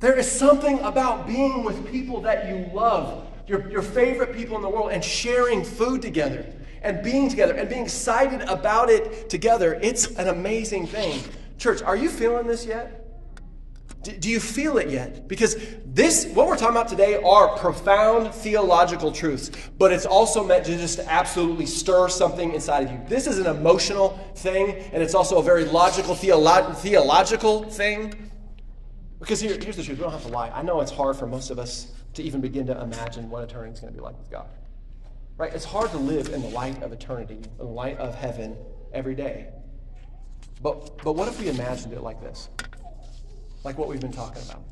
There 0.00 0.18
is 0.18 0.30
something 0.30 0.78
about 0.80 1.26
being 1.26 1.64
with 1.64 1.90
people 1.90 2.20
that 2.22 2.48
you 2.48 2.70
love, 2.74 3.26
your, 3.46 3.70
your 3.70 3.82
favorite 3.82 4.34
people 4.34 4.56
in 4.56 4.62
the 4.62 4.68
world, 4.68 4.92
and 4.92 5.02
sharing 5.02 5.64
food 5.64 6.02
together 6.02 6.46
and 6.82 7.02
being 7.02 7.28
together 7.28 7.54
and 7.54 7.68
being 7.68 7.84
excited 7.84 8.42
about 8.42 8.90
it 8.90 9.28
together. 9.28 9.78
It's 9.82 10.06
an 10.16 10.28
amazing 10.28 10.86
thing. 10.86 11.20
Church, 11.58 11.82
are 11.82 11.96
you 11.96 12.08
feeling 12.08 12.46
this 12.46 12.66
yet? 12.66 13.02
Do 14.02 14.30
you 14.30 14.38
feel 14.38 14.78
it 14.78 14.88
yet? 14.88 15.26
Because 15.26 15.56
this, 15.84 16.26
what 16.26 16.46
we're 16.46 16.56
talking 16.56 16.76
about 16.76 16.86
today, 16.86 17.20
are 17.24 17.56
profound 17.56 18.32
theological 18.32 19.10
truths, 19.10 19.50
but 19.78 19.90
it's 19.90 20.06
also 20.06 20.44
meant 20.44 20.64
to 20.66 20.76
just 20.76 21.00
absolutely 21.00 21.66
stir 21.66 22.08
something 22.08 22.52
inside 22.52 22.84
of 22.84 22.92
you. 22.92 23.00
This 23.08 23.26
is 23.26 23.40
an 23.40 23.46
emotional 23.46 24.10
thing, 24.36 24.76
and 24.92 25.02
it's 25.02 25.14
also 25.14 25.38
a 25.38 25.42
very 25.42 25.64
logical, 25.64 26.14
theolo- 26.14 26.76
theological 26.76 27.64
thing. 27.64 28.30
Because 29.18 29.40
here, 29.40 29.58
here's 29.60 29.76
the 29.76 29.82
truth 29.82 29.98
we 29.98 30.04
don't 30.04 30.12
have 30.12 30.22
to 30.22 30.28
lie. 30.28 30.50
I 30.50 30.62
know 30.62 30.80
it's 30.80 30.92
hard 30.92 31.16
for 31.16 31.26
most 31.26 31.50
of 31.50 31.58
us 31.58 31.92
to 32.14 32.22
even 32.22 32.40
begin 32.40 32.66
to 32.66 32.80
imagine 32.80 33.30
what 33.30 33.42
eternity 33.42 33.72
is 33.72 33.80
going 33.80 33.92
to 33.92 33.98
be 33.98 34.02
like 34.02 34.18
with 34.18 34.30
God. 34.30 34.48
Right? 35.38 35.52
It's 35.52 35.64
hard 35.64 35.90
to 35.90 35.98
live 35.98 36.32
in 36.32 36.42
the 36.42 36.48
light 36.48 36.82
of 36.82 36.92
eternity, 36.92 37.34
in 37.34 37.56
the 37.58 37.64
light 37.64 37.98
of 37.98 38.14
heaven 38.14 38.56
every 38.92 39.14
day. 39.14 39.48
But, 40.62 41.02
but 41.02 41.12
what 41.12 41.28
if 41.28 41.38
we 41.38 41.48
imagined 41.48 41.92
it 41.92 42.00
like 42.00 42.20
this? 42.20 42.48
Like 43.64 43.76
what 43.76 43.88
we've 43.88 44.00
been 44.00 44.12
talking 44.12 44.42
about. 44.44 44.62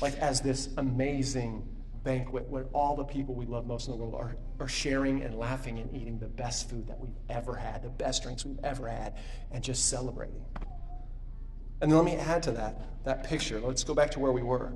Like 0.00 0.16
as 0.18 0.40
this 0.40 0.68
amazing 0.76 1.66
banquet 2.04 2.48
where 2.48 2.64
all 2.72 2.96
the 2.96 3.04
people 3.04 3.34
we 3.34 3.46
love 3.46 3.66
most 3.66 3.86
in 3.86 3.92
the 3.92 3.96
world 3.96 4.14
are, 4.14 4.36
are 4.60 4.68
sharing 4.68 5.22
and 5.22 5.36
laughing 5.36 5.78
and 5.78 5.94
eating 5.94 6.18
the 6.18 6.28
best 6.28 6.68
food 6.68 6.86
that 6.86 6.98
we've 6.98 7.10
ever 7.28 7.54
had, 7.54 7.82
the 7.82 7.88
best 7.88 8.22
drinks 8.22 8.44
we've 8.44 8.58
ever 8.64 8.88
had, 8.88 9.14
and 9.50 9.62
just 9.62 9.88
celebrating. 9.88 10.44
And 11.82 11.90
then 11.90 11.98
let 11.98 12.04
me 12.04 12.14
add 12.14 12.44
to 12.44 12.52
that, 12.52 12.80
that 13.04 13.24
picture. 13.24 13.60
Let's 13.60 13.82
go 13.82 13.92
back 13.92 14.12
to 14.12 14.20
where 14.20 14.30
we 14.30 14.42
were. 14.42 14.72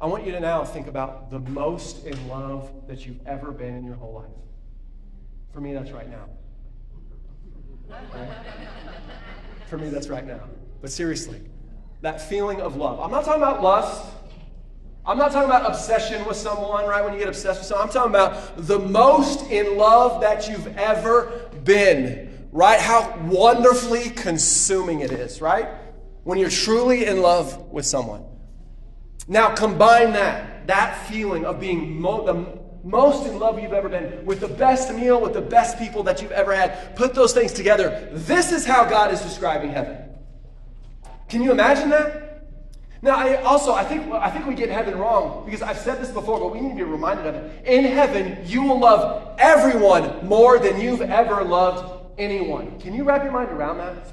I 0.00 0.06
want 0.06 0.24
you 0.24 0.32
to 0.32 0.40
now 0.40 0.64
think 0.64 0.86
about 0.86 1.30
the 1.30 1.38
most 1.38 2.06
in 2.06 2.28
love 2.28 2.70
that 2.88 3.06
you've 3.06 3.24
ever 3.26 3.52
been 3.52 3.76
in 3.76 3.84
your 3.84 3.94
whole 3.94 4.14
life. 4.14 4.30
For 5.52 5.60
me, 5.60 5.74
that's 5.74 5.90
right 5.90 6.10
now. 6.10 6.24
Right? 7.88 8.28
For 9.68 9.76
me, 9.76 9.90
that's 9.90 10.08
right 10.08 10.26
now. 10.26 10.40
But 10.80 10.90
seriously, 10.90 11.42
that 12.00 12.26
feeling 12.26 12.62
of 12.62 12.76
love. 12.76 12.98
I'm 12.98 13.10
not 13.10 13.24
talking 13.24 13.42
about 13.42 13.62
lust. 13.62 14.02
I'm 15.04 15.18
not 15.18 15.30
talking 15.30 15.48
about 15.48 15.70
obsession 15.70 16.24
with 16.24 16.36
someone, 16.38 16.86
right? 16.86 17.04
When 17.04 17.12
you 17.12 17.18
get 17.18 17.28
obsessed 17.28 17.60
with 17.60 17.66
someone, 17.66 17.88
I'm 17.88 17.92
talking 17.92 18.10
about 18.10 18.66
the 18.66 18.78
most 18.78 19.50
in 19.50 19.76
love 19.76 20.22
that 20.22 20.48
you've 20.48 20.66
ever 20.78 21.50
been, 21.64 22.25
right? 22.52 22.80
How 22.80 23.18
wonderfully 23.26 24.10
consuming 24.10 25.00
it 25.00 25.12
is, 25.12 25.40
right? 25.40 25.68
When 26.24 26.38
you're 26.38 26.50
truly 26.50 27.06
in 27.06 27.22
love 27.22 27.70
with 27.70 27.86
someone. 27.86 28.24
Now, 29.28 29.54
combine 29.54 30.12
that, 30.12 30.66
that 30.66 31.06
feeling 31.08 31.44
of 31.44 31.58
being 31.58 32.00
mo- 32.00 32.24
the 32.24 32.58
most 32.86 33.26
in 33.26 33.38
love 33.38 33.60
you've 33.60 33.72
ever 33.72 33.88
been, 33.88 34.24
with 34.24 34.40
the 34.40 34.48
best 34.48 34.94
meal, 34.94 35.20
with 35.20 35.34
the 35.34 35.40
best 35.40 35.78
people 35.78 36.04
that 36.04 36.22
you've 36.22 36.32
ever 36.32 36.54
had. 36.54 36.94
Put 36.94 37.14
those 37.14 37.32
things 37.32 37.52
together. 37.52 38.08
This 38.12 38.52
is 38.52 38.64
how 38.64 38.84
God 38.84 39.12
is 39.12 39.20
describing 39.20 39.70
heaven. 39.70 39.98
Can 41.28 41.42
you 41.42 41.50
imagine 41.50 41.90
that? 41.90 42.22
Now, 43.02 43.16
I 43.16 43.42
also, 43.42 43.72
I 43.72 43.84
think, 43.84 44.10
I 44.12 44.30
think 44.30 44.46
we 44.46 44.54
get 44.54 44.70
heaven 44.70 44.96
wrong 44.98 45.44
because 45.44 45.62
I've 45.62 45.78
said 45.78 46.00
this 46.00 46.10
before, 46.10 46.40
but 46.40 46.52
we 46.52 46.60
need 46.60 46.70
to 46.70 46.76
be 46.76 46.82
reminded 46.82 47.26
of 47.26 47.34
it. 47.34 47.66
In 47.66 47.84
heaven, 47.84 48.38
you 48.46 48.62
will 48.62 48.78
love 48.78 49.36
everyone 49.38 50.26
more 50.26 50.58
than 50.58 50.80
you've 50.80 51.02
ever 51.02 51.44
loved 51.44 51.95
anyone. 52.18 52.78
Can 52.80 52.94
you 52.94 53.04
wrap 53.04 53.22
your 53.22 53.32
mind 53.32 53.50
around 53.50 53.78
that? 53.78 54.12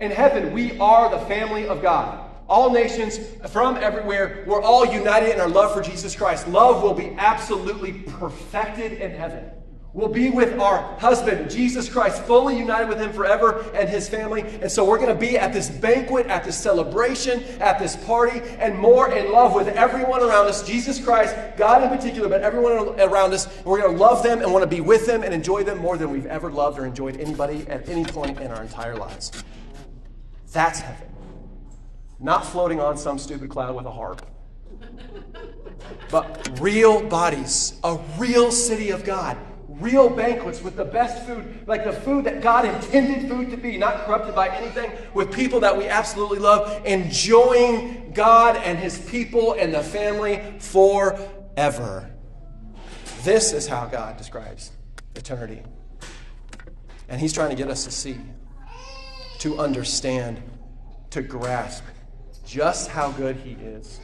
In 0.00 0.10
heaven, 0.10 0.52
we 0.52 0.78
are 0.78 1.10
the 1.10 1.24
family 1.26 1.66
of 1.66 1.82
God 1.82 2.28
all 2.48 2.70
nations 2.70 3.18
from 3.50 3.76
everywhere. 3.76 4.44
We're 4.46 4.62
all 4.62 4.86
united 4.86 5.34
in 5.34 5.40
our 5.40 5.48
love 5.48 5.74
for 5.74 5.82
Jesus 5.82 6.16
Christ. 6.16 6.48
Love 6.48 6.82
will 6.82 6.94
be 6.94 7.14
absolutely 7.18 7.92
perfected 7.92 8.92
in 8.94 9.10
heaven. 9.10 9.50
We'll 9.94 10.08
be 10.08 10.30
with 10.30 10.60
our 10.60 10.98
husband, 10.98 11.50
Jesus 11.50 11.88
Christ, 11.88 12.22
fully 12.24 12.58
united 12.58 12.88
with 12.88 12.98
him 12.98 13.12
forever 13.12 13.64
and 13.74 13.88
his 13.88 14.08
family. 14.08 14.42
And 14.42 14.70
so 14.70 14.84
we're 14.84 14.98
going 14.98 15.08
to 15.08 15.14
be 15.14 15.38
at 15.38 15.52
this 15.52 15.70
banquet, 15.70 16.26
at 16.26 16.44
this 16.44 16.58
celebration, 16.58 17.42
at 17.58 17.78
this 17.78 17.96
party, 17.96 18.40
and 18.58 18.78
more 18.78 19.10
in 19.10 19.32
love 19.32 19.54
with 19.54 19.68
everyone 19.68 20.22
around 20.22 20.46
us 20.46 20.66
Jesus 20.66 21.02
Christ, 21.02 21.34
God 21.56 21.82
in 21.82 21.88
particular, 21.88 22.28
but 22.28 22.42
everyone 22.42 23.00
around 23.00 23.32
us. 23.32 23.48
We're 23.64 23.80
going 23.80 23.96
to 23.96 23.98
love 23.98 24.22
them 24.22 24.42
and 24.42 24.52
want 24.52 24.62
to 24.62 24.68
be 24.68 24.80
with 24.80 25.06
them 25.06 25.22
and 25.22 25.32
enjoy 25.32 25.64
them 25.64 25.78
more 25.78 25.96
than 25.96 26.10
we've 26.10 26.26
ever 26.26 26.50
loved 26.50 26.78
or 26.78 26.86
enjoyed 26.86 27.18
anybody 27.18 27.66
at 27.68 27.88
any 27.88 28.04
point 28.04 28.40
in 28.40 28.50
our 28.50 28.62
entire 28.62 28.96
lives. 28.96 29.32
That's 30.52 30.80
heaven 30.80 31.08
not 32.20 32.44
floating 32.44 32.80
on 32.80 32.96
some 32.96 33.18
stupid 33.18 33.48
cloud 33.48 33.74
with 33.76 33.86
a 33.86 33.90
harp, 33.90 34.26
but 36.10 36.50
real 36.60 37.06
bodies, 37.08 37.78
a 37.84 37.98
real 38.18 38.50
city 38.50 38.90
of 38.90 39.04
God, 39.04 39.36
real 39.80 40.08
banquets 40.08 40.62
with 40.62 40.76
the 40.76 40.84
best 40.84 41.24
food, 41.26 41.64
like 41.66 41.84
the 41.84 41.92
food 41.92 42.24
that 42.24 42.40
God 42.40 42.64
intended 42.64 43.28
food 43.28 43.50
to 43.50 43.56
be, 43.56 43.76
not 43.76 44.04
corrupted 44.04 44.34
by 44.34 44.48
anything, 44.48 44.90
with 45.14 45.32
people 45.32 45.60
that 45.60 45.76
we 45.76 45.86
absolutely 45.86 46.38
love, 46.38 46.84
enjoying 46.84 48.12
God 48.12 48.56
and 48.56 48.78
His 48.78 48.98
people 48.98 49.54
and 49.54 49.72
the 49.72 49.82
family 49.82 50.42
forever. 50.58 52.10
This 53.22 53.52
is 53.52 53.66
how 53.66 53.86
God 53.86 54.16
describes 54.16 54.72
eternity. 55.14 55.62
And 57.08 57.20
He's 57.20 57.32
trying 57.32 57.50
to 57.50 57.56
get 57.56 57.68
us 57.68 57.84
to 57.84 57.90
see, 57.90 58.18
to 59.38 59.58
understand, 59.58 60.42
to 61.10 61.22
grasp 61.22 61.84
just 62.46 62.90
how 62.90 63.12
good 63.12 63.36
He 63.36 63.52
is 63.52 64.00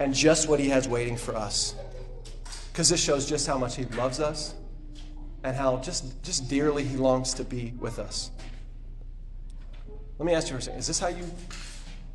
and 0.00 0.14
just 0.14 0.48
what 0.48 0.60
He 0.60 0.68
has 0.70 0.88
waiting 0.88 1.16
for 1.16 1.36
us. 1.36 1.74
Because 2.72 2.88
this 2.88 3.02
shows 3.02 3.28
just 3.28 3.46
how 3.46 3.58
much 3.58 3.76
He 3.76 3.84
loves 3.84 4.20
us 4.20 4.54
and 5.46 5.56
how 5.56 5.76
just, 5.78 6.20
just 6.24 6.48
dearly 6.48 6.82
He 6.82 6.96
longs 6.96 7.32
to 7.34 7.44
be 7.44 7.72
with 7.78 8.00
us. 8.00 8.32
Let 10.18 10.26
me 10.26 10.34
ask 10.34 10.48
you 10.48 10.54
for 10.54 10.58
a 10.58 10.62
second. 10.62 10.80
Is 10.80 10.88
this 10.88 10.98
how 10.98 11.08
you 11.08 11.24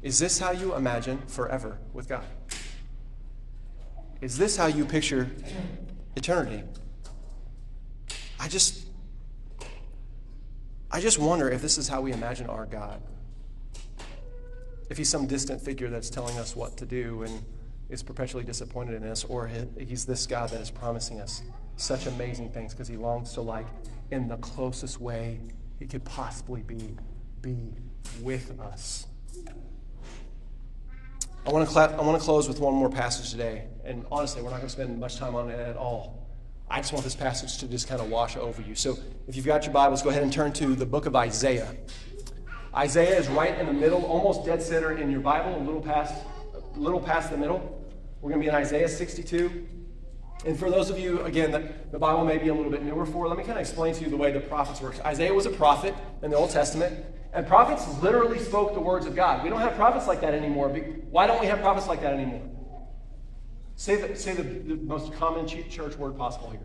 is 0.01 0.19
this 0.19 0.39
how 0.39 0.51
you 0.51 0.75
imagine 0.75 1.19
forever 1.27 1.77
with 1.93 2.09
God? 2.09 2.25
Is 4.19 4.37
this 4.37 4.57
how 4.57 4.65
you 4.65 4.83
picture 4.83 5.29
eternity? 6.15 6.63
I 8.39 8.47
just 8.49 8.87
I 10.89 10.99
just 10.99 11.17
wonder 11.17 11.49
if 11.49 11.61
this 11.61 11.77
is 11.77 11.87
how 11.87 12.01
we 12.01 12.11
imagine 12.11 12.47
our 12.47 12.65
God 12.65 13.01
if 14.89 14.97
he's 14.97 15.07
some 15.07 15.25
distant 15.25 15.61
figure 15.61 15.89
that's 15.89 16.09
telling 16.09 16.37
us 16.37 16.53
what 16.53 16.75
to 16.77 16.85
do 16.85 17.23
and 17.23 17.45
is 17.89 18.03
perpetually 18.03 18.43
disappointed 18.43 19.01
in 19.01 19.07
us, 19.07 19.23
or 19.23 19.49
he's 19.77 20.03
this 20.03 20.27
God 20.27 20.49
that 20.49 20.59
is 20.59 20.69
promising 20.69 21.21
us 21.21 21.41
such 21.81 22.05
amazing 22.05 22.49
things 22.51 22.73
because 22.73 22.87
he 22.87 22.97
longs 22.97 23.33
to, 23.33 23.41
like, 23.41 23.67
in 24.11 24.27
the 24.27 24.37
closest 24.37 24.99
way 24.99 25.39
he 25.79 25.87
could 25.87 26.03
possibly 26.05 26.61
be, 26.61 26.95
be 27.41 27.73
with 28.21 28.59
us. 28.59 29.07
I 31.45 31.49
want, 31.49 31.67
to 31.67 31.79
I 31.79 32.01
want 32.01 32.19
to 32.19 32.23
close 32.23 32.47
with 32.47 32.59
one 32.59 32.75
more 32.75 32.89
passage 32.89 33.31
today. 33.31 33.65
And 33.83 34.05
honestly, 34.11 34.43
we're 34.43 34.51
not 34.51 34.57
going 34.57 34.67
to 34.67 34.71
spend 34.71 34.99
much 34.99 35.17
time 35.17 35.33
on 35.33 35.49
it 35.49 35.59
at 35.59 35.75
all. 35.75 36.27
I 36.69 36.77
just 36.77 36.93
want 36.93 37.03
this 37.03 37.15
passage 37.15 37.57
to 37.57 37.67
just 37.67 37.87
kind 37.87 37.99
of 37.99 38.09
wash 38.09 38.37
over 38.37 38.61
you. 38.61 38.75
So 38.75 38.97
if 39.27 39.35
you've 39.35 39.45
got 39.45 39.65
your 39.65 39.73
Bibles, 39.73 40.03
go 40.03 40.09
ahead 40.09 40.21
and 40.21 40.31
turn 40.31 40.53
to 40.53 40.75
the 40.75 40.85
book 40.85 41.07
of 41.07 41.15
Isaiah. 41.15 41.75
Isaiah 42.75 43.17
is 43.17 43.27
right 43.29 43.57
in 43.59 43.65
the 43.65 43.73
middle, 43.73 44.05
almost 44.05 44.45
dead 44.45 44.61
center 44.61 44.97
in 44.97 45.09
your 45.09 45.19
Bible, 45.19 45.57
a 45.57 45.63
little 45.63 45.81
past, 45.81 46.13
a 46.53 46.79
little 46.79 46.99
past 46.99 47.31
the 47.31 47.37
middle. 47.37 47.83
We're 48.21 48.29
going 48.29 48.39
to 48.39 48.45
be 48.45 48.49
in 48.49 48.55
Isaiah 48.55 48.87
62. 48.87 49.67
And 50.45 50.57
for 50.57 50.71
those 50.71 50.89
of 50.89 50.97
you, 50.97 51.21
again, 51.21 51.51
that 51.51 51.91
the 51.91 51.99
Bible 51.99 52.25
may 52.25 52.37
be 52.37 52.47
a 52.47 52.53
little 52.53 52.71
bit 52.71 52.83
newer 52.83 53.05
for, 53.05 53.27
let 53.27 53.37
me 53.37 53.43
kind 53.43 53.57
of 53.57 53.61
explain 53.61 53.93
to 53.93 54.03
you 54.03 54.09
the 54.09 54.17
way 54.17 54.31
the 54.31 54.39
prophets 54.39 54.81
work. 54.81 54.95
Isaiah 55.05 55.33
was 55.33 55.45
a 55.45 55.51
prophet 55.51 55.93
in 56.23 56.31
the 56.31 56.37
Old 56.37 56.49
Testament, 56.49 57.05
and 57.33 57.45
prophets 57.45 57.87
literally 58.01 58.39
spoke 58.39 58.73
the 58.73 58.79
words 58.79 59.05
of 59.05 59.15
God. 59.15 59.43
We 59.43 59.49
don't 59.49 59.61
have 59.61 59.75
prophets 59.75 60.07
like 60.07 60.21
that 60.21 60.33
anymore. 60.33 60.69
Why 60.69 61.27
don't 61.27 61.39
we 61.39 61.45
have 61.45 61.61
prophets 61.61 61.87
like 61.87 62.01
that 62.01 62.13
anymore? 62.13 62.41
Say 63.75 63.95
the, 63.95 64.15
say 64.15 64.33
the, 64.33 64.43
the 64.43 64.75
most 64.75 65.13
common 65.13 65.47
church 65.47 65.95
word 65.95 66.17
possible 66.17 66.49
here. 66.49 66.61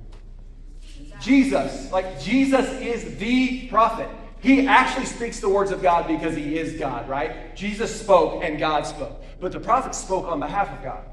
Jesus. 1.20 1.90
Like, 1.92 2.20
Jesus 2.20 2.68
is 2.80 3.16
the 3.18 3.68
prophet. 3.68 4.08
He 4.40 4.66
actually 4.66 5.06
speaks 5.06 5.40
the 5.40 5.48
words 5.48 5.70
of 5.70 5.82
God 5.82 6.06
because 6.06 6.36
he 6.36 6.58
is 6.58 6.78
God, 6.78 7.08
right? 7.08 7.56
Jesus 7.56 8.00
spoke 8.00 8.44
and 8.44 8.58
God 8.58 8.86
spoke. 8.86 9.22
But 9.40 9.52
the 9.52 9.60
prophets 9.60 9.98
spoke 9.98 10.26
on 10.26 10.40
behalf 10.40 10.70
of 10.70 10.82
God. 10.82 11.04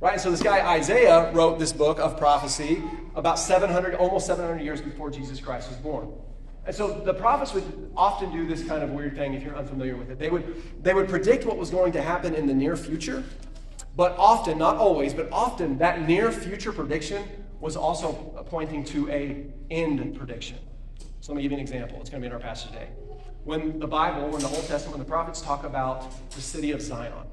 Right? 0.00 0.18
So 0.18 0.30
this 0.30 0.42
guy 0.42 0.76
Isaiah 0.76 1.30
wrote 1.32 1.58
this 1.58 1.74
book 1.74 1.98
of 1.98 2.16
prophecy 2.16 2.82
about 3.14 3.38
700, 3.38 3.94
almost 3.96 4.26
700 4.26 4.62
years 4.62 4.80
before 4.80 5.10
Jesus 5.10 5.40
Christ 5.40 5.68
was 5.68 5.76
born. 5.76 6.10
And 6.64 6.74
so 6.74 7.00
the 7.00 7.12
prophets 7.12 7.52
would 7.52 7.92
often 7.96 8.32
do 8.32 8.46
this 8.46 8.64
kind 8.64 8.82
of 8.82 8.90
weird 8.90 9.14
thing 9.14 9.34
if 9.34 9.42
you're 9.42 9.56
unfamiliar 9.56 9.96
with 9.96 10.10
it. 10.10 10.18
They 10.18 10.30
would, 10.30 10.82
they 10.82 10.94
would 10.94 11.08
predict 11.08 11.44
what 11.44 11.58
was 11.58 11.68
going 11.68 11.92
to 11.92 12.02
happen 12.02 12.34
in 12.34 12.46
the 12.46 12.54
near 12.54 12.76
future, 12.76 13.24
but 13.94 14.16
often, 14.16 14.56
not 14.56 14.76
always, 14.76 15.12
but 15.12 15.28
often 15.32 15.76
that 15.78 16.06
near 16.08 16.32
future 16.32 16.72
prediction 16.72 17.22
was 17.60 17.76
also 17.76 18.12
pointing 18.48 18.84
to 18.84 19.10
a 19.10 19.44
end 19.70 20.16
prediction. 20.16 20.58
So 21.20 21.32
let 21.32 21.36
me 21.36 21.42
give 21.42 21.52
you 21.52 21.58
an 21.58 21.62
example. 21.62 21.98
It's 22.00 22.08
going 22.08 22.22
to 22.22 22.26
be 22.26 22.28
in 22.28 22.32
our 22.32 22.40
passage 22.40 22.70
today. 22.70 22.88
When 23.44 23.78
the 23.78 23.86
Bible, 23.86 24.28
when 24.30 24.40
the 24.40 24.48
Old 24.48 24.66
Testament, 24.66 24.98
the 24.98 25.04
prophets 25.04 25.42
talk 25.42 25.64
about 25.64 26.30
the 26.30 26.40
city 26.40 26.72
of 26.72 26.80
Zion, 26.80 27.26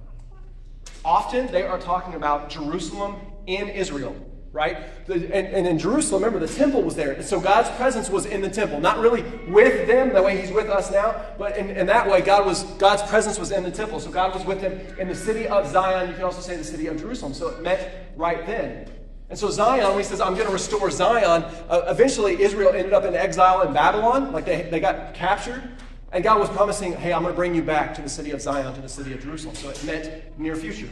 often 1.08 1.48
they 1.48 1.64
are 1.64 1.80
talking 1.80 2.16
about 2.16 2.50
Jerusalem 2.50 3.16
in 3.48 3.70
Israel, 3.70 4.14
right? 4.52 4.78
And, 5.08 5.24
and, 5.32 5.66
in 5.66 5.80
Jerusalem, 5.80 6.22
remember, 6.22 6.46
the 6.46 6.54
temple 6.54 6.84
was 6.84 6.96
there. 6.96 7.24
So 7.24 7.40
God's 7.40 7.70
presence 7.78 8.10
was 8.10 8.26
in 8.26 8.42
the 8.42 8.50
temple. 8.50 8.82
Not 8.82 9.00
really 9.00 9.22
with 9.48 9.88
them 9.88 10.14
the 10.14 10.22
way 10.22 10.40
He's 10.40 10.52
with 10.52 10.70
us 10.70 10.92
now, 10.92 11.16
but 11.38 11.56
in, 11.56 11.70
in 11.70 11.88
that 11.88 12.10
way, 12.10 12.20
God 12.20 12.46
was, 12.46 12.64
God's 12.74 13.04
presence 13.04 13.40
was 13.40 13.52
in 13.52 13.64
the 13.64 13.72
temple. 13.72 14.02
So 14.02 14.12
God 14.12 14.34
was 14.34 14.44
with 14.44 14.60
them 14.60 14.74
in 15.00 15.08
the 15.08 15.16
city 15.16 15.48
of 15.48 15.66
Zion. 15.66 16.10
You 16.10 16.16
can 16.16 16.26
also 16.26 16.42
say 16.42 16.58
the 16.58 16.64
city 16.64 16.88
of 16.88 17.00
Jerusalem. 17.00 17.34
So 17.34 17.48
it 17.48 17.62
meant 17.62 17.88
right 18.18 18.46
then. 18.46 18.90
And 19.30 19.40
so 19.40 19.50
Zion, 19.50 19.88
when 19.88 19.98
he 19.98 20.04
says, 20.04 20.20
I'm 20.20 20.34
going 20.34 20.48
to 20.48 20.54
restore 20.54 20.92
Zion, 20.92 21.44
uh, 21.70 21.86
eventually 21.88 22.42
Israel 22.42 22.74
ended 22.74 22.92
up 22.92 23.06
in 23.06 23.16
exile 23.16 23.62
in 23.62 23.74
Babylon. 23.74 24.34
Like 24.34 24.44
they, 24.44 24.64
they 24.64 24.82
got 24.82 25.14
captured. 25.14 25.64
And 26.12 26.24
God 26.24 26.40
was 26.40 26.50
promising, 26.50 26.94
hey, 26.94 27.12
I'm 27.12 27.22
going 27.22 27.34
to 27.34 27.36
bring 27.36 27.54
you 27.54 27.62
back 27.62 27.94
to 27.96 28.02
the 28.02 28.10
city 28.10 28.32
of 28.32 28.42
Zion, 28.42 28.74
to 28.74 28.82
the 28.82 28.88
city 28.88 29.14
of 29.14 29.22
Jerusalem. 29.22 29.56
So 29.56 29.70
it 29.70 29.84
meant 29.84 30.40
near 30.40 30.56
future. 30.56 30.90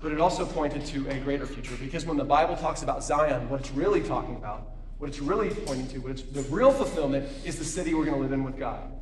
But 0.00 0.12
it 0.12 0.20
also 0.20 0.46
pointed 0.46 0.84
to 0.86 1.08
a 1.08 1.18
greater 1.18 1.46
future 1.46 1.74
because 1.80 2.06
when 2.06 2.16
the 2.16 2.24
Bible 2.24 2.56
talks 2.56 2.82
about 2.82 3.02
Zion, 3.02 3.48
what 3.48 3.60
it's 3.60 3.72
really 3.72 4.02
talking 4.02 4.36
about, 4.36 4.70
what 4.98 5.08
it's 5.08 5.18
really 5.18 5.50
pointing 5.50 5.88
to, 5.88 5.98
what 5.98 6.12
it's, 6.12 6.22
the 6.22 6.42
real 6.42 6.70
fulfillment 6.70 7.28
is 7.44 7.58
the 7.58 7.64
city 7.64 7.92
we're 7.92 8.04
going 8.04 8.16
to 8.16 8.22
live 8.22 8.32
in 8.32 8.44
with 8.44 8.58
God. 8.58 8.92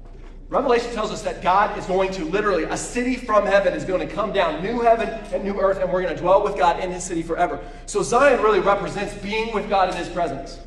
Revelation 0.48 0.92
tells 0.92 1.10
us 1.10 1.22
that 1.22 1.42
God 1.42 1.76
is 1.78 1.86
going 1.86 2.12
to 2.12 2.24
literally, 2.24 2.64
a 2.64 2.76
city 2.76 3.16
from 3.16 3.46
heaven 3.46 3.74
is 3.74 3.84
going 3.84 4.06
to 4.06 4.14
come 4.14 4.32
down, 4.32 4.62
new 4.62 4.80
heaven 4.80 5.08
and 5.32 5.42
new 5.42 5.58
earth, 5.60 5.78
and 5.78 5.92
we're 5.92 6.02
going 6.02 6.14
to 6.14 6.20
dwell 6.20 6.44
with 6.44 6.56
God 6.56 6.82
in 6.82 6.90
his 6.90 7.02
city 7.02 7.22
forever. 7.22 7.60
So 7.86 8.02
Zion 8.02 8.42
really 8.42 8.60
represents 8.60 9.14
being 9.14 9.54
with 9.54 9.68
God 9.68 9.88
in 9.88 9.96
his 9.96 10.08
presence. 10.08 10.58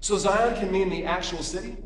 So 0.00 0.18
Zion 0.18 0.56
can 0.56 0.70
mean 0.70 0.90
the 0.90 1.04
actual 1.04 1.42
city, 1.42 1.76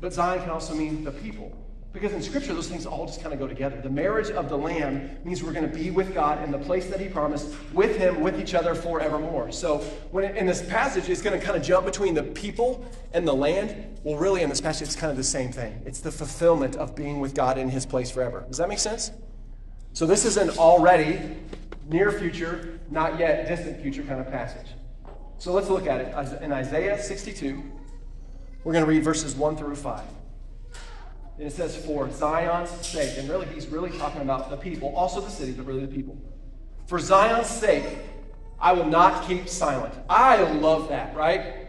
but 0.00 0.12
Zion 0.12 0.40
can 0.40 0.50
also 0.50 0.74
mean 0.74 1.04
the 1.04 1.12
people. 1.12 1.56
Because 1.92 2.12
in 2.12 2.22
Scripture, 2.22 2.52
those 2.52 2.68
things 2.68 2.84
all 2.84 3.06
just 3.06 3.22
kind 3.22 3.32
of 3.32 3.38
go 3.38 3.46
together. 3.46 3.80
The 3.80 3.88
marriage 3.88 4.30
of 4.30 4.50
the 4.50 4.58
Lamb 4.58 5.10
means 5.24 5.42
we're 5.42 5.54
going 5.54 5.68
to 5.68 5.74
be 5.74 5.90
with 5.90 6.12
God 6.12 6.44
in 6.44 6.50
the 6.50 6.58
place 6.58 6.86
that 6.90 7.00
He 7.00 7.08
promised, 7.08 7.54
with 7.72 7.96
Him, 7.96 8.20
with 8.20 8.38
each 8.38 8.54
other 8.54 8.74
forevermore. 8.74 9.50
So, 9.52 9.78
when 10.10 10.24
it, 10.24 10.36
in 10.36 10.44
this 10.44 10.62
passage, 10.62 11.08
it's 11.08 11.22
going 11.22 11.38
to 11.38 11.44
kind 11.44 11.56
of 11.56 11.62
jump 11.62 11.86
between 11.86 12.12
the 12.12 12.22
people 12.22 12.84
and 13.14 13.26
the 13.26 13.32
land. 13.32 13.98
Well, 14.04 14.16
really, 14.16 14.42
in 14.42 14.50
this 14.50 14.60
passage, 14.60 14.88
it's 14.88 14.96
kind 14.96 15.10
of 15.10 15.16
the 15.16 15.24
same 15.24 15.50
thing. 15.50 15.82
It's 15.86 16.00
the 16.00 16.12
fulfillment 16.12 16.76
of 16.76 16.94
being 16.94 17.20
with 17.20 17.34
God 17.34 17.56
in 17.56 17.70
His 17.70 17.86
place 17.86 18.10
forever. 18.10 18.44
Does 18.46 18.58
that 18.58 18.68
make 18.68 18.78
sense? 18.78 19.10
So, 19.94 20.04
this 20.04 20.26
is 20.26 20.36
an 20.36 20.50
already 20.50 21.18
near 21.88 22.12
future, 22.12 22.80
not 22.90 23.18
yet 23.18 23.48
distant 23.48 23.80
future 23.80 24.02
kind 24.02 24.20
of 24.20 24.30
passage. 24.30 24.68
So, 25.38 25.52
let's 25.52 25.70
look 25.70 25.86
at 25.86 26.02
it. 26.02 26.42
In 26.42 26.52
Isaiah 26.52 27.02
62, 27.02 27.62
we're 28.62 28.72
going 28.74 28.84
to 28.84 28.90
read 28.90 29.02
verses 29.02 29.34
1 29.34 29.56
through 29.56 29.74
5. 29.74 30.02
And 31.38 31.46
it 31.46 31.52
says, 31.52 31.76
for 31.76 32.10
Zion's 32.10 32.70
sake. 32.84 33.16
And 33.16 33.28
really, 33.28 33.46
he's 33.46 33.68
really 33.68 33.96
talking 33.96 34.22
about 34.22 34.50
the 34.50 34.56
people, 34.56 34.94
also 34.96 35.20
the 35.20 35.30
city, 35.30 35.52
but 35.52 35.66
really 35.66 35.86
the 35.86 35.94
people. 35.94 36.16
For 36.86 36.98
Zion's 36.98 37.46
sake, 37.46 37.84
I 38.58 38.72
will 38.72 38.86
not 38.86 39.26
keep 39.28 39.48
silent. 39.48 39.94
I 40.10 40.42
love 40.54 40.88
that, 40.88 41.14
right? 41.14 41.68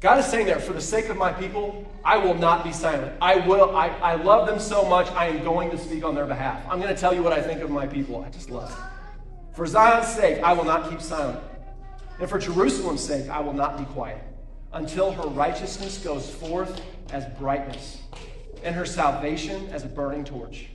God 0.00 0.18
is 0.18 0.26
saying 0.26 0.46
there, 0.46 0.60
for 0.60 0.74
the 0.74 0.80
sake 0.80 1.08
of 1.08 1.16
my 1.16 1.32
people, 1.32 1.90
I 2.04 2.18
will 2.18 2.34
not 2.34 2.64
be 2.64 2.72
silent. 2.72 3.16
I 3.22 3.36
will, 3.36 3.74
I, 3.74 3.88
I 3.88 4.14
love 4.16 4.46
them 4.46 4.60
so 4.60 4.84
much, 4.84 5.10
I 5.12 5.28
am 5.28 5.42
going 5.42 5.70
to 5.70 5.78
speak 5.78 6.04
on 6.04 6.14
their 6.14 6.26
behalf. 6.26 6.62
I'm 6.68 6.80
going 6.80 6.94
to 6.94 7.00
tell 7.00 7.14
you 7.14 7.22
what 7.22 7.32
I 7.32 7.40
think 7.40 7.62
of 7.62 7.70
my 7.70 7.86
people. 7.86 8.22
I 8.22 8.28
just 8.28 8.50
love 8.50 8.70
it. 8.70 9.56
For 9.56 9.66
Zion's 9.66 10.06
sake, 10.06 10.42
I 10.42 10.52
will 10.52 10.64
not 10.64 10.90
keep 10.90 11.00
silent. 11.00 11.40
And 12.20 12.28
for 12.28 12.38
Jerusalem's 12.38 13.02
sake, 13.02 13.30
I 13.30 13.40
will 13.40 13.54
not 13.54 13.78
be 13.78 13.84
quiet 13.86 14.22
until 14.72 15.12
her 15.12 15.28
righteousness 15.28 15.98
goes 15.98 16.32
forth 16.32 16.80
as 17.10 17.24
brightness 17.38 18.02
and 18.64 18.74
her 18.74 18.86
salvation 18.86 19.68
as 19.70 19.84
a 19.84 19.88
burning 19.88 20.24
torch. 20.24 20.66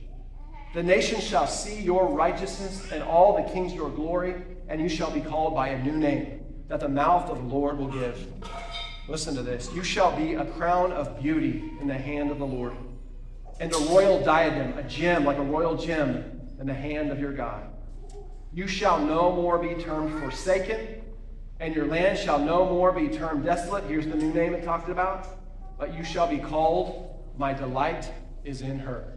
The 0.74 0.82
nations 0.82 1.22
shall 1.22 1.46
see 1.46 1.80
your 1.80 2.08
righteousness, 2.08 2.90
and 2.90 3.02
all 3.02 3.36
the 3.36 3.48
kings 3.52 3.72
your 3.72 3.90
glory, 3.90 4.42
and 4.68 4.80
you 4.80 4.88
shall 4.88 5.10
be 5.10 5.20
called 5.20 5.54
by 5.54 5.68
a 5.68 5.82
new 5.82 5.96
name 5.96 6.40
that 6.68 6.80
the 6.80 6.88
mouth 6.88 7.30
of 7.30 7.38
the 7.38 7.54
Lord 7.54 7.78
will 7.78 7.88
give. 7.88 8.26
Listen 9.08 9.34
to 9.36 9.42
this. 9.42 9.70
You 9.72 9.84
shall 9.84 10.16
be 10.16 10.34
a 10.34 10.44
crown 10.44 10.90
of 10.92 11.20
beauty 11.20 11.72
in 11.80 11.86
the 11.86 11.94
hand 11.94 12.30
of 12.30 12.38
the 12.38 12.46
Lord, 12.46 12.72
and 13.60 13.72
a 13.72 13.78
royal 13.90 14.24
diadem, 14.24 14.76
a 14.78 14.82
gem 14.82 15.24
like 15.24 15.36
a 15.38 15.42
royal 15.42 15.76
gem 15.76 16.40
in 16.58 16.66
the 16.66 16.74
hand 16.74 17.12
of 17.12 17.20
your 17.20 17.32
God. 17.32 17.68
You 18.52 18.66
shall 18.66 19.04
no 19.04 19.32
more 19.32 19.58
be 19.58 19.74
termed 19.74 20.18
forsaken, 20.20 21.02
and 21.60 21.74
your 21.74 21.86
land 21.86 22.18
shall 22.18 22.38
no 22.38 22.64
more 22.64 22.92
be 22.92 23.08
termed 23.08 23.44
desolate. 23.44 23.84
Here's 23.84 24.06
the 24.06 24.16
new 24.16 24.32
name 24.32 24.54
it 24.54 24.64
talked 24.64 24.88
about. 24.88 25.26
But 25.78 25.94
you 25.94 26.04
shall 26.04 26.28
be 26.28 26.38
called 26.38 27.13
my 27.36 27.52
delight 27.52 28.10
is 28.44 28.60
in 28.60 28.78
her, 28.78 29.16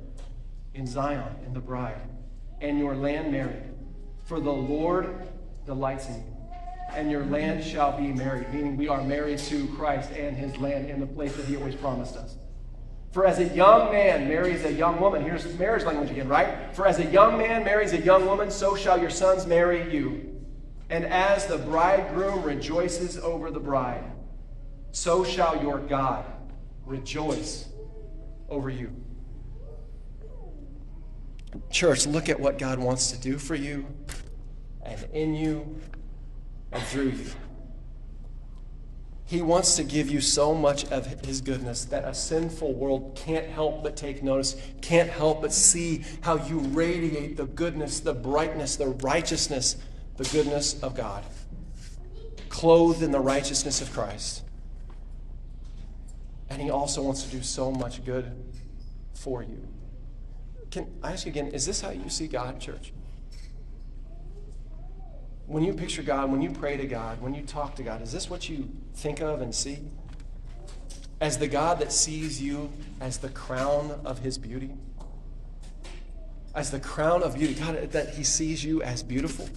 in 0.74 0.88
Zion, 0.88 1.36
in 1.45 1.53
the 1.53 1.59
bride, 1.59 2.01
and 2.61 2.80
your 2.80 2.95
land 2.95 3.32
married. 3.32 3.63
For 4.26 4.39
the 4.39 4.51
Lord 4.51 5.28
delights 5.65 6.07
in 6.07 6.15
you, 6.15 6.38
and 6.93 7.11
your 7.11 7.26
land 7.26 7.63
shall 7.63 7.97
be 7.97 8.07
married, 8.07 8.53
meaning 8.53 8.78
we 8.78 8.88
are 8.88 9.03
married 9.03 9.39
to 9.39 9.68
Christ 9.70 10.11
and 10.11 10.36
his 10.36 10.57
land 10.57 10.89
in 10.89 10.99
the 10.99 11.07
place 11.07 11.36
that 11.36 11.45
he 11.45 11.55
always 11.57 11.76
promised 11.76 12.15
us. 12.15 12.38
For 13.11 13.26
as 13.26 13.39
a 13.39 13.45
young 13.55 13.91
man 13.91 14.28
marries 14.28 14.65
a 14.65 14.72
young 14.72 14.99
woman, 14.99 15.24
here's 15.24 15.57
marriage 15.57 15.84
language 15.84 16.11
again, 16.11 16.28
right? 16.28 16.76
For 16.76 16.86
as 16.86 16.99
a 16.99 17.05
young 17.05 17.38
man 17.38 17.63
marries 17.63 17.93
a 17.93 18.01
young 18.01 18.26
woman, 18.26 18.51
so 18.51 18.76
shall 18.76 18.99
your 18.99 19.09
sons 19.09 19.45
marry 19.45 19.91
you. 19.93 20.36
And 20.89 21.05
as 21.05 21.47
the 21.47 21.57
bridegroom 21.57 22.43
rejoices 22.43 23.18
over 23.18 23.51
the 23.51 23.59
bride, 23.59 24.03
so 24.91 25.24
shall 25.24 25.61
your 25.61 25.80
God 25.80 26.26
rejoice 26.86 27.68
over 28.50 28.70
you. 28.70 28.93
Church, 31.70 32.06
look 32.06 32.30
at 32.30 32.39
what 32.39 32.58
God 32.58 32.80
wants 32.80 33.12
to 33.12 33.20
do 33.20 33.38
for 33.38 33.56
you 33.56 33.86
and 34.84 35.08
in 35.14 35.34
you 35.36 35.80
and 36.72 36.84
through 36.84 37.10
you. 37.10 37.26
He 39.26 39.41
wants 39.41 39.76
to 39.76 39.84
give 39.84 40.10
you 40.10 40.22
so 40.22 40.56
much 40.56 40.86
of 40.86 41.26
His 41.26 41.41
goodness 41.41 41.84
that 41.86 42.06
a 42.06 42.14
sinful 42.14 42.74
world 42.74 43.20
can't 43.26 43.45
help 43.45 43.84
but 43.84 43.98
take 43.98 44.24
notice, 44.24 44.56
can't 44.82 45.10
help 45.10 45.41
but 45.41 45.52
see 45.52 46.06
how 46.22 46.38
you 46.45 46.60
radiate 46.60 47.36
the 47.36 47.45
goodness, 47.45 48.00
the 48.00 48.14
brightness, 48.14 48.78
the 48.78 48.88
righteousness, 48.88 49.76
the 50.16 50.24
goodness 50.26 50.82
of 50.82 50.95
God, 50.95 51.26
clothed 52.48 53.04
in 53.04 53.12
the 53.12 53.20
righteousness 53.20 53.82
of 53.82 53.91
Christ. 53.91 54.43
And 56.50 56.62
He 56.62 56.70
also 56.70 57.02
wants 57.02 57.24
to 57.24 57.30
do 57.30 57.43
so 57.43 57.72
much 57.72 58.04
good 58.06 58.32
for 59.14 59.43
you. 59.43 59.68
Can 60.72 60.88
I 61.02 61.14
ask 61.14 61.26
you 61.26 61.32
again, 61.32 61.48
is 61.48 61.66
this 61.66 61.82
how 61.82 61.89
you 61.89 62.10
see 62.10 62.28
God, 62.28 62.60
church? 62.60 62.93
When 65.48 65.64
you 65.64 65.74
picture 65.74 66.04
God, 66.04 66.30
when 66.30 66.41
you 66.41 66.52
pray 66.52 66.76
to 66.76 66.86
God, 66.86 67.22
when 67.22 67.34
you 67.34 67.41
talk 67.41 67.76
to 67.76 67.84
God, 67.84 68.02
is 68.02 68.12
this 68.12 68.30
what 68.30 68.50
you 68.50 68.70
think 68.95 69.22
of 69.22 69.41
and 69.41 69.56
see? 69.56 69.80
As 71.22 71.38
the 71.38 71.48
God 71.48 71.80
that 71.80 71.91
sees 71.91 72.41
you 72.41 72.70
as 73.00 73.18
the 73.18 73.30
crown 73.30 74.02
of 74.04 74.20
His 74.20 74.38
beauty? 74.38 74.72
As 76.54 76.70
the 76.70 76.80
crown 76.80 77.24
of 77.24 77.36
beauty, 77.36 77.54
God, 77.54 77.91
that 77.91 78.16
He 78.16 78.24
sees 78.24 78.64
you 78.64 78.84
as 78.84 79.02
beautiful? 79.04 79.50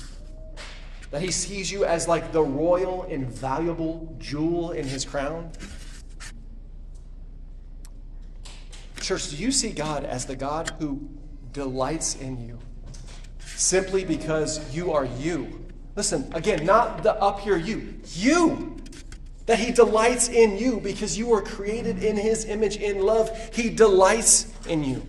That 1.10 1.22
He 1.22 1.32
sees 1.32 1.72
you 1.72 1.84
as 1.84 2.06
like 2.06 2.30
the 2.30 2.42
royal, 2.42 3.02
invaluable 3.04 4.14
jewel 4.18 4.70
in 4.70 4.86
His 4.86 5.04
crown? 5.04 5.50
Church, 9.10 9.30
do 9.30 9.36
you 9.38 9.50
see 9.50 9.72
God 9.72 10.04
as 10.04 10.24
the 10.24 10.36
God 10.36 10.70
who 10.78 11.00
delights 11.52 12.14
in 12.14 12.46
you 12.46 12.60
simply 13.40 14.04
because 14.04 14.72
you 14.72 14.92
are 14.92 15.04
you? 15.04 15.68
Listen, 15.96 16.30
again, 16.32 16.64
not 16.64 17.02
the 17.02 17.20
up 17.20 17.40
here 17.40 17.56
you, 17.56 17.98
you. 18.14 18.76
That 19.46 19.58
he 19.58 19.72
delights 19.72 20.28
in 20.28 20.56
you 20.56 20.78
because 20.78 21.18
you 21.18 21.26
were 21.26 21.42
created 21.42 22.04
in 22.04 22.16
his 22.16 22.44
image 22.44 22.76
in 22.76 23.02
love. 23.02 23.36
He 23.52 23.68
delights 23.68 24.54
in 24.68 24.84
you. 24.84 25.04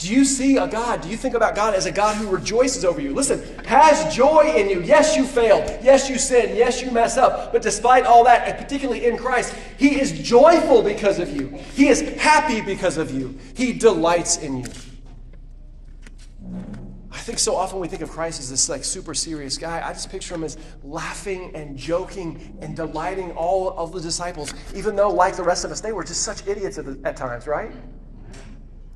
Do 0.00 0.10
you 0.10 0.24
see 0.24 0.56
a 0.56 0.66
God? 0.66 1.02
Do 1.02 1.10
you 1.10 1.16
think 1.18 1.34
about 1.34 1.54
God 1.54 1.74
as 1.74 1.84
a 1.84 1.92
God 1.92 2.16
who 2.16 2.26
rejoices 2.26 2.86
over 2.86 3.02
you? 3.02 3.12
Listen, 3.12 3.42
has 3.66 4.14
joy 4.14 4.50
in 4.56 4.70
you. 4.70 4.80
Yes, 4.80 5.14
you 5.14 5.26
failed. 5.26 5.78
Yes, 5.82 6.08
you 6.08 6.16
sin. 6.16 6.56
Yes, 6.56 6.80
you 6.80 6.90
mess 6.90 7.18
up. 7.18 7.52
But 7.52 7.60
despite 7.60 8.06
all 8.06 8.24
that, 8.24 8.48
and 8.48 8.56
particularly 8.56 9.04
in 9.04 9.18
Christ, 9.18 9.54
He 9.76 10.00
is 10.00 10.18
joyful 10.18 10.82
because 10.82 11.18
of 11.18 11.36
you. 11.36 11.48
He 11.74 11.88
is 11.88 12.00
happy 12.16 12.62
because 12.62 12.96
of 12.96 13.10
you. 13.10 13.38
He 13.54 13.74
delights 13.74 14.38
in 14.38 14.60
you. 14.60 14.64
I 17.12 17.18
think 17.18 17.38
so 17.38 17.54
often 17.54 17.78
we 17.78 17.86
think 17.86 18.00
of 18.00 18.08
Christ 18.08 18.40
as 18.40 18.48
this 18.48 18.70
like 18.70 18.84
super 18.84 19.12
serious 19.12 19.58
guy. 19.58 19.86
I 19.86 19.92
just 19.92 20.10
picture 20.10 20.34
him 20.34 20.44
as 20.44 20.56
laughing 20.82 21.54
and 21.54 21.76
joking 21.76 22.56
and 22.62 22.74
delighting 22.74 23.32
all 23.32 23.76
of 23.76 23.92
the 23.92 24.00
disciples, 24.00 24.54
even 24.74 24.96
though, 24.96 25.10
like 25.10 25.36
the 25.36 25.44
rest 25.44 25.66
of 25.66 25.70
us, 25.70 25.82
they 25.82 25.92
were 25.92 26.04
just 26.04 26.22
such 26.22 26.46
idiots 26.46 26.78
at, 26.78 26.86
the, 26.86 26.98
at 27.04 27.18
times, 27.18 27.46
right? 27.46 27.70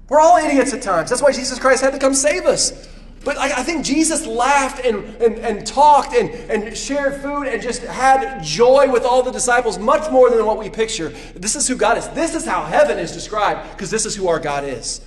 We're 0.08 0.20
all 0.20 0.36
idiots 0.36 0.72
at 0.72 0.82
times. 0.82 1.10
That's 1.10 1.22
why 1.22 1.32
Jesus 1.32 1.58
Christ 1.58 1.82
had 1.82 1.92
to 1.92 1.98
come 1.98 2.14
save 2.14 2.44
us. 2.44 2.88
But 3.24 3.38
I, 3.38 3.60
I 3.60 3.62
think 3.62 3.84
Jesus 3.84 4.26
laughed 4.26 4.84
and, 4.84 5.04
and, 5.22 5.38
and 5.38 5.66
talked 5.66 6.14
and, 6.14 6.28
and 6.50 6.76
shared 6.76 7.22
food 7.22 7.44
and 7.44 7.62
just 7.62 7.82
had 7.82 8.42
joy 8.42 8.90
with 8.90 9.04
all 9.04 9.22
the 9.22 9.30
disciples 9.30 9.78
much 9.78 10.10
more 10.10 10.28
than 10.28 10.44
what 10.44 10.58
we 10.58 10.68
picture. 10.68 11.08
This 11.34 11.56
is 11.56 11.66
who 11.66 11.76
God 11.76 11.96
is. 11.96 12.06
This 12.08 12.34
is 12.34 12.44
how 12.44 12.64
heaven 12.64 12.98
is 12.98 13.12
described 13.12 13.70
because 13.72 13.90
this 13.90 14.04
is 14.04 14.14
who 14.14 14.28
our 14.28 14.38
God 14.38 14.64
is. 14.64 15.00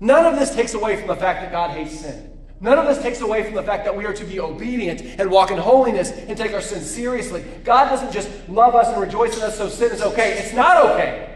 None 0.00 0.26
of 0.26 0.38
this 0.38 0.54
takes 0.54 0.74
away 0.74 0.98
from 0.98 1.06
the 1.06 1.16
fact 1.16 1.40
that 1.40 1.50
God 1.50 1.70
hates 1.70 2.00
sin. 2.00 2.28
None 2.60 2.78
of 2.78 2.86
this 2.86 3.02
takes 3.02 3.20
away 3.20 3.42
from 3.42 3.54
the 3.54 3.62
fact 3.62 3.84
that 3.84 3.96
we 3.96 4.04
are 4.04 4.12
to 4.12 4.24
be 4.24 4.38
obedient 4.38 5.00
and 5.18 5.30
walk 5.30 5.50
in 5.50 5.58
holiness 5.58 6.12
and 6.12 6.36
take 6.36 6.52
our 6.52 6.60
sin 6.60 6.80
seriously. 6.80 7.44
God 7.64 7.88
doesn't 7.88 8.12
just 8.12 8.30
love 8.48 8.74
us 8.74 8.86
and 8.88 9.00
rejoice 9.00 9.36
in 9.36 9.42
us 9.42 9.56
so 9.56 9.68
sin 9.68 9.90
is 9.90 10.02
okay. 10.02 10.38
It's 10.38 10.52
not 10.52 10.76
okay. 10.90 11.31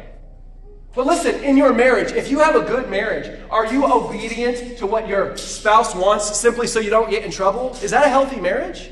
But 0.97 1.07
listen, 1.07 1.45
in 1.45 1.59
your 1.59 1.75
marriage, 1.75 2.13
if 2.13 2.31
you 2.31 2.39
have 2.39 2.57
a 2.57 2.63
good 2.63 2.89
marriage, 2.89 3.29
are 3.51 3.71
you 3.71 3.85
obedient 3.85 4.79
to 4.79 4.87
what 4.87 5.07
your 5.07 5.37
spouse 5.37 5.95
wants 5.95 6.35
simply 6.35 6.67
so 6.67 6.81
you 6.81 6.89
don't 6.89 7.11
get 7.11 7.23
in 7.23 7.31
trouble? 7.31 7.77
Is 7.83 7.91
that 7.91 8.07
a 8.07 8.09
healthy 8.09 8.41
marriage? 8.41 8.91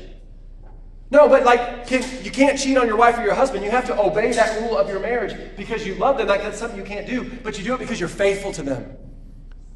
No, 1.09 1.27
but 1.27 1.43
like, 1.43 1.87
can, 1.87 2.03
you 2.23 2.29
can't 2.29 2.59
cheat 2.59 2.77
on 2.77 2.85
your 2.85 2.95
wife 2.95 3.17
or 3.17 3.23
your 3.23 3.33
husband. 3.33 3.63
You 3.63 3.71
have 3.71 3.87
to 3.87 3.99
obey 3.99 4.31
that 4.33 4.61
rule 4.61 4.77
of 4.77 4.87
your 4.87 4.99
marriage 4.99 5.35
because 5.57 5.85
you 5.85 5.95
love 5.95 6.19
them. 6.19 6.27
Like, 6.27 6.43
that's 6.43 6.59
something 6.59 6.77
you 6.77 6.85
can't 6.85 7.07
do, 7.07 7.39
but 7.43 7.57
you 7.57 7.63
do 7.63 7.73
it 7.73 7.79
because 7.79 7.99
you're 7.99 8.07
faithful 8.07 8.51
to 8.53 8.61
them, 8.61 8.97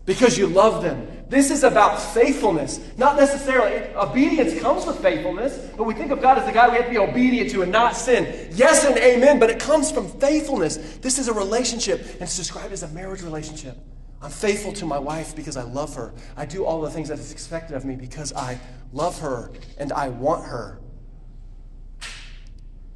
because 0.09 0.39
you 0.39 0.47
love 0.47 0.81
them. 0.81 1.07
This 1.29 1.51
is 1.51 1.63
about 1.63 2.01
faithfulness, 2.01 2.79
not 2.97 3.15
necessarily. 3.15 3.93
Obedience 3.93 4.59
comes 4.59 4.83
with 4.87 4.99
faithfulness, 5.03 5.69
but 5.77 5.83
we 5.83 5.93
think 5.93 6.09
of 6.09 6.19
God 6.19 6.39
as 6.39 6.47
the 6.47 6.51
guy 6.51 6.67
we 6.67 6.77
have 6.77 6.85
to 6.85 6.89
be 6.89 6.97
obedient 6.97 7.51
to 7.51 7.61
and 7.61 7.71
not 7.71 7.95
sin. 7.95 8.49
Yes 8.55 8.85
and 8.85 8.97
amen, 8.97 9.37
but 9.37 9.51
it 9.51 9.59
comes 9.59 9.91
from 9.91 10.09
faithfulness. 10.19 10.77
This 10.97 11.19
is 11.19 11.27
a 11.27 11.33
relationship, 11.33 12.01
and 12.13 12.23
it's 12.23 12.35
described 12.35 12.73
as 12.73 12.81
a 12.81 12.87
marriage 12.87 13.21
relationship. 13.21 13.77
I'm 14.19 14.31
faithful 14.31 14.73
to 14.73 14.85
my 14.87 14.97
wife 14.97 15.35
because 15.35 15.55
I 15.55 15.61
love 15.61 15.93
her. 15.93 16.11
I 16.35 16.47
do 16.47 16.65
all 16.65 16.81
the 16.81 16.89
things 16.89 17.09
that 17.09 17.19
is 17.19 17.31
expected 17.31 17.77
of 17.77 17.85
me 17.85 17.95
because 17.95 18.33
I 18.33 18.59
love 18.91 19.19
her 19.19 19.51
and 19.77 19.93
I 19.93 20.09
want 20.09 20.43
her. 20.45 20.79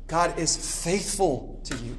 God 0.07 0.39
is 0.39 0.83
faithful 0.83 1.61
to 1.65 1.75
you. 1.77 1.95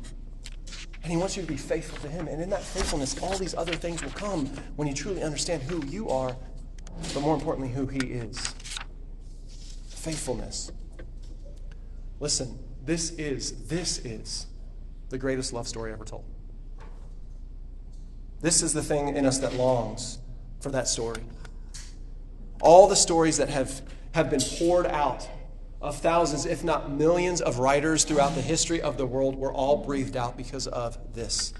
And 1.04 1.12
He 1.12 1.18
wants 1.18 1.36
you 1.36 1.42
to 1.42 1.48
be 1.48 1.58
faithful 1.58 1.98
to 1.98 2.08
Him. 2.08 2.28
And 2.28 2.42
in 2.42 2.48
that 2.50 2.62
faithfulness, 2.62 3.20
all 3.22 3.36
these 3.36 3.54
other 3.54 3.74
things 3.74 4.02
will 4.02 4.10
come 4.12 4.46
when 4.76 4.88
you 4.88 4.94
truly 4.94 5.22
understand 5.22 5.62
who 5.62 5.84
you 5.86 6.08
are, 6.08 6.34
but 7.12 7.20
more 7.20 7.34
importantly, 7.34 7.70
who 7.70 7.86
He 7.86 7.98
is. 7.98 8.54
Faithfulness. 9.88 10.72
Listen, 12.20 12.58
this 12.86 13.10
is, 13.12 13.66
this 13.66 13.98
is 13.98 14.46
the 15.10 15.18
greatest 15.18 15.52
love 15.52 15.68
story 15.68 15.92
ever 15.92 16.06
told. 16.06 16.24
This 18.40 18.62
is 18.62 18.72
the 18.72 18.82
thing 18.82 19.14
in 19.14 19.26
us 19.26 19.38
that 19.38 19.54
longs 19.54 20.18
for 20.60 20.70
that 20.70 20.88
story. 20.88 21.22
All 22.62 22.88
the 22.88 22.96
stories 22.96 23.36
that 23.36 23.50
have, 23.50 23.82
have 24.12 24.30
been 24.30 24.40
poured 24.40 24.86
out 24.86 25.28
of 25.84 25.96
thousands, 25.98 26.46
if 26.46 26.64
not 26.64 26.90
millions, 26.90 27.42
of 27.42 27.58
writers 27.58 28.04
throughout 28.04 28.34
the 28.34 28.40
history 28.40 28.80
of 28.80 28.96
the 28.96 29.04
world 29.04 29.36
were 29.36 29.52
all 29.52 29.76
breathed 29.76 30.16
out 30.16 30.34
because 30.34 30.66
of 30.66 30.98
this. 31.12 31.52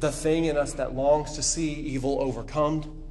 The 0.00 0.10
thing 0.10 0.46
in 0.46 0.56
us 0.56 0.72
that 0.74 0.96
longs 0.96 1.32
to 1.36 1.42
see 1.42 1.74
evil 1.74 2.20
overcome, 2.20 3.04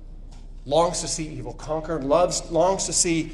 longs 0.66 1.00
to 1.02 1.08
see 1.08 1.30
evil 1.30 1.54
conquered, 1.54 2.04
loves, 2.04 2.52
longs 2.52 2.86
to 2.88 2.94
see 2.94 3.32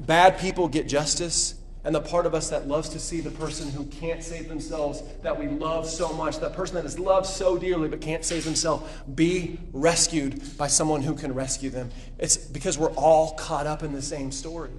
bad 0.00 0.38
people 0.38 0.68
get 0.68 0.88
justice, 0.88 1.56
and 1.84 1.94
the 1.94 2.00
part 2.00 2.24
of 2.24 2.34
us 2.34 2.48
that 2.48 2.66
loves 2.66 2.88
to 2.88 2.98
see 2.98 3.20
the 3.20 3.30
person 3.30 3.70
who 3.70 3.84
can't 3.84 4.24
save 4.24 4.48
themselves, 4.48 5.02
that 5.22 5.38
we 5.38 5.48
love 5.48 5.86
so 5.86 6.14
much, 6.14 6.38
that 6.40 6.54
person 6.54 6.76
that 6.76 6.86
is 6.86 6.98
loved 6.98 7.26
so 7.26 7.58
dearly 7.58 7.88
but 7.88 8.00
can't 8.00 8.24
save 8.24 8.44
themselves, 8.46 8.90
be 9.14 9.60
rescued 9.74 10.56
by 10.56 10.66
someone 10.66 11.02
who 11.02 11.14
can 11.14 11.34
rescue 11.34 11.68
them. 11.68 11.90
It's 12.18 12.38
because 12.38 12.78
we're 12.78 12.94
all 12.94 13.34
caught 13.34 13.66
up 13.66 13.82
in 13.82 13.92
the 13.92 14.02
same 14.02 14.32
story. 14.32 14.70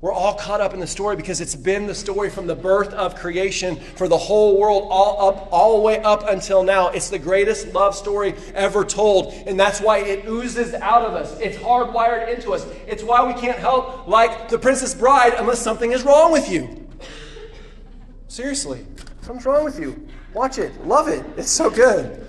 We're 0.00 0.12
all 0.12 0.34
caught 0.34 0.60
up 0.60 0.74
in 0.74 0.80
the 0.80 0.86
story 0.86 1.16
because 1.16 1.40
it's 1.40 1.56
been 1.56 1.88
the 1.88 1.94
story 1.94 2.30
from 2.30 2.46
the 2.46 2.54
birth 2.54 2.94
of 2.94 3.16
creation 3.16 3.74
for 3.74 4.06
the 4.06 4.16
whole 4.16 4.56
world, 4.56 4.86
all 4.90 5.28
up, 5.28 5.48
all 5.50 5.76
the 5.76 5.82
way 5.82 6.00
up 6.00 6.28
until 6.28 6.62
now. 6.62 6.90
It's 6.90 7.10
the 7.10 7.18
greatest 7.18 7.74
love 7.74 7.96
story 7.96 8.34
ever 8.54 8.84
told, 8.84 9.32
and 9.48 9.58
that's 9.58 9.80
why 9.80 9.98
it 9.98 10.24
oozes 10.26 10.72
out 10.74 11.02
of 11.02 11.14
us. 11.14 11.36
It's 11.40 11.56
hardwired 11.56 12.32
into 12.32 12.52
us. 12.52 12.64
It's 12.86 13.02
why 13.02 13.26
we 13.26 13.38
can't 13.40 13.58
help 13.58 14.06
like 14.06 14.48
the 14.48 14.58
Princess 14.58 14.94
Bride 14.94 15.34
unless 15.36 15.58
something 15.60 15.90
is 15.90 16.04
wrong 16.04 16.30
with 16.30 16.48
you. 16.48 16.86
Seriously, 18.28 18.86
something's 19.22 19.46
wrong 19.46 19.64
with 19.64 19.80
you. 19.80 20.06
Watch 20.32 20.58
it, 20.58 20.86
love 20.86 21.08
it. 21.08 21.26
It's 21.36 21.50
so 21.50 21.70
good. 21.70 22.24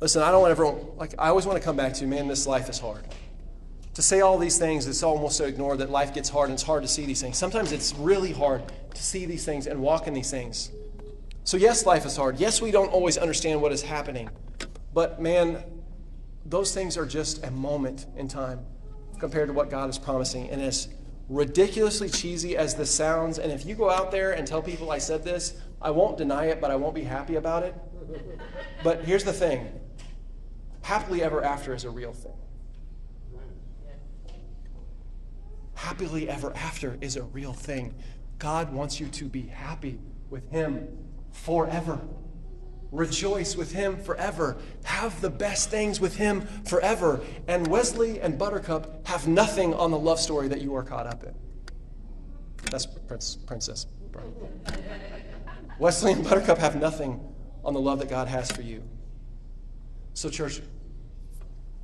Listen, 0.00 0.22
I 0.22 0.32
don't 0.32 0.40
want 0.40 0.50
everyone 0.50 0.86
like 0.96 1.14
I 1.20 1.28
always 1.28 1.46
want 1.46 1.56
to 1.56 1.64
come 1.64 1.76
back 1.76 1.94
to, 1.94 2.06
man, 2.08 2.26
this 2.26 2.48
life 2.48 2.68
is 2.68 2.80
hard 2.80 3.04
to 3.94 4.02
say 4.02 4.20
all 4.20 4.38
these 4.38 4.58
things 4.58 4.86
is 4.86 5.02
almost 5.02 5.36
so 5.36 5.44
ignored 5.44 5.78
that 5.78 5.90
life 5.90 6.12
gets 6.12 6.28
hard 6.28 6.50
and 6.50 6.54
it's 6.54 6.62
hard 6.62 6.82
to 6.82 6.88
see 6.88 7.06
these 7.06 7.20
things. 7.20 7.38
Sometimes 7.38 7.72
it's 7.72 7.94
really 7.94 8.32
hard 8.32 8.62
to 8.92 9.02
see 9.02 9.24
these 9.24 9.44
things 9.44 9.66
and 9.66 9.80
walk 9.80 10.06
in 10.06 10.14
these 10.14 10.30
things. 10.30 10.70
So, 11.44 11.56
yes, 11.56 11.86
life 11.86 12.04
is 12.04 12.16
hard. 12.16 12.40
Yes, 12.40 12.60
we 12.60 12.70
don't 12.70 12.88
always 12.88 13.16
understand 13.18 13.62
what 13.62 13.70
is 13.70 13.82
happening. 13.82 14.30
But, 14.92 15.20
man, 15.20 15.62
those 16.46 16.74
things 16.74 16.96
are 16.96 17.06
just 17.06 17.44
a 17.44 17.50
moment 17.50 18.06
in 18.16 18.28
time 18.28 18.60
compared 19.18 19.48
to 19.48 19.52
what 19.52 19.70
God 19.70 19.88
is 19.90 19.98
promising. 19.98 20.50
And 20.50 20.60
as 20.60 20.88
ridiculously 21.28 22.08
cheesy 22.08 22.56
as 22.56 22.74
this 22.74 22.90
sounds, 22.90 23.38
and 23.38 23.52
if 23.52 23.64
you 23.64 23.74
go 23.74 23.90
out 23.90 24.10
there 24.10 24.32
and 24.32 24.46
tell 24.46 24.62
people 24.62 24.90
I 24.90 24.98
said 24.98 25.22
this, 25.22 25.54
I 25.80 25.90
won't 25.90 26.16
deny 26.18 26.46
it, 26.46 26.60
but 26.60 26.70
I 26.70 26.76
won't 26.76 26.94
be 26.94 27.04
happy 27.04 27.36
about 27.36 27.62
it. 27.62 27.74
But 28.82 29.04
here's 29.04 29.24
the 29.24 29.32
thing 29.32 29.80
happily 30.82 31.22
ever 31.22 31.42
after 31.42 31.74
is 31.74 31.84
a 31.84 31.90
real 31.90 32.12
thing. 32.12 32.32
Happily 35.74 36.28
ever 36.28 36.54
after 36.56 36.96
is 37.00 37.16
a 37.16 37.22
real 37.24 37.52
thing. 37.52 37.94
God 38.38 38.72
wants 38.72 39.00
you 39.00 39.08
to 39.08 39.26
be 39.26 39.42
happy 39.42 39.98
with 40.30 40.50
Him 40.50 40.88
forever. 41.32 42.00
Rejoice 42.92 43.56
with 43.56 43.72
Him 43.72 43.96
forever. 43.96 44.56
Have 44.84 45.20
the 45.20 45.30
best 45.30 45.70
things 45.70 46.00
with 46.00 46.16
Him 46.16 46.42
forever. 46.64 47.20
And 47.48 47.66
Westley 47.66 48.20
and 48.20 48.38
Buttercup 48.38 49.06
have 49.06 49.26
nothing 49.26 49.74
on 49.74 49.90
the 49.90 49.98
love 49.98 50.20
story 50.20 50.48
that 50.48 50.60
you 50.60 50.74
are 50.74 50.82
caught 50.82 51.06
up 51.06 51.24
in. 51.24 51.34
That's 52.70 52.86
Prince, 52.86 53.36
Princess. 53.46 53.86
Westley 55.78 56.12
and 56.12 56.22
Buttercup 56.24 56.58
have 56.58 56.76
nothing 56.76 57.20
on 57.64 57.74
the 57.74 57.80
love 57.80 57.98
that 57.98 58.08
God 58.08 58.28
has 58.28 58.50
for 58.50 58.62
you. 58.62 58.82
So, 60.14 60.30
church, 60.30 60.60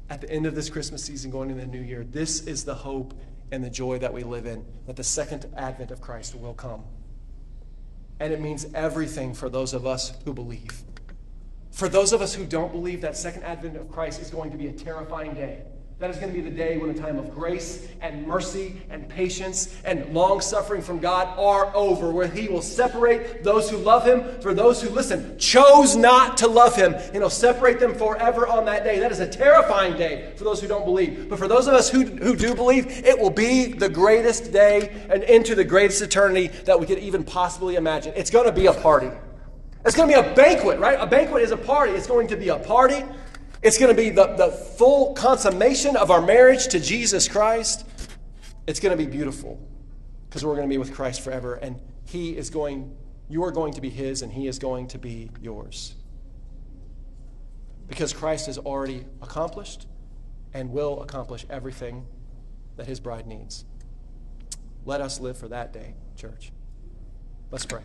at 0.08 0.20
the 0.20 0.30
end 0.30 0.46
of 0.46 0.54
this 0.54 0.70
Christmas 0.70 1.02
season, 1.02 1.30
going 1.30 1.50
into 1.50 1.62
the 1.62 1.70
new 1.70 1.80
year, 1.80 2.04
this 2.04 2.46
is 2.46 2.64
the 2.64 2.74
hope 2.74 3.14
and 3.52 3.64
the 3.64 3.70
joy 3.70 3.98
that 3.98 4.12
we 4.12 4.22
live 4.22 4.46
in, 4.46 4.64
that 4.86 4.96
the 4.96 5.04
second 5.04 5.46
advent 5.56 5.90
of 5.90 6.00
Christ 6.00 6.34
will 6.34 6.54
come. 6.54 6.84
And 8.20 8.32
it 8.32 8.40
means 8.40 8.66
everything 8.74 9.34
for 9.34 9.48
those 9.48 9.72
of 9.72 9.86
us 9.86 10.12
who 10.24 10.32
believe. 10.32 10.82
For 11.70 11.88
those 11.88 12.12
of 12.12 12.20
us 12.20 12.34
who 12.34 12.44
don't 12.44 12.72
believe, 12.72 13.00
that 13.00 13.16
second 13.16 13.44
advent 13.44 13.76
of 13.76 13.90
Christ 13.90 14.20
is 14.20 14.30
going 14.30 14.50
to 14.50 14.56
be 14.56 14.68
a 14.68 14.72
terrifying 14.72 15.34
day. 15.34 15.62
That 16.00 16.08
is 16.08 16.16
going 16.16 16.32
to 16.32 16.34
be 16.34 16.40
the 16.40 16.56
day 16.56 16.78
when 16.78 16.88
a 16.88 16.94
time 16.94 17.18
of 17.18 17.30
grace 17.30 17.86
and 18.00 18.26
mercy 18.26 18.80
and 18.88 19.06
patience 19.06 19.76
and 19.84 20.14
long 20.14 20.40
suffering 20.40 20.80
from 20.80 20.98
God 20.98 21.38
are 21.38 21.70
over, 21.76 22.10
where 22.10 22.26
He 22.26 22.48
will 22.48 22.62
separate 22.62 23.44
those 23.44 23.68
who 23.68 23.76
love 23.76 24.06
Him 24.06 24.40
for 24.40 24.54
those 24.54 24.80
who, 24.80 24.88
listen, 24.88 25.38
chose 25.38 25.96
not 25.96 26.38
to 26.38 26.48
love 26.48 26.74
Him, 26.74 26.94
and 26.94 27.16
He'll 27.16 27.28
separate 27.28 27.80
them 27.80 27.94
forever 27.94 28.46
on 28.46 28.64
that 28.64 28.82
day. 28.82 28.98
That 28.98 29.12
is 29.12 29.20
a 29.20 29.28
terrifying 29.28 29.98
day 29.98 30.32
for 30.36 30.44
those 30.44 30.58
who 30.58 30.68
don't 30.68 30.86
believe. 30.86 31.28
But 31.28 31.38
for 31.38 31.48
those 31.48 31.66
of 31.66 31.74
us 31.74 31.90
who, 31.90 32.06
who 32.06 32.34
do 32.34 32.54
believe, 32.54 33.04
it 33.04 33.18
will 33.18 33.28
be 33.28 33.66
the 33.66 33.90
greatest 33.90 34.52
day 34.52 35.04
and 35.10 35.22
into 35.24 35.54
the 35.54 35.64
greatest 35.64 36.00
eternity 36.00 36.46
that 36.64 36.80
we 36.80 36.86
could 36.86 37.00
even 37.00 37.24
possibly 37.24 37.76
imagine. 37.76 38.14
It's 38.16 38.30
going 38.30 38.46
to 38.46 38.52
be 38.52 38.64
a 38.64 38.72
party. 38.72 39.10
It's 39.84 39.94
going 39.94 40.08
to 40.08 40.22
be 40.22 40.30
a 40.30 40.34
banquet, 40.34 40.78
right? 40.78 40.98
A 40.98 41.06
banquet 41.06 41.42
is 41.42 41.50
a 41.50 41.58
party. 41.58 41.92
It's 41.92 42.06
going 42.06 42.28
to 42.28 42.36
be 42.38 42.48
a 42.48 42.58
party. 42.58 43.04
It's 43.62 43.76
going 43.76 43.94
to 43.94 44.02
be 44.02 44.08
the, 44.08 44.34
the 44.36 44.48
full 44.50 45.12
consummation 45.12 45.96
of 45.96 46.10
our 46.10 46.22
marriage 46.22 46.68
to 46.68 46.80
Jesus 46.80 47.28
Christ. 47.28 47.86
It's 48.66 48.80
going 48.80 48.96
to 48.96 49.04
be 49.04 49.10
beautiful 49.10 49.60
because 50.28 50.44
we're 50.44 50.54
going 50.54 50.68
to 50.68 50.72
be 50.72 50.78
with 50.78 50.94
Christ 50.94 51.20
forever. 51.20 51.56
And 51.56 51.78
He 52.06 52.36
is 52.36 52.48
going, 52.48 52.96
you 53.28 53.44
are 53.44 53.52
going 53.52 53.74
to 53.74 53.80
be 53.82 53.90
His, 53.90 54.22
and 54.22 54.32
He 54.32 54.46
is 54.46 54.58
going 54.58 54.88
to 54.88 54.98
be 54.98 55.30
yours. 55.42 55.94
Because 57.86 58.14
Christ 58.14 58.46
has 58.46 58.56
already 58.56 59.04
accomplished 59.20 59.86
and 60.54 60.70
will 60.70 61.02
accomplish 61.02 61.44
everything 61.50 62.06
that 62.76 62.86
His 62.86 62.98
bride 62.98 63.26
needs. 63.26 63.66
Let 64.86 65.02
us 65.02 65.20
live 65.20 65.36
for 65.36 65.48
that 65.48 65.72
day, 65.72 65.94
church. 66.16 66.50
Let's 67.50 67.66
pray. 67.66 67.82